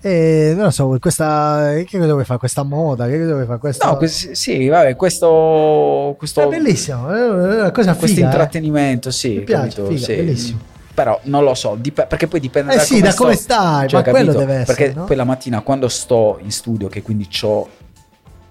E 0.00 0.52
non 0.54 0.64
lo 0.64 0.70
so, 0.70 0.96
questa, 1.00 1.74
che 1.86 1.98
cosa 1.98 2.12
vuoi 2.12 2.24
fare? 2.24 2.38
Questa 2.38 2.62
moda? 2.62 3.06
Che 3.06 3.18
cosa 3.20 3.32
vuoi 3.34 3.46
fare? 3.46 3.58
Questo, 3.58 3.86
no 3.86 3.96
quest- 3.96 4.30
sì 4.32 4.68
vabbè 4.68 4.96
questo 4.96 6.14
questo, 6.18 6.42
è 6.42 6.48
bellissimo, 6.48 7.08
è 7.10 7.28
una 7.28 7.70
cosa 7.70 7.94
questo 7.94 8.06
figa. 8.16 8.20
eh. 8.28 8.30
intrattenimento 8.30 9.10
sì 9.10 9.36
Mi 9.36 9.40
piace, 9.44 9.76
capito? 9.82 9.86
figa, 9.86 10.04
Sì. 10.04 10.14
bellissimo. 10.16 10.60
però 10.94 11.20
non 11.24 11.44
lo 11.44 11.54
so 11.54 11.76
dip- 11.80 12.06
perché 12.06 12.26
poi 12.26 12.40
dipende 12.40 12.72
Eh 12.72 12.76
da 12.76 12.82
sì, 12.82 12.94
come 12.94 13.02
da 13.02 13.10
sto. 13.12 13.22
come 13.22 13.34
stai, 13.36 13.88
Cioè, 13.88 14.02
ma 14.04 14.10
quello 14.10 14.32
capito? 14.32 14.38
deve 14.46 14.60
essere. 14.60 14.76
perché 14.76 14.94
no? 14.98 15.04
poi 15.04 15.16
la 15.16 15.24
mattina 15.24 15.60
quando 15.60 15.88
sto 15.88 16.38
in 16.42 16.50
studio 16.50 16.88
che 16.88 17.02
quindi 17.02 17.28
ho 17.42 17.68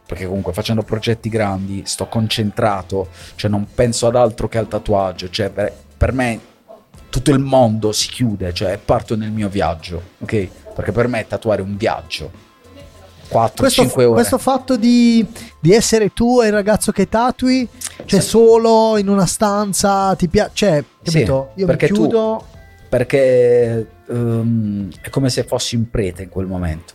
perché 0.06 0.26
comunque 0.26 0.52
facendo 0.52 0.82
progetti 0.84 1.30
grandi 1.30 1.84
sto 1.86 2.08
concentrato 2.08 3.08
cioè 3.36 3.50
non 3.50 3.66
penso 3.74 4.08
ad 4.08 4.16
altro 4.18 4.48
che 4.50 4.58
al 4.58 4.68
tatuaggio 4.68 5.30
cioè 5.30 5.50
per, 5.50 5.72
per 5.98 6.12
me 6.14 6.40
tutto 7.12 7.30
il 7.32 7.40
mondo 7.40 7.92
si 7.92 8.10
chiude 8.10 8.52
cioè 8.54 8.80
parto 8.84 9.16
nel 9.16 9.30
mio 9.32 9.50
viaggio 9.50 10.02
ok 10.20 10.48
perché 10.74 10.92
per 10.92 11.08
me 11.08 11.28
tatuare 11.28 11.62
è 11.62 11.64
un 11.64 11.78
viaggio 11.78 12.32
4-5 13.32 13.54
questo, 13.56 13.92
ore 13.94 14.08
questo 14.12 14.38
fatto 14.38 14.76
di, 14.76 15.26
di 15.60 15.72
essere 15.74 16.12
tu 16.14 16.42
e 16.42 16.48
il 16.48 16.52
ragazzo 16.52 16.92
che 16.92 17.08
tatui, 17.08 17.66
cioè 18.04 18.20
Sì. 18.20 18.28
solo 18.28 18.98
in 18.98 19.08
una 19.08 19.26
stanza, 19.26 20.14
ti 20.16 20.28
piace, 20.28 20.52
cioè, 20.54 20.84
Sì, 21.02 21.12
capito? 21.12 21.52
Io 21.56 21.66
mi 21.66 21.66
perché 21.66 21.88
tu- 21.88 21.94
chiudo, 21.94 22.46
perché 22.90 23.88
ehm, 24.10 24.90
è 25.02 25.10
come 25.10 25.30
se 25.30 25.44
fossi 25.46 25.76
in 25.76 25.90
prete 25.90 26.24
in 26.24 26.30
quel 26.30 26.46
momento. 26.46 26.94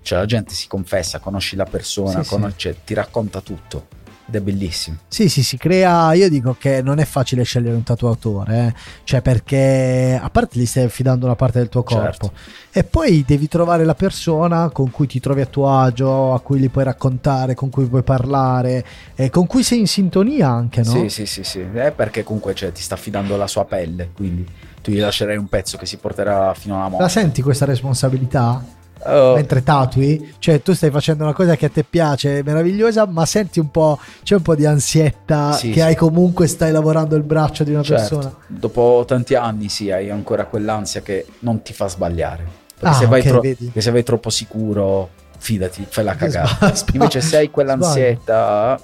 Cioè 0.00 0.18
la 0.20 0.24
gente 0.24 0.54
si 0.54 0.68
confessa, 0.68 1.18
conosci 1.18 1.54
la 1.54 1.64
persona, 1.66 2.22
Sì, 2.22 2.28
conosce- 2.30 2.76
ti 2.84 2.94
racconta 2.94 3.42
tutto 3.42 3.86
ed 4.26 4.34
è 4.36 4.40
bellissimo. 4.40 4.96
sì, 5.08 5.28
sì, 5.28 5.42
si 5.42 5.56
crea. 5.58 6.12
Io 6.14 6.28
dico 6.30 6.56
che 6.58 6.80
non 6.82 6.98
è 6.98 7.04
facile 7.04 7.42
scegliere 7.42 7.74
un 7.74 7.82
tatuatore, 7.82 8.66
eh. 8.68 8.74
cioè 9.04 9.20
perché 9.20 10.18
a 10.20 10.30
parte 10.30 10.58
gli 10.58 10.66
stai 10.66 10.84
affidando 10.84 11.26
una 11.26 11.36
parte 11.36 11.58
del 11.58 11.68
tuo 11.68 11.82
corpo, 11.82 12.02
Certo. 12.04 12.32
e 12.72 12.84
poi 12.84 13.22
devi 13.26 13.48
trovare 13.48 13.84
la 13.84 13.94
persona 13.94 14.70
con 14.70 14.90
cui 14.90 15.06
ti 15.06 15.20
trovi 15.20 15.42
a 15.42 15.46
tuo 15.46 15.68
agio, 15.70 16.32
a 16.34 16.40
cui 16.40 16.58
gli 16.58 16.70
puoi 16.70 16.84
raccontare, 16.84 17.54
con 17.54 17.68
cui 17.70 17.84
puoi 17.86 18.02
parlare, 18.02 18.84
e 19.14 19.28
con 19.30 19.46
cui 19.46 19.62
sei 19.62 19.80
in 19.80 19.86
sintonia 19.86 20.48
anche, 20.48 20.82
no? 20.82 20.90
Sì, 20.90 21.08
sì, 21.08 21.26
sì, 21.26 21.44
sì. 21.44 21.60
È 21.60 21.92
perché 21.92 22.22
comunque 22.22 22.54
cioè, 22.54 22.72
ti 22.72 22.80
sta 22.82 22.94
affidando 22.94 23.36
la 23.36 23.46
sua 23.46 23.64
pelle, 23.66 24.10
quindi 24.14 24.46
tu 24.80 24.90
gli 24.90 25.00
lascerai 25.00 25.36
un 25.36 25.48
pezzo 25.48 25.76
che 25.78 25.86
si 25.86 25.96
porterà 25.98 26.52
fino 26.54 26.74
alla 26.76 26.84
La 26.84 26.88
morte. 26.90 27.08
senti 27.08 27.40
questa 27.42 27.64
responsabilità? 27.64 28.62
Oh, 29.06 29.34
mentre 29.34 29.62
tatui, 29.62 30.34
cioè 30.38 30.62
tu 30.62 30.72
stai 30.72 30.90
facendo 30.90 31.24
una 31.24 31.34
cosa 31.34 31.56
che 31.56 31.66
a 31.66 31.68
te 31.68 31.84
piace, 31.84 32.38
è 32.38 32.42
meravigliosa, 32.42 33.06
ma 33.06 33.26
senti 33.26 33.60
un 33.60 33.70
po', 33.70 33.98
c'è 34.22 34.34
un 34.36 34.40
po' 34.42 34.54
di 34.54 34.64
ansietta 34.64 35.52
Sì, 35.52 35.68
che 35.68 35.74
sì. 35.74 35.80
hai 35.82 35.94
comunque, 35.94 36.46
stai 36.46 36.72
lavorando 36.72 37.14
il 37.14 37.22
braccio 37.22 37.64
di 37.64 37.72
una 37.74 37.82
certo. 37.82 38.16
persona. 38.16 38.34
Dopo 38.46 39.04
tanti 39.06 39.34
anni 39.34 39.68
sì, 39.68 39.90
hai 39.90 40.08
ancora 40.08 40.46
quell'ansia 40.46 41.02
che 41.02 41.26
non 41.40 41.60
ti 41.60 41.74
fa 41.74 41.86
sbagliare. 41.88 42.46
Perché 42.78 42.96
Ah, 42.96 42.98
se, 42.98 43.06
vai 43.06 43.20
ok, 43.20 43.26
tro- 43.26 43.80
se 43.80 43.90
vai 43.90 44.02
troppo 44.02 44.30
sicuro, 44.30 45.10
fidati, 45.36 45.86
fai 45.86 46.04
la 46.04 46.14
cagata. 46.16 46.72
Invece 46.94 47.20
se 47.20 47.36
hai 47.36 47.50
quell'ansietta 47.50 48.80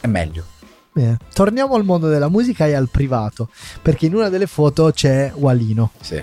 è 0.00 0.06
meglio. 0.06 0.44
Bene. 0.92 1.16
Torniamo 1.32 1.74
al 1.74 1.84
mondo 1.84 2.08
della 2.08 2.28
musica 2.28 2.66
e 2.66 2.74
al 2.74 2.88
privato, 2.90 3.48
perché 3.82 4.06
in 4.06 4.14
una 4.14 4.28
delle 4.28 4.46
foto 4.46 4.90
c'è 4.92 5.32
Walino, 5.34 5.90
Sì. 6.00 6.22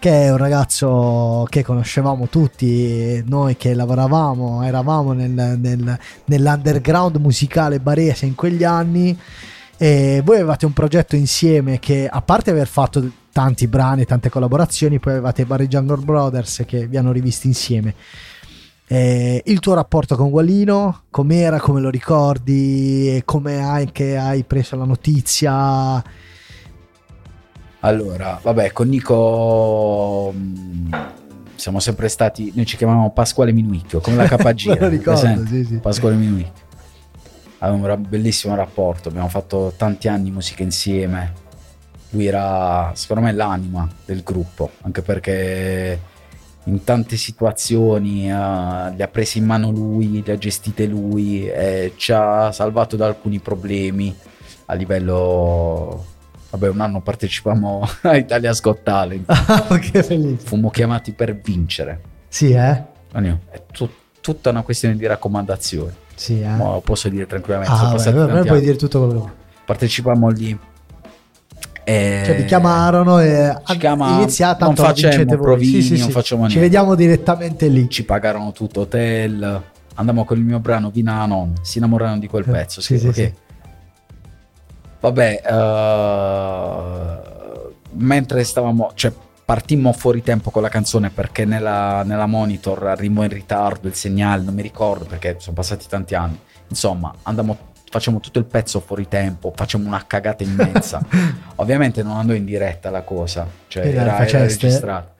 Che 0.00 0.22
è 0.24 0.30
un 0.30 0.38
ragazzo 0.38 1.46
che 1.50 1.62
conoscevamo 1.62 2.26
tutti, 2.28 3.22
noi 3.26 3.56
che 3.58 3.74
lavoravamo, 3.74 4.62
eravamo 4.62 5.12
nel- 5.12 5.58
nel- 5.60 5.98
nell'underground 6.24 7.16
musicale 7.16 7.80
barese 7.80 8.24
in 8.24 8.34
quegli 8.34 8.64
anni. 8.64 9.16
E 9.76 10.22
voi 10.24 10.36
avevate 10.36 10.64
un 10.64 10.72
progetto 10.72 11.16
insieme 11.16 11.78
che, 11.78 12.08
a 12.10 12.22
parte 12.22 12.50
aver 12.50 12.66
fatto 12.66 13.10
tanti 13.30 13.68
brani, 13.68 14.06
tante 14.06 14.30
collaborazioni, 14.30 14.98
poi 14.98 15.12
avevate 15.12 15.42
i 15.42 15.44
Barry 15.44 15.66
Jungle 15.66 16.02
Brothers 16.02 16.64
che 16.66 16.86
vi 16.86 16.96
hanno 16.96 17.12
rivisti 17.12 17.46
insieme. 17.46 17.94
Eh, 18.86 19.42
il 19.44 19.60
tuo 19.60 19.74
rapporto 19.74 20.16
con 20.16 20.30
Walino, 20.30 21.02
com'era, 21.10 21.60
come 21.60 21.80
lo 21.80 21.90
ricordi, 21.90 23.22
come 23.26 23.62
hai, 23.62 23.92
che 23.92 24.16
hai 24.16 24.44
preso 24.44 24.76
la 24.76 24.84
notizia? 24.84 26.02
Allora, 27.80 28.38
vabbè, 28.42 28.72
con 28.72 28.88
Nico 28.88 30.32
mh, 30.34 30.90
siamo 31.54 31.80
sempre 31.80 32.08
stati, 32.08 32.52
noi 32.54 32.66
ci 32.66 32.76
chiamavamo 32.76 33.10
Pasquale 33.12 33.52
Minuicchio, 33.52 34.00
come 34.00 34.16
la 34.16 34.28
KG. 34.28 34.78
Lo 34.78 34.88
ricordo, 34.88 35.46
sì, 35.46 35.64
sì. 35.64 35.78
Pasquale 35.78 36.16
Minuicchio. 36.16 36.68
Avevamo 37.58 37.92
un 37.92 38.06
bellissimo 38.08 38.54
rapporto, 38.54 39.08
abbiamo 39.08 39.28
fatto 39.28 39.72
tanti 39.76 40.08
anni 40.08 40.30
musica 40.30 40.62
insieme. 40.62 41.32
Lui 42.10 42.26
era, 42.26 42.90
secondo 42.94 43.22
me, 43.22 43.32
l'anima 43.32 43.88
del 44.04 44.22
gruppo, 44.22 44.70
anche 44.82 45.02
perché 45.02 46.00
in 46.64 46.84
tante 46.84 47.16
situazioni 47.16 48.30
eh, 48.30 48.32
le 48.32 49.02
ha 49.02 49.08
prese 49.10 49.38
in 49.38 49.44
mano 49.44 49.70
lui, 49.70 50.22
le 50.24 50.32
ha 50.32 50.38
gestite 50.38 50.86
lui, 50.86 51.46
e 51.46 51.92
ci 51.96 52.12
ha 52.12 52.52
salvato 52.52 52.96
da 52.96 53.06
alcuni 53.06 53.38
problemi 53.38 54.14
a 54.66 54.74
livello... 54.74 56.18
Vabbè, 56.50 56.68
un 56.68 56.80
anno 56.80 57.00
partecipammo 57.00 57.88
a 58.02 58.16
Italia 58.16 58.52
Got 58.60 58.82
Talent, 58.82 59.24
che 59.80 60.00
bellissimo. 60.02 60.36
fummo 60.42 60.70
chiamati 60.70 61.12
per 61.12 61.36
vincere. 61.36 62.00
Sì, 62.28 62.50
eh? 62.52 62.82
Anio, 63.12 63.40
È 63.50 63.62
tu- 63.72 63.88
tutta 64.20 64.50
una 64.50 64.62
questione 64.62 64.96
di 64.96 65.06
raccomandazioni. 65.06 65.92
Sì, 66.14 66.40
eh? 66.40 66.48
Ma 66.48 66.72
lo 66.72 66.80
posso 66.80 67.08
dire 67.08 67.26
tranquillamente. 67.26 67.72
Ah, 67.72 67.92
vabbè, 67.94 68.12
tanti 68.12 68.48
puoi 68.48 68.60
dire 68.60 68.76
tutto 68.76 69.04
quello 69.06 69.24
che. 69.24 69.30
Partecipammo 69.64 70.28
lì. 70.30 70.58
E... 71.82 72.22
Cioè, 72.26 72.36
vi 72.36 72.44
chiamarono 72.44 73.18
e 73.20 73.56
ci 73.64 73.78
chiama- 73.78 74.16
inizia 74.20 74.48
non 74.48 74.58
tanto 74.58 74.82
facemmo 74.82 75.08
vincete 75.12 75.36
voi. 75.36 75.44
provini, 75.46 75.98
non 75.98 76.10
facciamo 76.10 76.42
Ci 76.42 76.46
niente. 76.48 76.60
vediamo 76.60 76.94
direttamente 76.94 77.68
lì. 77.68 77.88
Ci 77.88 78.04
pagarono 78.04 78.52
tutto 78.52 78.80
hotel. 78.80 79.62
Andammo 79.94 80.24
con 80.24 80.36
il 80.38 80.44
mio 80.44 80.58
brano 80.60 80.90
Vina 80.90 81.24
Non. 81.26 81.54
Si 81.62 81.78
innamorarono 81.78 82.18
di 82.18 82.26
quel 82.28 82.44
Eh, 82.48 82.50
pezzo. 82.52 82.80
sì, 82.80 82.98
Sì, 82.98 83.06
sì, 83.06 83.12
sì. 83.12 83.34
Vabbè, 85.00 85.42
eh, 85.46 87.18
mentre 87.92 88.44
stavamo, 88.44 88.92
cioè 88.94 89.12
partimmo 89.44 89.92
fuori 89.92 90.22
tempo 90.22 90.50
con 90.50 90.62
la 90.62 90.68
canzone 90.68 91.10
perché 91.10 91.44
nella, 91.44 92.02
nella 92.04 92.26
monitor 92.26 92.86
arrivò 92.86 93.22
in 93.22 93.30
ritardo 93.30 93.88
il 93.88 93.94
segnale, 93.94 94.42
non 94.42 94.54
mi 94.54 94.62
ricordo 94.62 95.06
perché 95.06 95.36
sono 95.38 95.54
passati 95.54 95.86
tanti 95.88 96.14
anni. 96.14 96.38
Insomma, 96.68 97.12
andammo 97.22 97.68
facciamo 97.90 98.20
tutto 98.20 98.38
il 98.38 98.44
pezzo 98.44 98.78
fuori 98.78 99.08
tempo, 99.08 99.52
facciamo 99.54 99.86
una 99.88 100.04
cagata 100.06 100.44
immensa. 100.44 101.02
Ovviamente 101.56 102.02
non 102.04 102.16
andò 102.18 102.32
in 102.34 102.44
diretta 102.44 102.90
la 102.90 103.02
cosa, 103.02 103.46
cioè 103.66 103.86
E 103.86 103.90
era, 103.90 104.24
era 104.24 104.38
registrata. 104.38 105.14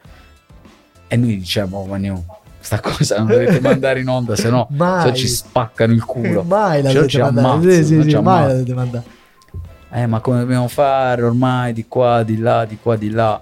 E 1.08 1.16
noi 1.16 1.36
diciamo, 1.38 1.84
Manu, 1.86 2.24
sta 2.60 2.78
cosa 2.78 3.18
non 3.18 3.26
dovete 3.26 3.58
mandare 3.62 3.98
in 4.00 4.08
onda, 4.08 4.36
se 4.36 4.48
no 4.48 4.68
ci 5.12 5.26
spaccano 5.26 5.92
il 5.92 6.04
culo. 6.04 6.44
Mai 6.44 6.82
la 6.82 6.90
Cioè, 6.90 6.94
dovete 6.94 7.08
ci 7.10 7.18
mandare. 7.18 7.48
ammazzano, 7.48 7.72
Sì, 7.72 7.84
sì, 7.84 8.02
ci 8.04 8.10
sì, 8.10 8.16
mai 8.20 8.46
la 8.46 8.52
dovete 8.52 8.74
mandare. 8.74 9.04
Eh, 9.92 10.06
ma 10.06 10.20
come 10.20 10.38
dobbiamo 10.38 10.68
fare 10.68 11.22
ormai 11.22 11.72
di 11.72 11.86
qua, 11.88 12.22
di 12.22 12.38
là, 12.38 12.64
di 12.64 12.78
qua, 12.80 12.96
di 12.96 13.10
là? 13.10 13.40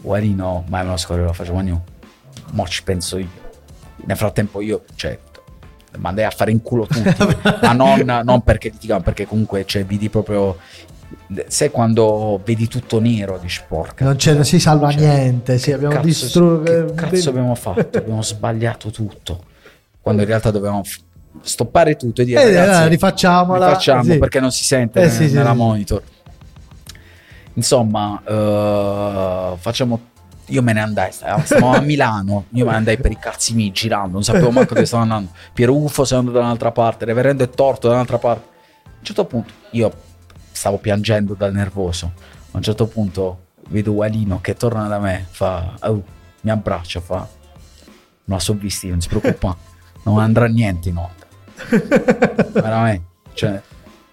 Guardi 0.00 0.32
no, 0.32 0.64
ma 0.68 0.82
me 0.82 0.90
lo 0.90 0.96
scordo, 0.96 1.24
lo 1.24 1.32
faccio 1.32 1.52
Manu. 1.52 1.80
Mo 2.52 2.66
ci 2.66 2.82
penso 2.82 3.18
io. 3.18 3.28
Nel 3.96 4.16
frattempo 4.16 4.60
io, 4.60 4.84
cioè, 4.94 5.18
mandai 5.98 6.24
a 6.24 6.30
fare 6.30 6.52
in 6.52 6.62
culo 6.62 6.86
tutti. 6.86 7.02
ma 7.62 7.72
non, 7.72 8.22
non 8.24 8.42
perché 8.42 8.70
litigavamo, 8.70 9.04
perché 9.04 9.26
comunque, 9.26 9.64
cioè, 9.66 9.84
vedi 9.84 10.08
proprio... 10.08 10.56
Sai 11.48 11.70
quando 11.70 12.40
vedi 12.44 12.68
tutto 12.68 13.00
nero, 13.00 13.38
dici 13.38 13.62
porca. 13.66 14.04
Non, 14.04 14.16
c'è, 14.16 14.34
non 14.34 14.44
si 14.44 14.58
salva 14.58 14.90
Cioè, 14.90 15.00
niente. 15.00 15.58
Sì, 15.58 15.72
abbiamo 15.72 16.00
distrutto. 16.00 16.62
Che 16.62 16.94
cazzo 16.94 17.30
abbiamo 17.30 17.54
fatto? 17.54 17.98
Abbiamo 17.98 18.22
sbagliato 18.22 18.90
tutto. 18.90 19.44
Quando 20.00 20.22
in 20.22 20.28
realtà 20.28 20.50
dovevamo 20.50 20.84
f- 20.84 21.00
stoppare 21.42 21.96
tutto 21.96 22.22
e 22.22 22.24
dire 22.24 22.42
Eh, 22.42 22.54
ragazzi, 22.58 22.88
rifacciamola. 22.88 23.66
rifacciamo 23.66 24.02
Sì. 24.04 24.18
perché 24.18 24.40
non 24.40 24.50
si 24.52 24.64
sente 24.64 25.00
Eh, 25.00 25.04
ne- 25.06 25.10
sì, 25.10 25.32
nella 25.32 25.50
sì. 25.50 25.56
monitor. 25.56 26.02
Insomma, 27.54 28.20
eh, 28.24 29.54
facciamo. 29.58 30.00
Io 30.50 30.62
me 30.62 30.72
ne 30.72 30.80
andai, 30.80 31.12
stavamo 31.12 31.74
a 31.74 31.80
Milano, 31.80 32.46
io 32.52 32.64
me 32.64 32.70
ne 32.70 32.76
andai 32.78 32.96
per 32.96 33.10
i 33.10 33.18
cazzi 33.18 33.52
miei 33.54 33.70
girando, 33.70 34.12
non 34.12 34.24
sapevo 34.24 34.50
manco 34.50 34.72
dove 34.72 34.86
stavo 34.86 35.02
andando. 35.02 35.30
Piero 35.52 35.76
Ufo 35.76 36.06
si 36.06 36.14
è 36.14 36.16
andato 36.16 36.38
da 36.38 36.44
un'altra 36.44 36.72
parte, 36.72 37.04
Reverendo 37.04 37.44
è 37.44 37.50
torto 37.50 37.88
da 37.88 37.94
un'altra 37.94 38.16
parte. 38.16 38.46
A 38.86 38.90
un 38.98 39.04
certo 39.04 39.26
punto 39.26 39.52
io 39.72 39.92
stavo 40.50 40.78
piangendo 40.78 41.34
dal 41.34 41.52
nervoso. 41.52 42.12
A 42.52 42.56
un 42.56 42.62
certo 42.62 42.86
punto 42.86 43.46
vedo 43.68 43.92
Walino 43.92 44.40
che 44.40 44.54
torna 44.54 44.88
da 44.88 44.98
me, 44.98 45.26
fa, 45.28 45.74
"Oh", 45.80 46.02
mi 46.40 46.50
abbraccia, 46.50 47.00
fa, 47.00 47.28
non 48.24 48.40
so 48.40 48.54
visti, 48.54 48.88
non 48.88 49.02
si 49.02 49.08
preoccupa, 49.08 49.54
non 50.04 50.18
andrà 50.18 50.46
niente 50.46 50.88
in 50.88 50.96
onda. 50.96 51.26
Veramente, 52.52 53.06
cioè, 53.34 53.60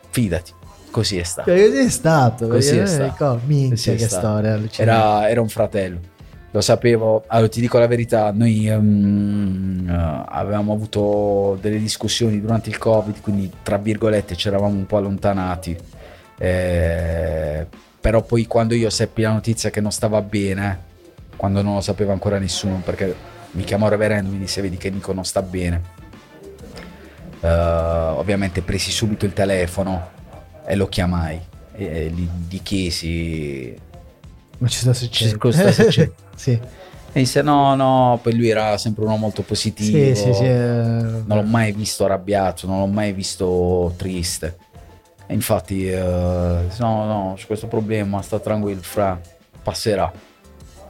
fidati, 0.09 0.51
così 0.91 1.17
è 1.17 1.23
stato. 1.23 1.49
Cioè, 1.51 1.65
Così 1.65 1.77
è 1.77 1.89
stato. 1.89 2.47
Così 2.47 2.77
è 2.77 2.85
stato. 2.85 3.03
ricordo. 3.03 3.41
Minchia, 3.45 3.69
Così 3.69 3.91
che 3.95 3.97
stato. 4.07 4.27
storia. 4.27 4.59
Era, 4.77 5.29
era 5.29 5.41
un 5.41 5.49
fratello, 5.49 5.99
lo 6.51 6.61
sapevo. 6.61 7.23
Allora, 7.27 7.49
ti 7.49 7.59
dico 7.61 7.77
la 7.77 7.87
verità: 7.87 8.31
noi 8.31 8.67
ehm, 8.67 9.87
eh, 9.89 10.23
avevamo 10.27 10.73
avuto 10.73 11.57
delle 11.61 11.77
discussioni 11.79 12.39
durante 12.41 12.69
il 12.69 12.77
Covid, 12.77 13.21
quindi 13.21 13.51
tra 13.63 13.77
virgolette 13.77 14.35
ci 14.35 14.47
eravamo 14.47 14.75
un 14.75 14.85
po' 14.85 14.97
allontanati. 14.97 15.77
Eh, 16.37 17.65
però 18.01 18.21
poi 18.21 18.45
quando 18.45 18.75
io 18.75 18.89
seppi 18.89 19.21
la 19.23 19.31
notizia 19.31 19.69
che 19.69 19.81
non 19.81 19.91
stava 19.91 20.21
bene, 20.21 20.79
quando 21.35 21.61
non 21.61 21.75
lo 21.75 21.81
sapeva 21.81 22.11
ancora 22.13 22.37
nessuno, 22.37 22.81
perché 22.83 23.15
mi 23.55 23.63
chiamò 23.63 23.87
Reverendo, 23.87 24.29
mi 24.31 24.37
disse: 24.39 24.61
Vedi 24.61 24.77
che 24.77 24.89
Nico 24.89 25.13
non 25.13 25.25
sta 25.25 25.41
bene. 25.41 25.81
Eh, 27.41 27.47
ovviamente 27.47 28.61
presi 28.61 28.91
subito 28.91 29.25
il 29.25 29.33
telefono 29.33 30.09
e 30.65 30.75
lo 30.75 30.87
chiamai 30.87 31.39
e, 31.73 31.85
e 31.85 32.09
gli, 32.09 32.27
gli 32.49 32.61
chiesi 32.63 33.75
Ma 34.57 34.67
ci 34.67 34.79
sta 34.79 34.93
succedendo. 34.93 35.37
cosa 35.37 35.71
sta 35.71 35.83
succedendo? 35.83 36.15
sì. 36.35 36.51
E 37.17 37.19
disse 37.19 37.41
no, 37.41 37.75
no, 37.75 38.19
poi 38.21 38.35
lui 38.35 38.49
era 38.49 38.77
sempre 38.77 39.05
uno 39.05 39.15
molto 39.15 39.41
positivo. 39.41 39.97
Sì, 39.97 40.15
sì, 40.15 40.33
sì. 40.33 40.43
eh, 40.43 40.47
Non 40.49 41.25
l'ho 41.27 41.43
mai 41.43 41.71
visto 41.71 42.03
arrabbiato, 42.03 42.67
non 42.67 42.79
l'ho 42.79 42.87
mai 42.87 43.13
visto 43.13 43.93
triste. 43.95 44.57
E 45.27 45.33
infatti, 45.33 45.89
eh, 45.89 45.97
no, 45.97 47.05
no, 47.05 47.33
c'è 47.37 47.45
questo 47.45 47.67
problema, 47.67 48.21
sta 48.21 48.37
tranquillo, 48.39 48.81
fra, 48.81 49.19
passerà. 49.63 50.11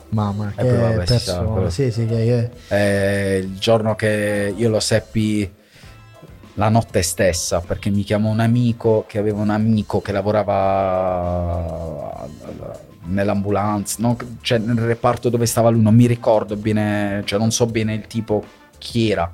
Mamma, 0.09 0.51
E 0.55 0.55
che 0.55 0.63
poi 0.67 0.77
vabbè, 0.77 1.03
persona. 1.03 1.69
Sì, 1.69 1.91
sì, 1.91 2.05
che, 2.05 2.15
che- 2.15 2.49
E 2.75 3.37
il 3.39 3.57
giorno 3.57 3.95
che 3.95 4.53
io 4.55 4.69
lo 4.69 4.79
seppi 4.79 5.51
la 6.57 6.69
notte 6.69 7.01
stessa, 7.01 7.59
perché 7.59 7.89
mi 7.89 8.03
chiamò 8.03 8.29
un 8.29 8.39
amico 8.39 9.03
che 9.07 9.17
aveva 9.17 9.41
un 9.41 9.49
amico 9.49 9.99
che 10.01 10.11
lavorava 10.13 12.27
nell'ambulanza, 13.07 13.97
no? 13.99 14.17
cioè 14.41 14.57
nel 14.59 14.77
reparto 14.77 15.29
dove 15.29 15.45
stava 15.45 15.69
lui, 15.69 15.81
non 15.81 15.95
mi 15.95 16.07
ricordo 16.07 16.55
bene, 16.55 17.21
cioè 17.25 17.39
non 17.39 17.51
so 17.51 17.65
bene 17.65 17.93
il 17.93 18.07
tipo 18.07 18.43
chi 18.77 19.11
era. 19.11 19.29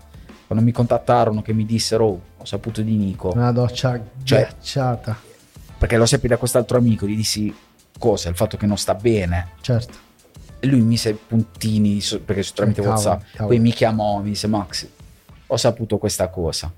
Quando 0.48 0.66
mi 0.66 0.72
contattarono 0.74 1.42
che 1.42 1.54
mi 1.54 1.66
dissero, 1.66 2.06
"Oh, 2.06 2.22
ho 2.38 2.46
saputo 2.46 2.82
di 2.82 2.96
Nico, 2.96 3.32
una 3.34 3.52
doccia 3.52 4.00
Cioè- 4.24 4.42
ghiacciata. 4.48 5.16
perché 5.78 5.98
lo 5.98 6.06
seppi 6.06 6.28
da 6.28 6.38
quest'altro 6.38 6.78
amico, 6.78 7.08
gli 7.08 7.16
dissi 7.16 7.54
cosa, 7.98 8.30
il 8.30 8.36
fatto 8.36 8.58
che 8.58 8.66
non 8.66 8.78
sta 8.78 8.94
bene. 8.96 9.50
Certo. 9.62 10.10
Lui 10.62 10.80
mi 10.80 10.86
mise 10.88 11.14
puntini 11.14 12.02
su- 12.02 12.24
perché 12.24 12.44
tramite 12.54 12.82
Eh, 12.82 12.84
cavolo, 12.84 13.02
WhatsApp. 13.02 13.22
cavolo. 13.34 13.48
Poi 13.56 13.60
mi 13.60 13.72
chiamò, 13.72 14.20
mi 14.20 14.30
disse 14.30 14.48
Max, 14.48 14.88
ho 15.48 15.58
saputo 15.58 15.98
questa 15.98 16.28
cosa. 16.30 16.72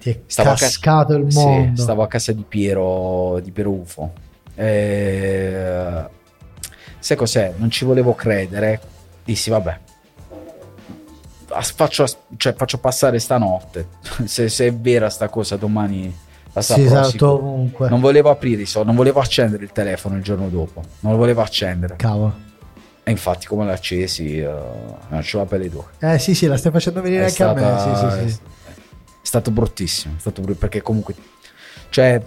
Ti 0.00 0.10
è 0.10 0.20
Stavo 0.26 0.50
a 0.50 0.52
casa- 0.52 0.64
cascato 0.66 1.14
il 1.14 1.30
Sì, 1.32 1.38
mondo. 1.38 1.82
stavo 1.82 2.02
a 2.02 2.06
casa 2.08 2.32
di 2.32 2.44
Piero, 2.46 3.40
di 3.42 3.50
Piero 3.50 3.70
Ufo. 3.72 4.12
E... 4.54 6.04
Sai 6.98 7.16
cos'è? 7.16 7.54
Non 7.56 7.70
ci 7.70 7.84
volevo 7.84 8.14
credere. 8.14 8.80
Dissi, 9.24 9.50
vabbè, 9.50 9.78
faccio, 11.62 12.06
cioè, 12.36 12.54
faccio 12.54 12.78
passare 12.78 13.18
stanotte. 13.18 13.88
se, 14.24 14.48
se 14.48 14.66
è 14.66 14.74
vera 14.74 15.10
sta 15.10 15.28
cosa, 15.28 15.56
domani 15.56 16.14
Sì, 16.58 16.82
esatto. 16.82 17.68
Non 17.88 18.00
volevo 18.00 18.30
aprire 18.30 18.64
non 18.84 18.94
volevo 18.94 19.20
accendere 19.20 19.62
il 19.64 19.72
telefono 19.72 20.16
il 20.16 20.22
giorno 20.22 20.48
dopo. 20.48 20.82
Non 21.00 21.12
lo 21.12 21.18
volevo 21.18 21.42
accendere. 21.42 21.96
Cavolo. 21.96 22.46
E 23.08 23.10
infatti, 23.10 23.46
come 23.46 23.64
l'ho 23.64 23.72
accesi, 23.72 24.38
uh, 24.40 24.96
mi 25.08 25.22
c'ho 25.22 25.38
la 25.38 25.46
pelle 25.46 25.70
d'oro. 25.70 25.88
Eh 25.98 26.18
sì, 26.18 26.34
sì, 26.34 26.46
la 26.46 26.58
stai 26.58 26.70
facendo 26.70 27.00
venire 27.00 27.22
È 27.22 27.28
anche 27.28 27.42
a 27.42 27.54
me. 27.54 27.60
stata- 27.60 27.96
Sì, 27.96 28.28
sì, 28.28 28.30
sì. 28.34 28.40
È 28.68 28.74
stato 29.22 29.50
bruttissimo, 29.50 30.14
è 30.16 30.20
stato 30.20 30.42
brut- 30.42 30.58
perché 30.58 30.82
comunque, 30.82 31.14
cioè, 31.88 32.20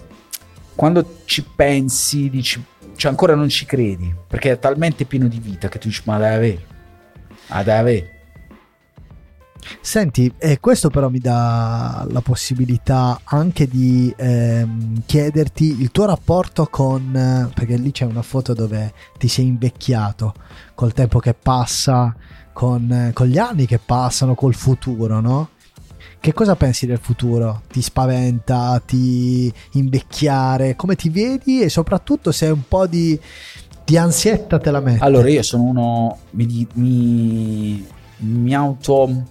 quando 0.74 1.20
ci 1.24 1.44
pensi, 1.44 2.28
dici, 2.28 2.60
cioè 2.96 3.10
ancora 3.12 3.36
non 3.36 3.48
ci 3.48 3.64
credi, 3.64 4.12
perché 4.26 4.50
è 4.50 4.58
talmente 4.58 5.04
pieno 5.04 5.28
di 5.28 5.38
vita 5.38 5.68
che 5.68 5.78
tu 5.78 5.86
dici, 5.86 6.02
ma 6.04 6.18
dai 6.18 6.34
avere, 6.34 6.66
ah 7.48 7.62
dai 7.62 7.78
avere. 7.78 8.10
Senti, 9.80 10.32
e 10.38 10.60
questo 10.60 10.90
però 10.90 11.08
mi 11.08 11.18
dà 11.18 12.06
la 12.10 12.20
possibilità 12.20 13.20
anche 13.24 13.68
di 13.68 14.12
ehm, 14.16 15.02
chiederti 15.06 15.80
il 15.80 15.90
tuo 15.90 16.06
rapporto 16.06 16.66
con, 16.70 17.14
eh, 17.14 17.50
perché 17.54 17.76
lì 17.76 17.92
c'è 17.92 18.04
una 18.04 18.22
foto 18.22 18.54
dove 18.54 18.92
ti 19.18 19.28
sei 19.28 19.46
invecchiato 19.46 20.34
col 20.74 20.92
tempo 20.92 21.18
che 21.18 21.34
passa, 21.34 22.14
con, 22.52 22.90
eh, 22.90 23.12
con 23.12 23.26
gli 23.26 23.38
anni 23.38 23.66
che 23.66 23.78
passano, 23.78 24.34
col 24.34 24.54
futuro, 24.54 25.20
no? 25.20 25.48
Che 26.18 26.32
cosa 26.32 26.54
pensi 26.54 26.86
del 26.86 26.98
futuro? 27.00 27.62
Ti 27.68 27.82
spaventa, 27.82 28.80
ti 28.84 29.52
invecchiare? 29.72 30.76
Come 30.76 30.94
ti 30.94 31.08
vedi? 31.08 31.62
E 31.62 31.68
soprattutto 31.68 32.30
se 32.30 32.46
un 32.46 32.62
po' 32.68 32.86
di, 32.86 33.18
di 33.84 33.96
ansietta 33.96 34.58
te 34.60 34.70
la 34.70 34.78
metti. 34.78 35.02
Allora 35.02 35.28
io 35.28 35.42
sono 35.42 35.64
uno, 35.64 36.18
mi, 36.30 36.66
mi, 36.74 37.86
mi 38.18 38.54
auto, 38.54 39.24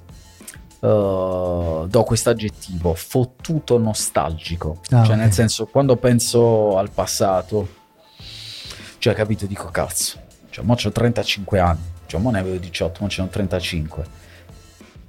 eh, 0.81 1.85
do 1.87 2.03
questo 2.03 2.29
aggettivo, 2.29 2.93
fottuto 2.95 3.77
nostalgico, 3.77 4.79
Ah, 4.91 5.03
cioè 5.03 5.15
ok. 5.15 5.21
nel 5.21 5.31
senso 5.31 5.67
quando 5.67 5.95
penso 5.97 6.77
al 6.77 6.89
passato, 6.89 7.67
cioè 8.97 9.13
capito, 9.13 9.45
dico 9.45 9.69
cazzo, 9.71 10.17
cioè 10.49 10.65
mo 10.65 10.73
ho 10.83 10.91
35 10.91 11.59
anni, 11.59 11.79
cioè 12.07 12.19
mo 12.19 12.31
ne 12.31 12.39
avevo 12.39 12.57
18, 12.57 12.97
mo 13.01 13.09
ce 13.09 13.21
ne 13.21 13.27
ho 13.27 13.31
35. 13.31 14.05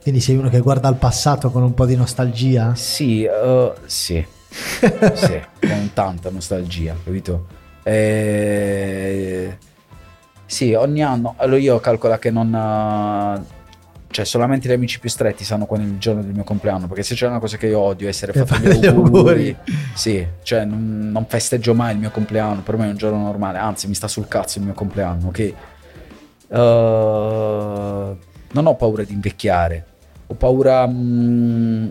Quindi 0.03 0.21
sei 0.21 0.37
uno 0.37 0.49
che 0.49 0.61
guarda 0.61 0.89
al 0.89 0.97
passato 0.97 1.51
con 1.51 1.63
un 1.63 1.75
po' 1.75 1.87
di 1.87 1.95
nostalgia? 1.97 2.75
Sì, 2.75 3.23
eh, 3.25 3.73
sì, 3.87 4.25
sì, 5.15 5.41
con 5.61 5.91
tanta 5.95 6.29
nostalgia, 6.31 6.95
capito? 7.05 7.47
Eh, 7.85 9.57
sì, 10.45 10.75
ogni 10.75 11.03
anno, 11.03 11.35
allora 11.39 11.59
io 11.61 11.79
calcolo 11.81 12.17
che 12.19 12.31
non... 12.31 12.53
eh, 12.55 13.61
cioè, 14.13 14.25
solamente 14.25 14.69
gli 14.69 14.73
amici 14.73 15.01
più 15.01 15.09
stretti 15.11 15.43
sanno 15.43 15.67
quando 15.67 15.87
è 15.87 15.91
il 15.91 15.99
giorno 15.99 16.23
del 16.23 16.33
mio 16.33 16.45
compleanno, 16.45 16.87
perché 16.87 17.03
se 17.03 17.15
c'è 17.17 17.27
una 17.27 17.41
cosa 17.41 17.57
che 17.57 17.67
io 17.67 17.81
odio 17.81 18.07
è 18.07 18.11
essere 18.11 18.33
fatto 18.33 18.55
fare 18.55 18.77
gli 18.79 18.87
auguri. 18.87 19.17
auguri. 19.19 19.57
Sì, 19.95 20.25
cioè 20.43 20.65
non, 20.65 21.11
non 21.11 21.27
festeggio 21.27 21.75
mai 21.75 21.95
il 21.95 21.99
mio 21.99 22.11
compleanno, 22.11 22.61
per 22.63 22.77
me 22.77 22.87
è 22.87 22.91
un 22.91 22.97
giorno 22.97 23.19
normale, 23.23 23.59
anzi 23.59 23.89
mi 23.89 23.95
sta 23.95 24.07
sul 24.07 24.29
cazzo 24.29 24.59
il 24.59 24.65
mio 24.67 24.75
compleanno, 24.75 25.27
ok? 25.29 25.39
Eh, 25.39 25.55
non 28.53 28.67
ho 28.67 28.75
paura 28.77 29.03
di 29.05 29.13
invecchiare, 29.13 29.85
ho 30.27 30.35
paura... 30.35 30.87
mm, 30.87 31.89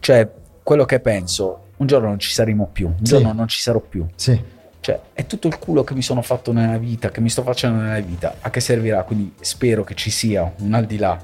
cioè, 0.00 0.28
quello 0.62 0.84
che 0.84 1.00
penso, 1.00 1.66
un 1.76 1.86
giorno 1.86 2.08
non 2.08 2.18
ci 2.18 2.30
saremo 2.32 2.68
più, 2.72 2.86
un 2.88 2.96
Sì. 3.04 3.04
giorno 3.14 3.32
non 3.32 3.48
ci 3.48 3.60
sarò 3.60 3.80
più. 3.80 4.06
Sì. 4.16 4.40
Cioè, 4.82 5.00
è 5.12 5.26
tutto 5.26 5.46
il 5.46 5.60
culo 5.60 5.84
che 5.84 5.94
mi 5.94 6.02
sono 6.02 6.22
fatto 6.22 6.52
nella 6.52 6.76
vita, 6.76 7.12
che 7.12 7.20
mi 7.20 7.30
sto 7.30 7.44
facendo 7.44 7.80
nella 7.80 8.00
vita. 8.00 8.34
A 8.40 8.50
che 8.50 8.58
servirà? 8.58 9.04
Quindi 9.04 9.32
spero 9.38 9.84
che 9.84 9.94
ci 9.94 10.10
sia 10.10 10.52
un 10.58 10.74
al 10.74 10.86
di 10.86 10.98
là. 10.98 11.16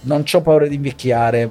Non 0.00 0.24
ho 0.32 0.40
paura 0.40 0.66
di 0.66 0.76
invecchiare, 0.76 1.50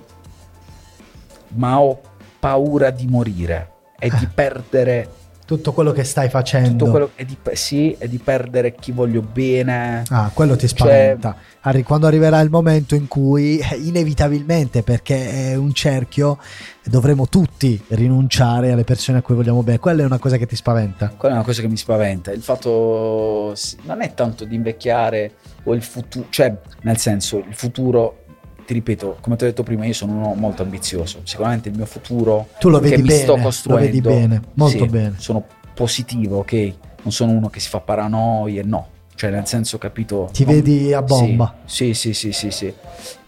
ma 1.49 1.80
ho 1.80 2.01
paura 2.39 2.89
di 2.89 3.05
morire 3.05 3.69
e 3.99 4.09
di 4.09 4.26
perdere 4.34 5.09
Tutto 5.45 5.73
quello 5.73 5.91
che 5.91 6.03
stai 6.05 6.29
facendo. 6.29 6.69
tutto 6.85 6.89
quello 6.91 7.11
e 7.15 7.25
di, 7.25 7.37
sì, 7.53 7.93
e 7.99 8.07
di 8.07 8.17
perdere 8.17 8.73
chi 8.75 8.91
voglio 8.91 9.21
bene. 9.21 10.03
Ah, 10.09 10.31
quello 10.33 10.55
ti 10.55 10.67
Cioè- 10.67 10.77
spaventa. 10.77 11.35
Arri- 11.65 11.83
quando 11.83 12.07
arriverà 12.07 12.39
il 12.41 12.49
momento 12.49 12.95
in 12.95 13.07
cui, 13.07 13.57
eh, 13.59 13.75
inevitabilmente, 13.75 14.83
perché 14.83 15.51
è 15.51 15.55
un 15.55 15.73
cerchio, 15.73 16.37
dovremo 16.83 17.27
tutti 17.27 17.81
rinunciare 17.89 18.71
alle 18.71 18.83
persone 18.83 19.19
a 19.19 19.21
cui 19.21 19.35
vogliamo 19.35 19.63
bene. 19.63 19.79
Quella 19.79 20.01
è 20.03 20.05
una 20.05 20.17
cosa 20.19 20.37
che 20.37 20.45
ti 20.45 20.55
spaventa. 20.55 21.13
Quella 21.15 21.35
è 21.35 21.37
una 21.37 21.45
cosa 21.45 21.61
che 21.61 21.67
mi 21.67 21.77
spaventa. 21.77 22.31
Il 22.31 22.41
fatto 22.41 23.53
non 23.83 24.01
è 24.01 24.13
tanto 24.13 24.45
di 24.45 24.55
invecchiare 24.55 25.31
o 25.63 25.73
il 25.73 25.81
futuro, 25.83 26.27
cioè, 26.29 26.53
nel 26.81 26.97
senso, 26.97 27.37
il 27.37 27.53
futuro. 27.55 28.22
Ti 28.66 28.74
ripeto, 28.74 29.18
come 29.20 29.36
ti 29.36 29.43
ho 29.43 29.47
detto 29.47 29.64
prima, 29.64 29.86
io 29.86 29.93
sono 29.93 30.14
uno 30.14 30.34
molto 30.36 30.61
ambizioso. 30.64 31.20
Sicuramente 31.24 31.70
il 31.70 31.76
mio 31.76 31.86
futuro 31.86 32.47
Tu 32.59 32.70
lo 32.70 32.80
che 32.80 32.89
vedi 32.91 33.01
mi 33.01 33.07
bene. 33.09 33.22
sto 33.22 33.36
lo 33.36 33.41
costruendo. 33.41 33.86
vedi 33.86 34.01
bene, 34.01 34.41
molto 34.53 34.84
sì, 34.86 34.89
bene. 34.89 35.16
Sono 35.18 35.43
positivo, 35.74 36.38
ok? 36.39 36.53
Non 37.03 37.11
sono 37.11 37.32
uno 37.34 37.49
che 37.49 37.59
si 37.59 37.68
fa 37.70 37.80
paranoie, 37.82 38.64
no. 38.64 38.88
Cioè, 39.16 39.30
nel 39.32 39.45
senso, 39.45 39.78
capito? 39.78 40.30
Ti 40.32 40.45
Non- 40.45 40.53
vedi 40.55 40.93
a 40.93 41.01
bomba. 41.01 41.55
Sì, 41.66 41.93
sì, 41.93 42.14
sì, 42.14 42.32
sì, 42.32 42.51
sì. 42.51 42.74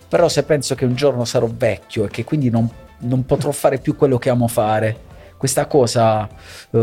Però 0.07 0.29
se 0.29 0.43
penso 0.43 0.73
che 0.75 0.85
un 0.85 0.95
giorno 0.95 1.25
sarò 1.25 1.49
vecchio 1.53 2.05
e 2.05 2.07
che 2.07 2.23
quindi 2.23 2.49
non, 2.49 2.69
non 2.99 3.25
potrò 3.25 3.51
fare 3.53 3.77
più 3.79 3.95
quello 3.97 4.17
che 4.17 4.29
amo 4.29 4.47
fare, 4.47 4.97
questa 5.37 5.65
cosa 5.67 6.27
eh, 6.71 6.77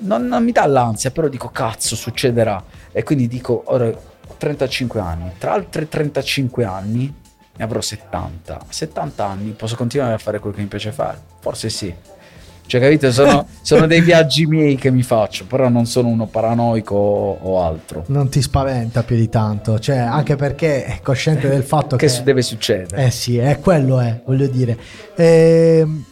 non, 0.00 0.26
non 0.26 0.42
mi 0.44 0.52
dà 0.52 0.66
l'ansia, 0.66 1.10
però 1.10 1.28
dico 1.28 1.48
cazzo, 1.50 1.94
succederà. 1.96 2.62
E 2.92 3.02
quindi 3.02 3.28
dico, 3.28 3.62
ora 3.66 3.92
35 4.38 5.00
anni, 5.00 5.32
tra 5.38 5.52
altri 5.52 5.88
35 5.88 6.64
anni 6.64 7.14
ne 7.56 7.64
avrò 7.64 7.80
70. 7.80 8.54
A 8.54 8.64
70 8.68 9.26
anni 9.26 9.50
posso 9.50 9.76
continuare 9.76 10.14
a 10.14 10.18
fare 10.18 10.38
quello 10.38 10.54
che 10.54 10.62
mi 10.62 10.68
piace 10.68 10.92
fare? 10.92 11.18
Forse 11.40 11.68
sì. 11.68 11.92
Cioè, 12.68 12.80
capito? 12.80 13.10
Sono, 13.10 13.46
sono 13.62 13.86
dei 13.86 14.00
viaggi 14.00 14.46
miei 14.46 14.76
che 14.76 14.90
mi 14.90 15.02
faccio, 15.02 15.46
però 15.46 15.68
non 15.68 15.86
sono 15.86 16.08
uno 16.08 16.26
paranoico 16.26 16.94
o, 16.94 17.38
o 17.40 17.62
altro. 17.62 18.04
Non 18.08 18.28
ti 18.28 18.42
spaventa 18.42 19.02
più 19.02 19.16
di 19.16 19.28
tanto, 19.28 19.78
cioè, 19.78 19.96
anche 19.96 20.36
perché 20.36 20.84
è 20.84 21.00
cosciente 21.02 21.48
del 21.48 21.64
fatto 21.64 21.96
che. 21.96 22.06
Che 22.06 22.22
deve 22.22 22.42
succedere? 22.42 23.06
Eh 23.06 23.10
sì, 23.10 23.38
è 23.38 23.58
quello 23.58 23.98
è, 23.98 24.20
voglio 24.24 24.46
dire. 24.46 24.78
Ehm, 25.16 26.04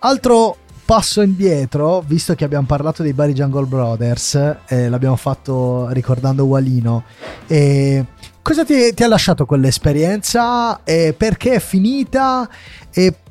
altro 0.00 0.58
passo 0.86 1.20
indietro, 1.20 2.02
visto 2.06 2.34
che 2.36 2.44
abbiamo 2.44 2.64
parlato 2.66 3.02
dei 3.02 3.12
Bari 3.12 3.32
Jungle 3.32 3.66
Brothers, 3.66 4.34
eh, 4.68 4.88
l'abbiamo 4.88 5.16
fatto 5.16 5.88
ricordando 5.90 6.44
Walino. 6.44 7.02
eh, 7.48 8.04
cosa 8.40 8.64
ti, 8.64 8.94
ti 8.94 9.02
ha 9.02 9.08
lasciato 9.08 9.44
quell'esperienza? 9.46 10.84
E 10.84 11.12
perché 11.14 11.54
è 11.54 11.58
finita? 11.58 12.48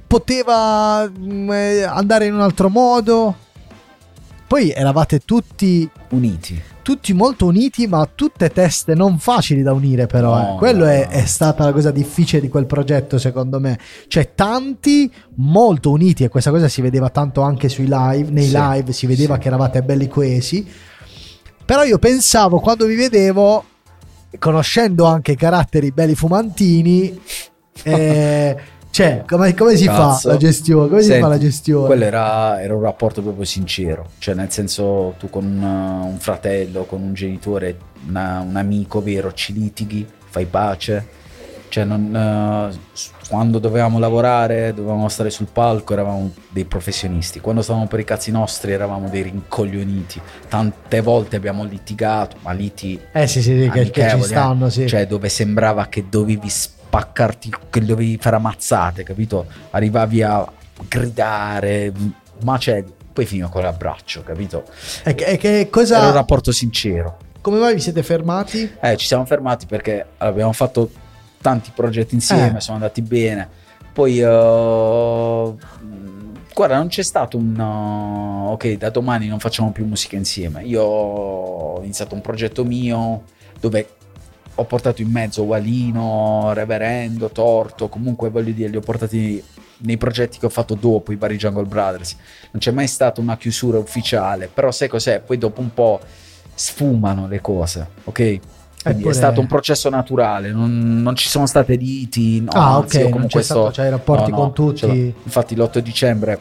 Poteva 0.06 1.10
mm, 1.10 1.52
eh, 1.52 1.84
andare 1.84 2.26
in 2.26 2.34
un 2.34 2.42
altro 2.42 2.70
modo? 2.70 3.36
Poi 4.48 4.72
eravate 4.72 5.20
tutti 5.20 5.90
Uniti. 6.10 6.62
tutti 6.84 7.14
molto 7.14 7.48
uniti, 7.48 7.88
ma 7.88 8.08
tutte 8.14 8.50
teste 8.50 8.94
non 8.94 9.18
facili 9.18 9.64
da 9.64 9.74
unire, 9.74 10.06
però. 10.06 10.36
No, 10.36 10.54
eh. 10.54 10.58
Quello 10.58 10.84
no, 10.86 10.92
è, 10.92 11.04
no. 11.06 11.12
è 11.12 11.26
stata 11.26 11.66
la 11.66 11.72
cosa 11.72 11.90
difficile 11.90 12.42
di 12.42 12.48
quel 12.48 12.68
progetto, 12.68 13.18
secondo 13.18 13.60
me. 13.60 13.80
Cioè, 14.08 14.36
tanti 14.36 15.12
molto 15.36 15.90
uniti, 15.90 16.24
e 16.24 16.30
questa 16.30 16.52
cosa 16.52 16.68
si 16.68 16.82
vedeva 16.82 17.10
tanto 17.10 17.42
anche 17.42 17.70
sui 17.70 17.88
live. 17.90 18.30
Nei 18.30 18.46
Sì, 18.46 18.56
live 18.56 18.92
si 18.94 19.08
vedeva 19.08 19.34
sì. 19.36 19.40
che 19.42 19.48
eravate 19.48 19.82
belli 19.82 20.08
coesi. 20.08 20.66
Però 21.66 21.84
io 21.84 21.98
pensavo 21.98 22.60
quando 22.60 22.86
vi 22.86 22.96
vedevo, 22.96 23.64
conoscendo 24.38 25.06
anche 25.06 25.32
i 25.32 25.36
caratteri 25.36 25.92
belli 25.92 26.14
fumantini, 26.14 27.20
eh, 27.82 28.58
cioè, 28.96 29.24
come, 29.28 29.54
come 29.54 29.76
si 29.76 29.86
Cazzo. 29.86 30.30
fa 30.30 30.34
la 30.34 30.38
gestione? 30.38 30.88
Come 30.88 31.02
si 31.02 31.08
Senti, 31.08 31.22
fa 31.22 31.28
la 31.28 31.38
gestione? 31.38 31.86
Quello 31.86 32.04
era, 32.06 32.62
era 32.62 32.76
un 32.76 32.82
rapporto 32.82 33.22
proprio 33.22 33.44
sincero, 33.44 34.12
cioè 34.20 34.36
nel 34.36 34.50
senso 34.52 35.16
tu 35.20 35.30
con 35.30 35.44
uh, 35.44 36.08
un 36.08 36.18
fratello, 36.18 36.86
con 36.86 37.02
un 37.02 37.14
genitore, 37.14 37.78
una- 38.08 38.40
un 38.40 38.56
amico 38.56 39.02
vero, 39.02 39.34
ci 39.34 39.52
litighi, 39.52 40.08
fai 40.30 40.46
pace, 40.46 41.06
cioè 41.68 41.84
non, 41.84 42.72
uh, 42.74 42.78
quando 43.28 43.60
dovevamo 43.60 44.00
lavorare, 44.00 44.74
dovevamo 44.74 45.10
stare 45.10 45.30
sul 45.30 45.48
palco, 45.52 45.92
eravamo 45.92 46.32
dei 46.50 46.64
professionisti, 46.64 47.42
quando 47.42 47.62
stavamo 47.62 47.88
per 47.88 48.00
i 48.00 48.06
cazzi 48.06 48.32
nostri 48.32 48.72
eravamo 48.72 49.10
dei 49.10 49.24
rincoglioniti, 49.24 50.22
tante 50.48 51.02
volte 51.02 51.36
abbiamo 51.36 51.66
litigato, 51.66 52.38
ma 52.44 52.54
liti 52.54 52.98
Eh 53.12 53.28
sì, 53.28 53.42
sì, 53.42 53.60
sì, 53.62 53.70
che, 53.70 53.90
che 53.90 54.10
ci 54.10 54.16
eh. 54.16 54.22
stanno, 54.22 54.70
sì. 54.70 54.88
cioè 54.88 55.06
dove 55.06 55.28
sembrava 55.28 55.88
che 55.88 56.06
dovevi 56.08 56.50
spaccarti, 56.96 57.54
che 57.70 57.84
dovevi 57.84 58.18
fare 58.20 58.38
ammazzate, 58.38 59.04
capito? 59.04 59.46
Arrivavi 59.72 60.22
a 60.22 60.50
gridare, 60.88 61.92
ma 62.44 62.58
cioè, 62.58 62.84
poi 63.12 63.26
finiva 63.26 63.50
con 63.50 63.64
l'abbraccio, 63.64 64.24
capito? 64.24 64.66
E 65.04 65.14
che, 65.14 65.38
che 65.38 65.60
Era 65.60 65.70
cosa... 65.70 66.06
un 66.08 66.14
rapporto 66.14 66.52
sincero. 66.52 67.18
Come 67.42 67.60
mai 67.60 67.76
vi 67.76 67.82
siete 67.82 68.02
fermati? 68.02 68.72
Eh, 68.82 68.98
ci 68.98 69.06
siamo 69.06 69.26
fermati 69.26 69.66
perché 69.66 70.06
abbiamo 70.18 70.54
fatto 70.54 70.90
tanti 71.42 71.72
progetti 71.76 72.16
insieme, 72.16 72.58
Eh. 72.58 72.62
sono 72.62 72.78
andati 72.78 73.02
bene. 73.02 73.48
Poi, 73.94 74.20
eh, 74.20 75.54
guarda, 76.54 76.78
non 76.78 76.88
c'è 76.88 77.04
stato 77.04 77.38
un 77.38 77.58
uh, 77.58 78.52
ok, 78.52 78.78
da 78.78 78.90
domani 78.90 79.28
non 79.28 79.40
facciamo 79.40 79.72
più 79.72 79.86
musica 79.86 80.16
insieme. 80.16 80.64
Io 80.64 80.82
ho 80.82 81.82
iniziato 81.84 82.16
un 82.16 82.22
progetto 82.22 82.64
mio 82.64 83.24
dove 83.60 83.88
ho 84.56 84.64
portato 84.64 85.02
in 85.02 85.10
mezzo 85.10 85.44
Walino, 85.44 86.52
Reverendo, 86.54 87.30
Torto, 87.30 87.90
comunque 87.90 88.30
voglio 88.30 88.52
dire, 88.52 88.70
li 88.70 88.78
ho 88.78 88.82
portati 88.82 89.44
nei 89.80 89.98
progetti 89.98 90.38
che 90.40 90.46
ho 90.46 90.50
fatto 90.50 90.76
dopo 90.76 91.12
i 91.12 91.18
vari 91.18 91.38
Jungle 91.38 91.66
Brothers. 91.66 92.16
Non 92.52 92.62
c'è 92.62 92.72
mai 92.72 92.88
stata 92.88 93.20
una 93.20 93.38
chiusura 93.38 93.78
ufficiale, 93.78 94.50
però 94.52 94.72
sai 94.72 94.88
cos'è? 94.88 95.20
Poi 95.20 95.38
dopo 95.38 95.62
un 95.62 95.74
po' 95.74 96.00
sfumano 96.54 97.28
le 97.28 97.42
cose, 97.42 97.88
ok? 98.06 98.40
Eppure- 98.88 99.10
è 99.10 99.14
stato 99.14 99.40
un 99.40 99.48
processo 99.48 99.90
naturale, 99.90 100.52
non, 100.52 101.02
non 101.02 101.16
ci 101.16 101.28
sono 101.28 101.48
state 101.48 101.76
liti, 101.76 102.40
no, 102.42 102.52
ah, 102.52 102.76
anzi, 102.76 102.86
ok, 102.86 102.94
io 102.94 103.02
non 103.02 103.12
comunque 103.12 103.40
c'è 103.40 103.46
stato, 103.46 103.62
sto- 103.64 103.72
cioè, 103.74 103.88
i 103.88 103.90
rapporti 103.90 104.30
no, 104.32 104.38
no, 104.38 104.44
con 104.44 104.54
tutti. 104.54 105.14
Infatti 105.24 105.56
l'8 105.56 105.80
dicembre 105.80 106.40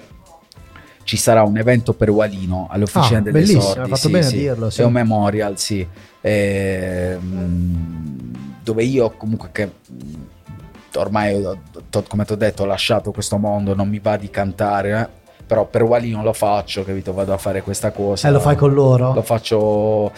ci 1.05 1.16
sarà 1.16 1.42
un 1.42 1.59
evento 1.59 1.92
per 1.92 2.11
Walino 2.11 2.66
all'Officina 2.70 3.18
Ah, 3.18 3.22
delle 3.22 3.38
bellissimo, 3.38 3.61
Sorti. 3.61 3.78
hai 3.80 3.88
fatto 3.88 3.96
sì, 3.98 4.11
bene 4.11 4.24
a 4.24 4.28
sì. 4.28 4.36
dirlo, 4.36 4.70
sì. 4.70 4.80
È 4.80 4.84
un 4.84 4.92
memorial, 4.92 5.59
sì. 5.59 5.86
Ehm, 6.20 8.32
dove 8.62 8.84
io 8.84 9.11
comunque 9.16 9.50
che 9.52 9.70
ormai, 10.96 11.42
come 12.09 12.24
ti 12.24 12.32
ho 12.32 12.36
detto, 12.36 12.62
ho 12.62 12.66
lasciato 12.66 13.11
questo 13.12 13.36
mondo, 13.36 13.74
non 13.74 13.88
mi 13.88 13.98
va 13.98 14.16
di 14.16 14.30
cantare, 14.30 15.00
eh, 15.00 15.09
però 15.46 15.66
per 15.66 15.82
Walino 15.82 16.22
lo 16.22 16.32
faccio, 16.32 16.84
capito? 16.84 17.12
Vado 17.12 17.32
a 17.32 17.38
fare 17.38 17.62
questa 17.62 17.90
cosa. 17.90 18.28
Eh, 18.28 18.30
lo 18.30 18.40
fai 18.40 18.57
con 18.57 18.72
loro? 18.72 19.12
Lo 19.12 19.22
faccio... 19.22 20.12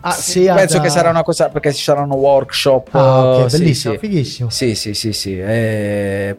Ah, 0.00 0.12
sì, 0.12 0.44
penso 0.44 0.76
da- 0.76 0.82
che 0.82 0.88
sarà 0.90 1.10
una 1.10 1.24
cosa 1.24 1.48
perché 1.48 1.72
ci 1.72 1.82
saranno 1.82 2.14
workshop. 2.14 2.94
Ah, 2.94 3.38
ok, 3.38 3.44
eh, 3.46 3.50
sì, 3.50 3.58
bellissimo, 3.58 3.94
sì. 3.94 3.98
fighissimo. 4.00 4.50
Sì, 4.50 4.74
sì, 4.76 4.94
sì, 4.94 5.12
sì. 5.12 5.40
E 5.40 6.36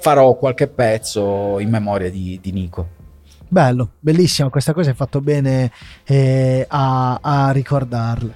farò 0.00 0.34
qualche 0.34 0.66
pezzo 0.66 1.58
in 1.60 1.70
memoria 1.70 2.10
di, 2.10 2.38
di 2.42 2.52
Nico. 2.52 2.88
Bello, 3.46 3.90
bellissimo, 3.98 4.48
questa 4.48 4.72
cosa 4.72 4.90
hai 4.90 4.96
fatto 4.96 5.20
bene 5.20 5.70
eh, 6.04 6.64
a, 6.68 7.18
a 7.20 7.50
ricordarle. 7.50 8.34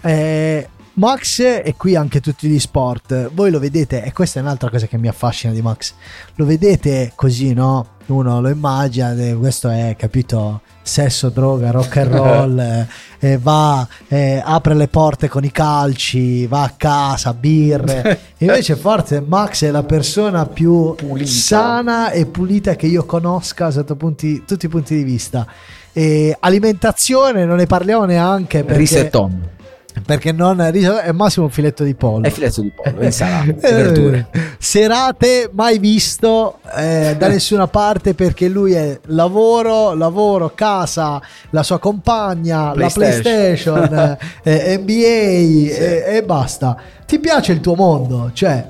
Eh, 0.00 0.68
Max 0.94 1.38
e 1.38 1.74
qui 1.76 1.94
anche 1.94 2.20
tutti 2.20 2.48
gli 2.48 2.58
sport, 2.58 3.30
voi 3.32 3.52
lo 3.52 3.60
vedete 3.60 4.02
e 4.02 4.12
questa 4.12 4.40
è 4.40 4.42
un'altra 4.42 4.68
cosa 4.68 4.86
che 4.86 4.98
mi 4.98 5.06
affascina 5.06 5.52
di 5.52 5.62
Max, 5.62 5.94
lo 6.34 6.44
vedete 6.44 7.12
così, 7.14 7.52
no? 7.54 7.97
Uno 8.08 8.40
lo 8.40 8.48
immagina, 8.48 9.14
eh, 9.14 9.34
questo 9.34 9.68
è, 9.68 9.94
capito, 9.98 10.62
sesso, 10.80 11.28
droga, 11.28 11.70
rock 11.70 11.96
and 11.98 12.10
roll, 12.10 12.58
eh, 12.58 12.86
eh, 13.18 13.38
va, 13.38 13.86
eh, 14.08 14.42
apre 14.42 14.74
le 14.74 14.88
porte 14.88 15.28
con 15.28 15.44
i 15.44 15.50
calci, 15.50 16.46
va 16.46 16.62
a 16.62 16.72
casa, 16.74 17.34
birre. 17.34 18.20
Invece 18.38 18.76
forse 18.76 19.20
Max 19.20 19.64
è 19.64 19.70
la 19.70 19.82
persona 19.82 20.46
più 20.46 20.94
Pulita. 20.94 21.30
sana 21.30 22.10
e 22.10 22.24
pulita 22.24 22.76
che 22.76 22.86
io 22.86 23.04
conosca 23.04 23.70
sotto 23.70 23.94
punti- 23.94 24.42
tutti 24.46 24.64
i 24.64 24.68
punti 24.70 24.96
di 24.96 25.02
vista. 25.02 25.46
E 25.92 26.34
alimentazione 26.40 27.44
non 27.44 27.56
ne 27.56 27.66
parliamo 27.66 28.06
neanche 28.06 28.64
perché, 28.64 28.78
Risetton. 28.78 29.48
Perché 30.04 30.32
non 30.32 30.60
è 30.60 31.12
massimo 31.12 31.46
un 31.46 31.50
filetto 31.50 31.82
di 31.84 31.94
pollo. 31.94 32.26
È 32.26 32.30
filetto 32.30 32.60
di 32.60 32.70
pollo, 32.70 33.00
Eh, 33.00 33.10
verdure. 33.60 34.28
Serate 34.58 35.50
mai 35.52 35.78
visto 35.78 36.58
eh, 36.76 37.14
da 37.18 37.28
nessuna 37.28 37.66
parte 37.66 38.14
perché 38.14 38.48
lui 38.48 38.72
è 38.72 38.98
lavoro, 39.06 39.94
lavoro, 39.94 40.52
casa, 40.54 41.20
la 41.50 41.62
sua 41.62 41.78
compagna, 41.78 42.74
la 42.74 42.90
PlayStation. 42.90 43.22
PlayStation, 43.22 44.18
eh, 44.42 44.78
NBA 44.78 44.92
e, 44.92 46.04
e 46.16 46.22
basta. 46.24 46.76
Ti 47.06 47.18
piace 47.18 47.52
il 47.52 47.60
tuo 47.60 47.74
mondo? 47.74 48.30
Cioè, 48.32 48.66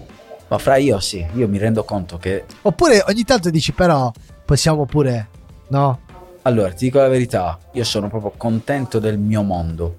Ma 0.48 0.58
fra 0.58 0.76
io 0.76 1.00
sì, 1.00 1.24
io 1.34 1.48
mi 1.48 1.58
rendo 1.58 1.84
conto 1.84 2.16
che... 2.18 2.44
oppure 2.62 3.02
ogni 3.06 3.24
tanto 3.24 3.50
dici 3.50 3.72
però 3.72 4.10
possiamo 4.44 4.86
pure, 4.86 5.28
no? 5.68 6.00
Allora, 6.42 6.70
ti 6.70 6.86
dico 6.86 6.98
la 6.98 7.08
verità, 7.08 7.58
io 7.72 7.84
sono 7.84 8.08
proprio 8.08 8.32
contento 8.36 8.98
del 8.98 9.18
mio 9.18 9.42
mondo. 9.42 9.96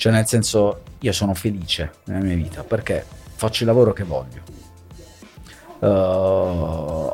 Cioè, 0.00 0.12
nel 0.12 0.26
senso, 0.26 0.80
io 1.00 1.12
sono 1.12 1.34
felice 1.34 1.92
nella 2.04 2.24
mia 2.24 2.34
vita 2.34 2.62
perché 2.62 3.04
faccio 3.34 3.64
il 3.64 3.68
lavoro 3.68 3.92
che 3.92 4.02
voglio. 4.02 4.40
Uh, 5.78 5.84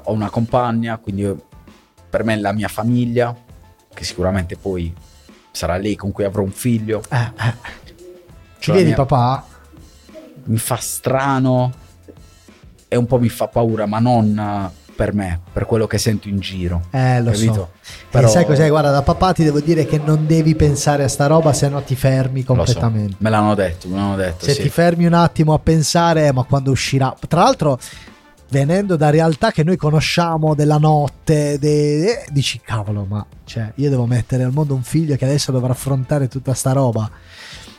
ho 0.04 0.12
una 0.12 0.30
compagna, 0.30 0.96
quindi 0.98 1.22
io- 1.22 1.46
per 2.08 2.22
me 2.22 2.34
è 2.34 2.36
la 2.36 2.52
mia 2.52 2.68
famiglia, 2.68 3.34
che 3.92 4.04
sicuramente 4.04 4.56
poi 4.56 4.94
sarà 5.50 5.76
lei 5.78 5.96
con 5.96 6.12
cui 6.12 6.22
avrò 6.22 6.42
un 6.42 6.52
figlio. 6.52 7.02
Eh, 7.10 7.16
eh. 7.16 7.54
Ci 7.88 7.94
Cioè, 8.60 8.68
la 8.68 8.72
vedi 8.74 8.84
mia- 8.94 8.94
papà? 9.04 9.44
Mi 10.44 10.58
fa 10.58 10.76
strano 10.76 11.72
e 12.86 12.94
un 12.96 13.06
po' 13.06 13.18
mi 13.18 13.28
fa 13.28 13.48
paura, 13.48 13.86
ma 13.86 13.98
non 13.98 14.70
per 14.96 15.12
me, 15.14 15.40
per 15.52 15.66
quello 15.66 15.86
che 15.86 15.98
sento 15.98 16.26
in 16.28 16.40
giro. 16.40 16.82
Eh, 16.90 17.20
lo 17.22 17.30
capito? 17.30 17.52
so. 17.54 17.68
Però- 18.10 18.26
E 18.26 18.30
sai 18.30 18.46
cos'è? 18.46 18.68
Guarda, 18.68 18.90
da 18.90 19.02
papà 19.02 19.32
ti 19.34 19.44
devo 19.44 19.60
dire 19.60 19.84
che 19.86 20.00
non 20.02 20.26
devi 20.26 20.54
pensare 20.54 21.04
a 21.04 21.08
sta 21.08 21.26
roba, 21.26 21.52
se 21.52 21.68
no 21.68 21.82
ti 21.82 21.94
fermi 21.94 22.40
Lo 22.40 22.46
so, 22.46 22.54
completamente. 22.54 23.16
me 23.18 23.30
l'hanno 23.30 23.54
detto, 23.54 23.88
me 23.88 23.96
l'hanno 23.96 24.16
detto. 24.16 24.44
Se 24.46 24.54
sì. 24.54 24.62
ti 24.62 24.68
fermi 24.70 25.04
un 25.04 25.12
attimo 25.12 25.52
a 25.52 25.58
pensare, 25.58 26.32
ma 26.32 26.42
quando 26.44 26.70
uscirà? 26.70 27.14
Tra 27.28 27.42
l'altro, 27.42 27.78
venendo 28.48 28.96
da 28.96 29.10
realtà 29.10 29.50
che 29.50 29.64
noi 29.64 29.76
conosciamo 29.76 30.54
della 30.54 30.78
notte, 30.78 31.58
de- 31.58 32.04
eh, 32.10 32.26
dici 32.30 32.60
cavolo, 32.64 33.04
ma 33.08 33.24
cioè, 33.44 33.72
io 33.76 33.90
devo 33.90 34.06
mettere 34.06 34.44
al 34.44 34.52
mondo 34.52 34.74
un 34.74 34.82
figlio 34.82 35.14
che 35.16 35.24
adesso 35.24 35.52
dovrà 35.52 35.72
affrontare 35.72 36.26
tutta 36.28 36.54
sta 36.54 36.72
roba. 36.72 37.10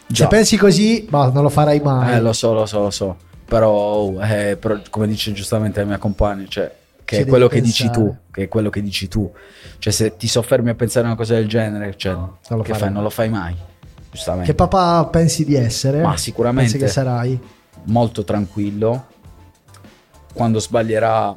Se 0.07 0.13
Già. 0.13 0.28
pensi 0.28 0.55
così, 0.55 1.05
ma 1.09 1.30
non 1.32 1.43
lo 1.43 1.49
farai 1.49 1.80
mai. 1.82 2.13
Eh, 2.15 2.22
lo 2.22 2.32
so, 2.32 2.53
lo 2.53 2.65
so, 2.65 2.82
lo 2.84 2.89
so. 2.91 3.18
Però, 3.45 4.11
eh, 4.22 4.57
però, 4.59 4.78
come 4.89 5.07
dice 5.07 5.32
giustamente 5.32 5.80
la 5.80 5.86
mia 5.86 5.97
compagna, 5.97 6.45
cioè, 6.47 6.74
che 7.08 7.22
è 7.22 7.26
quello 7.26 7.47
che 7.47 7.62
dici 7.62 7.89
tu, 7.89 8.14
che 8.32 8.43
è 8.43 8.47
quello 8.49 8.70
che 8.70 8.82
dici 8.82 9.08
tu. 9.08 9.32
Cioè, 9.80 9.93
se 9.93 10.18
ti 10.18 10.28
soffermi 10.28 10.70
a 10.70 10.76
pensare 10.76 11.05
a 11.05 11.10
una 11.10 11.18
cosa 11.18 11.36
del 11.36 11.47
genere, 11.47 11.95
cioè, 11.95 12.12
lo 12.14 12.38
che 12.39 12.74
farai 12.74 12.80
fai? 12.80 12.91
Non 12.91 13.03
lo 13.03 13.10
fai 13.10 13.30
mai. 13.30 13.55
Giustamente. 14.12 14.47
Che 14.47 14.55
papà 14.55 15.05
pensi 15.05 15.45
di 15.45 15.55
essere? 15.55 16.01
Ma 16.01 16.18
sicuramente. 16.18 16.72
Pensi 16.72 16.86
che 16.86 16.91
sarai? 16.91 17.39
molto 17.88 18.24
tranquillo. 18.24 19.05
Quando 20.34 20.60
sbaglierà, 20.60 21.36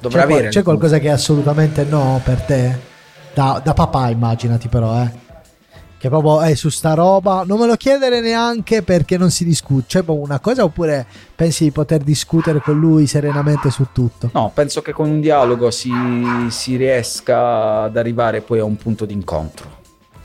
dovrà 0.00 0.20
C'è, 0.20 0.32
avere. 0.32 0.48
c'è 0.48 0.62
qualcosa 0.62 0.98
che 0.98 1.10
assolutamente 1.10 1.84
no 1.84 2.20
per 2.24 2.40
te? 2.42 2.78
Da, 3.34 3.60
da 3.62 3.74
papà, 3.74 4.08
immaginati, 4.08 4.68
però, 4.68 5.02
eh. 5.02 5.26
Che 5.98 6.08
proprio 6.08 6.40
è 6.42 6.54
su 6.54 6.68
sta 6.68 6.94
roba. 6.94 7.42
Non 7.44 7.58
me 7.58 7.66
lo 7.66 7.74
chiedere 7.74 8.20
neanche 8.20 8.82
perché 8.82 9.18
non 9.18 9.30
si 9.30 9.44
discute. 9.44 9.84
C'è 9.88 10.02
proprio 10.02 10.24
una 10.24 10.38
cosa 10.38 10.62
oppure 10.62 11.04
pensi 11.34 11.64
di 11.64 11.70
poter 11.72 12.02
discutere 12.02 12.60
con 12.60 12.78
lui 12.78 13.06
serenamente 13.08 13.68
su 13.70 13.86
tutto? 13.92 14.30
No, 14.32 14.50
penso 14.54 14.80
che 14.80 14.92
con 14.92 15.08
un 15.10 15.20
dialogo 15.20 15.72
si, 15.72 15.90
si 16.50 16.76
riesca 16.76 17.82
ad 17.82 17.96
arrivare 17.96 18.40
poi 18.42 18.60
a 18.60 18.64
un 18.64 18.76
punto 18.76 19.04
d'incontro. 19.06 19.76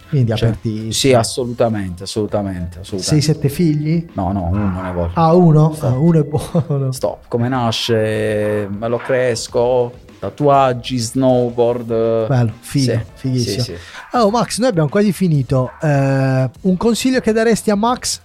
Quindi 0.10 0.36
Cioè, 0.36 0.50
aperti. 0.50 0.94
sì, 0.94 1.12
assolutamente, 1.14 2.04
assolutamente, 2.04 2.80
assolutamente. 2.82 3.34
6-7 3.34 3.50
figli? 3.50 4.06
No, 4.14 4.32
no, 4.32 4.44
uno 4.52 4.80
ne 4.80 4.92
voglio. 4.92 5.12
Ah, 5.16 5.34
uno? 5.34 5.76
Ah, 5.80 5.98
uno 5.98 6.20
è 6.20 6.24
buono. 6.24 6.92
Stop, 6.92 7.24
come 7.28 7.48
nasce, 7.48 8.68
me 8.70 8.88
lo 8.90 8.98
cresco, 8.98 9.92
tatuaggi, 10.24 10.98
snowboard. 10.98 12.28
Bello, 12.28 12.54
figo, 12.62 12.94
Sì, 12.94 13.00
fighissimo. 13.16 13.64
sì, 13.64 13.72
sì. 13.74 13.78
Oh, 14.14 14.30
Max, 14.30 14.60
noi 14.60 14.70
abbiamo 14.70 14.88
quasi 14.88 15.12
finito. 15.12 15.72
Eh, 15.82 16.50
un 16.62 16.78
consiglio 16.78 17.20
che 17.20 17.34
daresti 17.34 17.70
a 17.72 17.76
Max? 17.76 18.22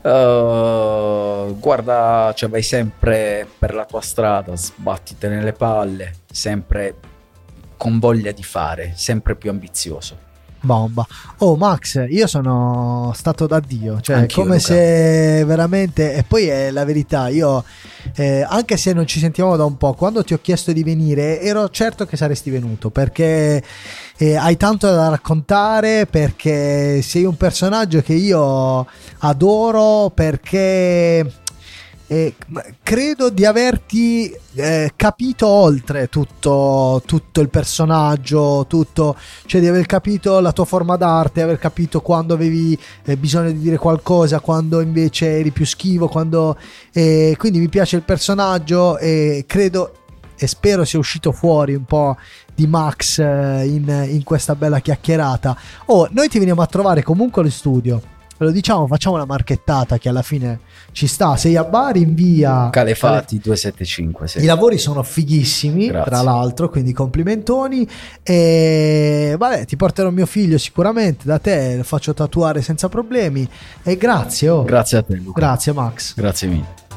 Uh, 0.00 1.58
guarda, 1.58 2.32
cioè 2.36 2.48
vai 2.48 2.62
sempre 2.62 3.48
per 3.58 3.74
la 3.74 3.84
tua 3.84 4.00
strada, 4.00 4.54
sbattite 4.56 5.28
nelle 5.28 5.52
palle, 5.52 6.14
sempre 6.30 6.94
con 7.76 7.98
voglia 7.98 8.30
di 8.30 8.44
fare, 8.44 8.92
sempre 8.94 9.34
più 9.34 9.50
ambizioso. 9.50 10.26
Bomba. 10.60 11.06
Oh 11.38 11.56
Max, 11.56 12.04
io 12.08 12.26
sono 12.26 13.12
stato 13.14 13.46
da 13.46 13.60
Dio, 13.60 14.00
cioè 14.00 14.16
Anch'io, 14.16 14.42
come 14.42 14.56
Luca. 14.56 14.66
se 14.66 15.44
veramente, 15.44 16.14
e 16.14 16.24
poi 16.24 16.48
è 16.48 16.70
la 16.70 16.84
verità, 16.84 17.28
io 17.28 17.64
eh, 18.14 18.44
anche 18.46 18.76
se 18.76 18.92
non 18.92 19.06
ci 19.06 19.20
sentiamo 19.20 19.56
da 19.56 19.64
un 19.64 19.76
po', 19.76 19.94
quando 19.94 20.24
ti 20.24 20.34
ho 20.34 20.40
chiesto 20.40 20.72
di 20.72 20.82
venire 20.82 21.40
ero 21.40 21.68
certo 21.70 22.06
che 22.06 22.16
saresti 22.16 22.50
venuto 22.50 22.90
perché 22.90 23.62
eh, 24.16 24.36
hai 24.36 24.56
tanto 24.56 24.90
da 24.90 25.08
raccontare, 25.08 26.06
perché 26.06 27.02
sei 27.02 27.24
un 27.24 27.36
personaggio 27.36 28.00
che 28.02 28.14
io 28.14 28.86
adoro, 29.18 30.10
perché... 30.10 31.32
eh, 32.10 32.34
credo 32.82 33.28
di 33.28 33.44
averti 33.44 34.34
eh, 34.54 34.92
capito 34.96 35.46
oltre 35.46 36.08
tutto, 36.08 37.02
tutto 37.04 37.40
il 37.42 37.50
personaggio, 37.50 38.64
tutto, 38.66 39.14
cioè 39.44 39.60
di 39.60 39.66
aver 39.66 39.84
capito 39.84 40.40
la 40.40 40.52
tua 40.52 40.64
forma 40.64 40.96
d'arte, 40.96 41.42
aver 41.42 41.58
capito 41.58 42.00
quando 42.00 42.32
avevi 42.32 42.76
eh, 43.04 43.16
bisogno 43.18 43.52
di 43.52 43.58
dire 43.58 43.76
qualcosa, 43.76 44.40
quando 44.40 44.80
invece 44.80 45.38
eri 45.38 45.50
più 45.50 45.66
schivo, 45.66 46.08
quando, 46.08 46.56
eh, 46.92 47.34
quindi 47.38 47.58
mi 47.58 47.68
piace 47.68 47.96
il 47.96 48.02
personaggio 48.02 48.96
e 48.96 49.44
credo 49.46 49.92
e 50.38 50.46
spero 50.46 50.84
sia 50.84 50.98
uscito 50.98 51.30
fuori 51.32 51.74
un 51.74 51.84
po' 51.84 52.16
di 52.54 52.66
Max 52.66 53.18
eh, 53.18 53.66
in, 53.66 54.06
in 54.08 54.22
questa 54.22 54.54
bella 54.54 54.80
chiacchierata. 54.80 55.56
Oh, 55.86 56.08
noi 56.12 56.28
ti 56.28 56.38
veniamo 56.38 56.62
a 56.62 56.66
trovare 56.66 57.02
comunque 57.02 57.42
allo 57.42 57.50
studio. 57.50 58.00
Ve 58.38 58.46
lo 58.46 58.52
diciamo, 58.52 58.86
facciamo 58.86 59.16
una 59.16 59.24
marchettata 59.24 59.98
che 59.98 60.08
alla 60.08 60.22
fine 60.22 60.60
ci 60.92 61.06
sta. 61.06 61.36
Sei 61.36 61.56
a 61.56 61.64
Bari 61.64 62.02
in 62.02 62.14
via 62.14 62.68
Calefati 62.70 63.38
275, 63.38 64.28
sì. 64.28 64.38
i 64.40 64.44
lavori 64.44 64.78
sono 64.78 65.02
fighissimi, 65.02 65.86
Grazie. 65.86 66.10
tra 66.10 66.22
l'altro, 66.22 66.68
quindi 66.68 66.92
complimentoni. 66.92 67.88
E 68.22 69.34
vabbè, 69.38 69.64
ti 69.64 69.76
porterò 69.76 70.10
mio 70.10 70.26
figlio 70.26 70.58
sicuramente 70.58 71.24
da 71.24 71.38
te, 71.38 71.76
lo 71.76 71.84
faccio 71.84 72.14
tatuare 72.14 72.62
senza 72.62 72.88
problemi. 72.88 73.48
E 73.82 73.96
grazie, 73.96 74.48
oh. 74.48 74.64
Grazie 74.64 74.98
a 74.98 75.02
te 75.02 75.14
Luca. 75.16 75.40
grazie 75.40 75.72
Max. 75.72 76.14
Grazie 76.14 76.48
mille. 76.48 76.87